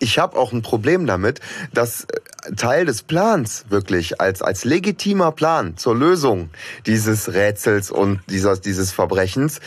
[0.00, 1.40] Ich habe auch ein Problem damit,
[1.72, 6.50] dass äh, Teil des Plans wirklich als, als legitimer Plan zur Lösung
[6.86, 9.60] dieses Rätsels und dieser, dieses Verbrechens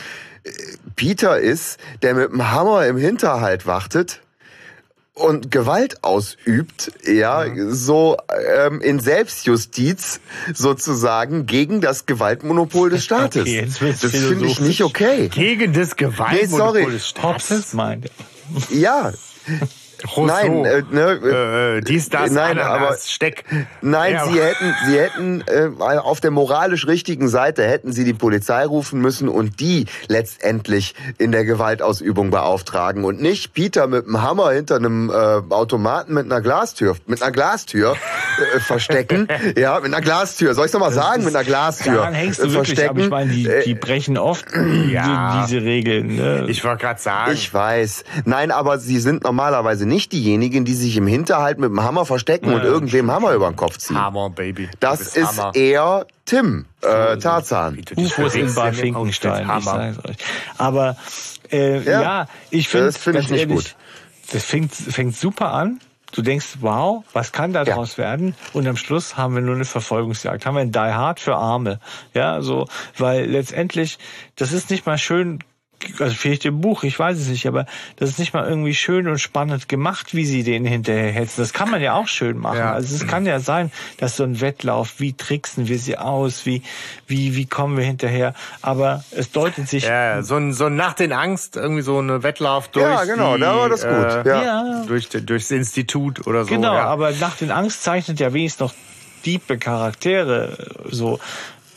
[0.96, 4.20] Peter ist, der mit dem Hammer im Hinterhalt wartet
[5.16, 8.18] und Gewalt ausübt, ja, so
[8.58, 10.20] ähm, in Selbstjustiz
[10.52, 13.42] sozusagen gegen das Gewaltmonopol des Staates.
[13.42, 15.28] Okay, jetzt das finde ich nicht okay.
[15.28, 16.92] Gegen das Gewaltmonopol sorry.
[16.92, 17.72] des Hobbes Staates.
[17.72, 18.10] meint.
[18.70, 19.12] Ja,
[20.06, 20.26] Rousseau.
[20.26, 23.44] nein, äh, ne, äh, äh, dies, das, Nein, Ananas, aber- Steck.
[23.82, 28.12] Nein, Ja, sie hätten, sie hätten äh, auf der moralisch richtigen Seite hätten sie die
[28.14, 34.22] Polizei rufen müssen und die letztendlich in der Gewaltausübung beauftragen und nicht Peter mit einem
[34.22, 35.14] Hammer hinter einem äh,
[35.52, 37.96] Automaten mit einer Glastür, mit einer Glastür
[38.54, 39.28] äh, verstecken.
[39.56, 40.54] ja, mit einer Glastür.
[40.54, 43.08] Soll ich noch mal sagen, mit einer Glastür Daran hängst du äh, wirklich, aber ich
[43.10, 44.46] meine, die, Äh, die brechen oft
[44.90, 45.44] Ja.
[45.46, 46.16] diese Regeln.
[46.16, 46.46] Ne?
[46.48, 47.32] Ich wollte gerade sagen.
[47.32, 48.04] Ich weiß.
[48.24, 52.52] Nein, aber sie sind normalerweise nicht diejenigen, die sich im Hinterhalt mit dem Hammer verstecken
[52.52, 53.96] und Ja, irgendwem Hammer über den Kopf ziehen.
[54.00, 54.66] Hammer, Baby.
[54.66, 55.54] Du Das ist Hammer.
[55.54, 57.82] eher Tim, äh, Tarzan.
[57.96, 59.42] UFOs in Bad Finkenstein.
[59.42, 59.92] Ich Hammer.
[59.94, 60.16] sag's euch.
[60.58, 60.96] Aber
[61.50, 62.02] äh, ja.
[62.02, 63.74] Ja, ich finde das find ich nicht gut.
[64.32, 65.80] Das fängt, fängt super an.
[66.12, 67.74] Du denkst, wow, was kann da Ja.
[67.74, 68.34] draus werden?
[68.52, 70.46] Und am Schluss haben wir nur eine Verfolgungsjagd.
[70.46, 71.78] Haben wir ein Die Hard für Arme.
[72.14, 72.66] Ja, so,
[72.96, 73.98] weil letztendlich,
[74.36, 75.40] das ist nicht mal schön,
[76.00, 79.08] also vielleicht im Buch, ich weiß es nicht, aber das ist nicht mal irgendwie schön
[79.08, 81.40] und spannend gemacht, wie sie den hinterher hetzen.
[81.40, 82.58] Das kann man ja auch schön machen.
[82.58, 82.72] Ja.
[82.72, 86.62] Also es kann ja sein, dass so ein Wettlauf, wie tricksen wir sie aus, wie,
[87.06, 88.34] wie, wie kommen wir hinterher.
[88.62, 92.22] Aber es deutet sich Ja, so ein, so ein Nacht in Angst, irgendwie so eine
[92.22, 93.90] Wettlauf durch Ja, genau, die, da war das gut.
[93.90, 94.42] Äh, Ja.
[94.44, 96.50] ja, durch, durchs Institut oder so.
[96.50, 96.84] Genau, ja.
[96.84, 98.74] aber nach den Angst zeichnet ja wenigstens noch
[99.24, 100.56] diepe Charaktere
[100.90, 101.18] so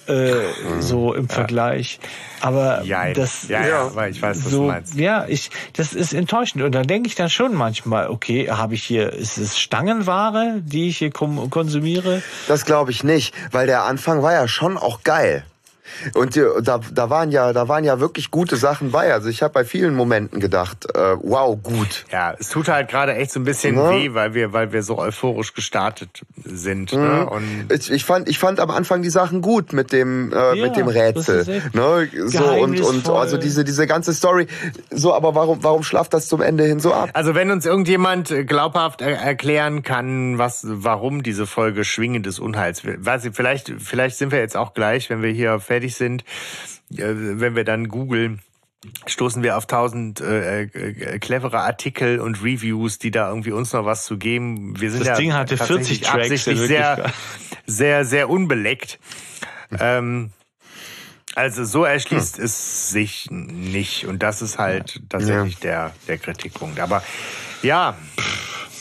[0.10, 0.34] äh,
[0.80, 2.00] so im Vergleich.
[2.42, 3.14] Aber Jein.
[3.14, 4.96] das Ja, ja, aber ich weiß, was so, du meinst.
[4.96, 8.84] Ja, ich das ist enttäuschend und dann denke ich dann schon manchmal, okay, habe ich
[8.84, 12.22] hier ist es Stangenware, die ich hier konsumiere?
[12.48, 15.44] Das glaube ich nicht, weil der Anfang war ja schon auch geil.
[16.14, 19.14] Und die, da, da waren ja, da waren ja wirklich gute Sachen bei.
[19.14, 22.06] Also ich habe bei vielen Momenten gedacht, äh, wow, gut.
[22.12, 23.90] Ja, es tut halt gerade echt so ein bisschen Ne?
[23.92, 26.94] weh, weil wir, weil wir so euphorisch gestartet sind.
[26.94, 27.26] Ne?
[27.30, 30.66] Und Ich, ich fand, ich fand am Anfang die Sachen gut mit dem, äh, Ja,
[30.66, 31.62] mit dem Rätsel.
[31.74, 32.10] Ne?
[32.26, 34.48] So und, und also diese, diese ganze Story.
[34.90, 37.10] So, aber warum, warum schlaft das zum Ende hin so ab?
[37.14, 42.40] also wenn uns irgendjemand äh, glaubhaft er erklären kann, was, warum diese Folge Schwingen des
[42.40, 46.24] Unheils, weiß ich, vielleicht, vielleicht sind wir jetzt auch gleich, wenn wir hier fertig sind,
[46.92, 46.98] äh,
[47.40, 48.42] wenn wir dann googeln,
[49.08, 53.86] stoßen wir auf tausend äh, äh, clevere Artikel und Reviews, die da irgendwie uns noch
[53.86, 54.80] was zu geben.
[54.80, 57.14] Wir sind Das ja Ding hatte 40 tatsächlich Tracks, absichtlich ja, sehr,
[57.66, 59.00] sehr, sehr unbeleckt.
[59.80, 60.32] Ähm,
[61.36, 64.06] also so erschließt es sich nicht.
[64.06, 66.80] Und das ist halt tatsächlich der, der Kritikpunkt.
[66.80, 67.04] Aber
[67.62, 67.96] ja,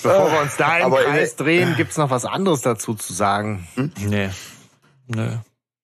[0.02, 2.94] bevor wir uns da im Aber in Kreis der- drehen, gibt's noch was anderes dazu
[2.94, 3.66] zu sagen.
[3.98, 4.30] Nee.
[5.08, 5.38] Nee.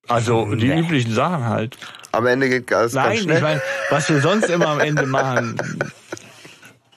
[0.08, 0.80] Also die Nee.
[0.80, 1.76] üblichen Sachen halt.
[2.12, 3.36] Am Ende geht alles ganz Nein, schnell.
[3.36, 5.56] ich meine, was wir sonst immer am Ende machen.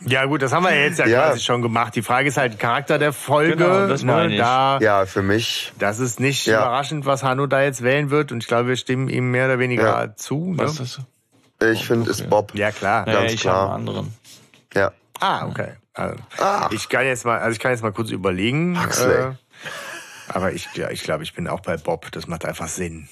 [0.01, 1.27] Ja gut, das haben wir ja jetzt ja, Ja.
[1.29, 1.95] quasi schon gemacht.
[1.95, 3.55] Die Frage ist halt Charakter der Folge.
[3.57, 4.39] Genau, das meine ne, ich.
[4.39, 5.73] da, Ja, für mich.
[5.79, 6.59] Das ist nicht Ja.
[6.59, 8.31] überraschend, was Hanno da jetzt wählen wird.
[8.31, 10.15] Und ich glaube, wir stimmen ihm mehr oder weniger Ja.
[10.15, 10.53] zu.
[10.53, 10.59] Ne?
[10.59, 10.99] Was ist
[11.59, 11.71] das?
[11.71, 12.53] Ich finde, ist Bob.
[12.53, 13.05] Ja, klar.
[13.05, 13.55] Naja, Ganz ich klar.
[13.55, 14.13] habe einen anderen.
[14.75, 14.91] Ja.
[15.19, 15.69] Ah, okay.
[15.95, 16.69] Also, Ah.
[16.71, 18.75] Ich kann jetzt mal, also ich kann jetzt mal kurz überlegen.
[18.75, 19.31] äh, Huxley.
[20.29, 22.11] Aber ich, ja, ich glaube, ich bin auch bei Bob.
[22.11, 23.07] Das macht einfach Sinn.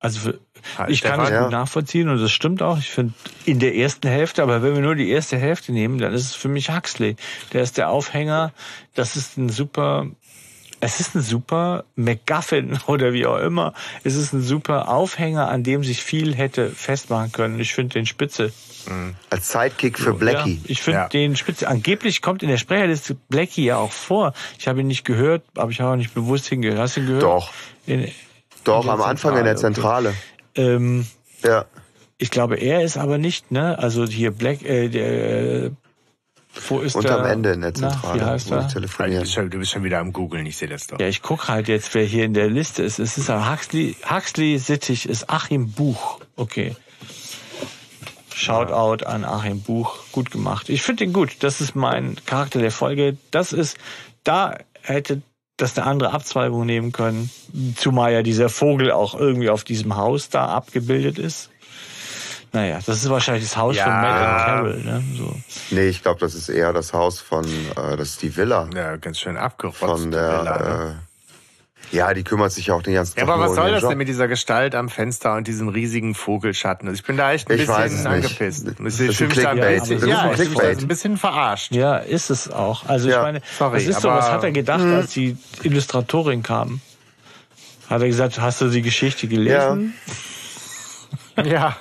[0.00, 0.40] Also für,
[0.76, 1.42] Halt, ich kann das Ja.
[1.42, 2.78] gut nachvollziehen und das stimmt auch.
[2.78, 3.14] Ich finde
[3.44, 6.34] in der ersten Hälfte, aber wenn wir nur die erste Hälfte nehmen, dann ist es
[6.34, 7.16] für mich Huxley.
[7.52, 8.52] Der ist der Aufhänger.
[8.94, 10.06] Das ist ein super,
[10.80, 13.74] es ist ein super MacGuffin oder wie auch immer.
[14.04, 17.58] Es ist ein super Aufhänger, an dem sich viel hätte festmachen können.
[17.60, 18.52] Ich finde den Spitze.
[19.28, 20.54] Als Sidekick für Blackie.
[20.54, 21.08] Ja, ich finde Ja.
[21.08, 21.68] den Spitze.
[21.68, 24.32] Angeblich kommt in der Sprecherliste Blackie ja auch vor.
[24.58, 26.78] Ich habe ihn nicht gehört, aber ich habe auch nicht bewusst hingehört.
[26.78, 27.22] Hast du ihn gehört?
[27.22, 27.52] Doch.
[27.86, 28.08] In,
[28.64, 30.14] Doch, der am Anfang in der Zentrale,
[30.54, 30.76] Zentrale.
[30.76, 31.06] ähm,
[31.44, 31.66] Ja.
[32.16, 33.78] ich glaube, er ist aber nicht, ne?
[33.78, 35.70] Also hier Black, äh, der, äh,
[36.68, 37.18] wo ist Und der?
[37.20, 38.20] am Ende in der Na, Zentrale.
[38.20, 38.58] wie heißt er?
[38.62, 39.22] die Du telefonieren.
[39.22, 40.98] bist, schon, du bist schon wieder am Googeln, ich sehe das doch.
[40.98, 42.98] Ja, ich guck halt jetzt, wer hier in der Liste ist.
[42.98, 46.20] Es ist aber Huxley, Huxley Sittig ist Achim Buch.
[46.36, 46.74] Okay.
[48.34, 49.98] Shoutout an Achim Buch.
[50.12, 50.68] Gut gemacht.
[50.68, 51.36] Ich finde den gut.
[51.40, 53.16] Das ist mein Charakter der Folge.
[53.30, 53.76] Das ist,
[54.22, 55.22] da hätte
[55.56, 57.30] das eine andere Abzweigung nehmen können.
[57.76, 61.50] Zumal ja dieser Vogel auch irgendwie auf diesem Haus da abgebildet ist.
[62.52, 63.84] Naja, das ist wahrscheinlich das Haus Ja.
[63.84, 65.04] von Matt und Carol, ne?
[65.16, 65.36] So.
[65.70, 68.68] Nee, ich glaube, das ist eher das Haus von, äh, das ist die Villa.
[68.74, 69.78] Ja, ganz schön abgerotzt.
[69.78, 70.44] Von die Villa, ne?
[70.44, 70.96] der,
[71.92, 73.70] äh, ja, die kümmert sich ja auch den ganzen Ja, Tag aber nur was soll
[73.70, 73.90] das Job.
[73.90, 76.88] denn mit dieser Gestalt am Fenster und diesem riesigen Vogelschatten?
[76.88, 78.06] Also ich bin da echt ein Ich bisschen nicht.
[78.06, 78.66] angepisst.
[78.78, 79.86] Das Ich ist ein Clickbait.
[80.06, 81.72] ja, ein ich ein bisschen verarscht.
[81.72, 82.86] Ja, ist es auch.
[82.86, 85.36] Also ich Ja, meine, sorry, was ist so, was aber- hat er gedacht, als die
[85.62, 86.80] Illustratorin kam?
[87.88, 89.94] Hat er gesagt, hast du die Geschichte gelesen?
[91.42, 91.76] Ja.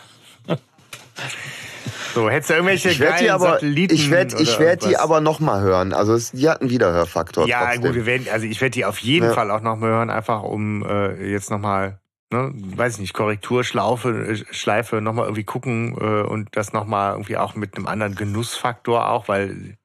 [2.18, 4.98] So, hättest du irgendwelche Ich werde geilen die aber, Satelliten ich werde, ich werde die
[4.98, 5.94] aber noch mal hören.
[5.94, 7.48] Also es, die hat einen Wiederhörfaktor.
[7.48, 7.81] Ja, trotzdem.
[7.84, 9.34] gut, wir werden, also ich werde die auf jeden Ja.
[9.34, 11.99] Fall auch noch mal hören, einfach um äh, jetzt noch mal,
[12.31, 16.88] ne, weiß ich nicht, Korrekturschleife, äh, Schleife noch mal irgendwie gucken äh, und das noch
[16.88, 19.77] mal irgendwie auch mit einem anderen Genussfaktor auch, weil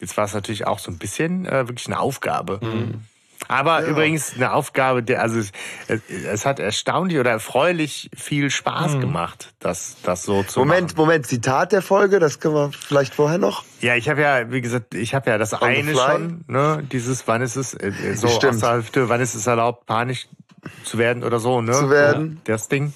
[0.00, 2.60] jetzt war es natürlich auch so ein bisschen äh, wirklich eine Aufgabe.
[3.48, 3.88] Aber Ja.
[3.88, 5.52] übrigens eine Aufgabe, der, also es,
[5.88, 11.06] es, es hat erstaunlich oder erfreulich viel Spaß gemacht, das, das so zu Moment, machen.
[11.06, 13.64] Moment, Zitat der Folge, das können wir vielleicht vorher noch.
[13.80, 17.26] Ja, ich habe ja, wie gesagt, ich habe ja das the eine schon, ne, dieses,
[17.28, 18.54] wann ist es, äh, äh, so Stimmt.
[18.54, 20.26] aus der Hüfte, wann ist es erlaubt, panisch
[20.84, 21.72] zu werden oder so, ne?
[21.72, 22.40] Zu werden.
[22.46, 22.92] Ja, das Ding.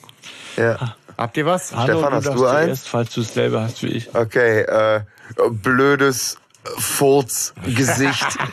[0.56, 0.96] Ja.
[1.18, 1.74] Habt ihr was?
[1.74, 2.86] Hanno, Stefan, du hast du eins?
[2.86, 4.14] falls du es selber hast wie ich.
[4.14, 5.00] Okay, äh,
[5.50, 6.38] blödes
[6.76, 8.26] Furzgesicht.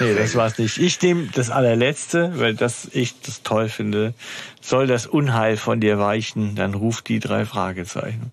[0.00, 0.78] Nee, das war's nicht.
[0.78, 4.14] Ich nehme das allerletzte, weil das ich das toll finde.
[4.60, 8.32] Soll das Unheil von dir weichen, dann ruft die drei Fragezeichen.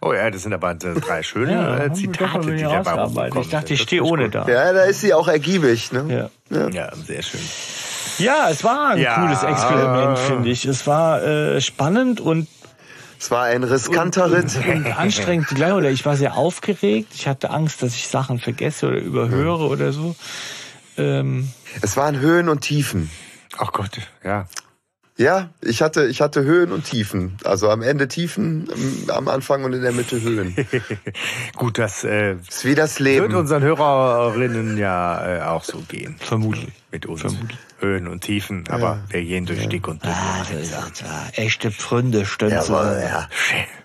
[0.00, 3.48] Oh ja, das sind aber drei schöne äh, haben wir Zitate, die dabei rumgekommen Ich
[3.48, 4.36] dachte, ich stehe ohne gut.
[4.36, 4.46] da.
[4.46, 6.30] ja, da ist sie auch ergiebig, ne?
[6.50, 6.68] Ja.
[6.68, 7.40] Ja, sehr schön.
[8.18, 9.16] ja, es war ein Ja.
[9.20, 10.64] cooles Experiment, finde ich.
[10.64, 12.46] Es war äh, spannend und
[13.18, 14.56] Es war ein riskanter Ritt.
[14.66, 15.72] und anstrengend zugleich.
[15.72, 17.12] Oder ich war sehr aufgeregt.
[17.14, 20.14] Ich hatte Angst, dass ich Sachen vergesse oder überhöre oder so.
[20.96, 21.50] Ähm,
[21.80, 23.10] Es waren Höhen und Tiefen.
[23.58, 24.46] Ach Gott, ja.
[25.18, 27.36] Ja, ich hatte, ich hatte Höhen und Tiefen.
[27.42, 28.68] Also am Ende Tiefen,
[29.08, 30.54] am- am Anfang und in der Mitte Höhen.
[31.56, 33.34] Gut, das äh, ist wie das wird Leben.
[33.34, 36.16] unseren Hörerinnen ja äh, auch so gehen.
[36.20, 36.72] vermutlich.
[36.92, 37.20] Mit uns.
[37.22, 37.58] Vermutlich.
[37.80, 40.10] Höhen und Tiefen, aber wir gehen durch dick und dünn.
[40.12, 40.72] Ah, das ist
[41.02, 42.54] ja echte Pfründe, Stönze.
[42.72, 43.28] Jawohl, ja.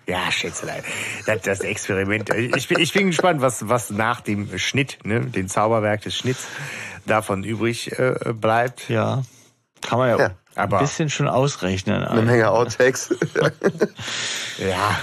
[0.05, 0.83] Ja, Schätzelein.
[1.25, 2.29] Das, das Experiment.
[2.33, 6.45] Ich bin, ich bin gespannt, was, was nach dem Schnitt, ne, dem Zauberwerk des Schnitts,
[7.05, 8.89] davon übrig äh, bleibt.
[8.89, 9.23] Ja,
[9.81, 12.03] kann man ja, Ja, aber- ein bisschen schon ausrechnen.
[12.03, 13.13] Eine Menge Outtakes.
[14.59, 14.99] Ja.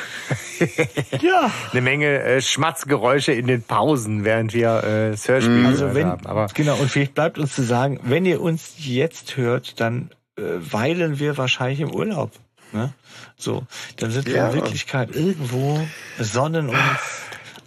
[1.22, 5.94] Ja, Eine Menge äh, Schmatzgeräusche in den Pausen, während wir äh, das Hörspiel also gehört
[5.96, 6.26] wenn, haben.
[6.26, 10.42] Aber genau, und vielleicht bleibt uns zu sagen, wenn ihr uns jetzt hört, dann äh,
[10.60, 12.30] weilen wir wahrscheinlich im Urlaub.
[12.72, 12.92] Ne?
[13.36, 13.64] So,
[13.96, 14.48] dann sind wir Ja.
[14.50, 15.80] in Wirklichkeit irgendwo,
[16.18, 16.78] sonnen uns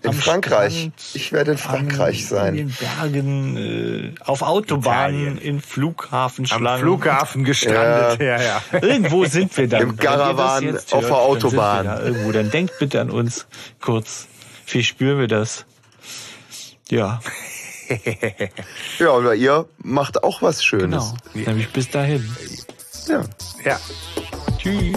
[0.03, 0.73] In am Frankreich.
[0.77, 2.55] Strand, Ich werde in Frankreich an, sein.
[2.55, 5.37] In den Bergen, äh, auf Autobahnen, Italien.
[5.37, 6.81] in am Flughafenschlangen.
[6.81, 8.19] Flughafen gestrandet.
[8.21, 8.61] Ja, ja.
[8.81, 9.81] Irgendwo sind wir dann.
[9.81, 11.85] Im Caravan auf hört, der dann Autobahn.
[11.85, 12.31] wir da irgendwo.
[12.31, 13.47] Dann denkt bitte an uns
[13.79, 14.27] kurz.
[14.67, 15.65] Wie spüren wir das?
[16.89, 17.21] Ja,
[18.99, 21.13] Ja, oder ihr macht auch was Schönes.
[21.33, 21.47] genau.
[21.47, 22.35] Nämlich bis dahin.
[23.07, 23.23] Ja.
[23.63, 23.79] ja.
[24.57, 24.92] Tschüss.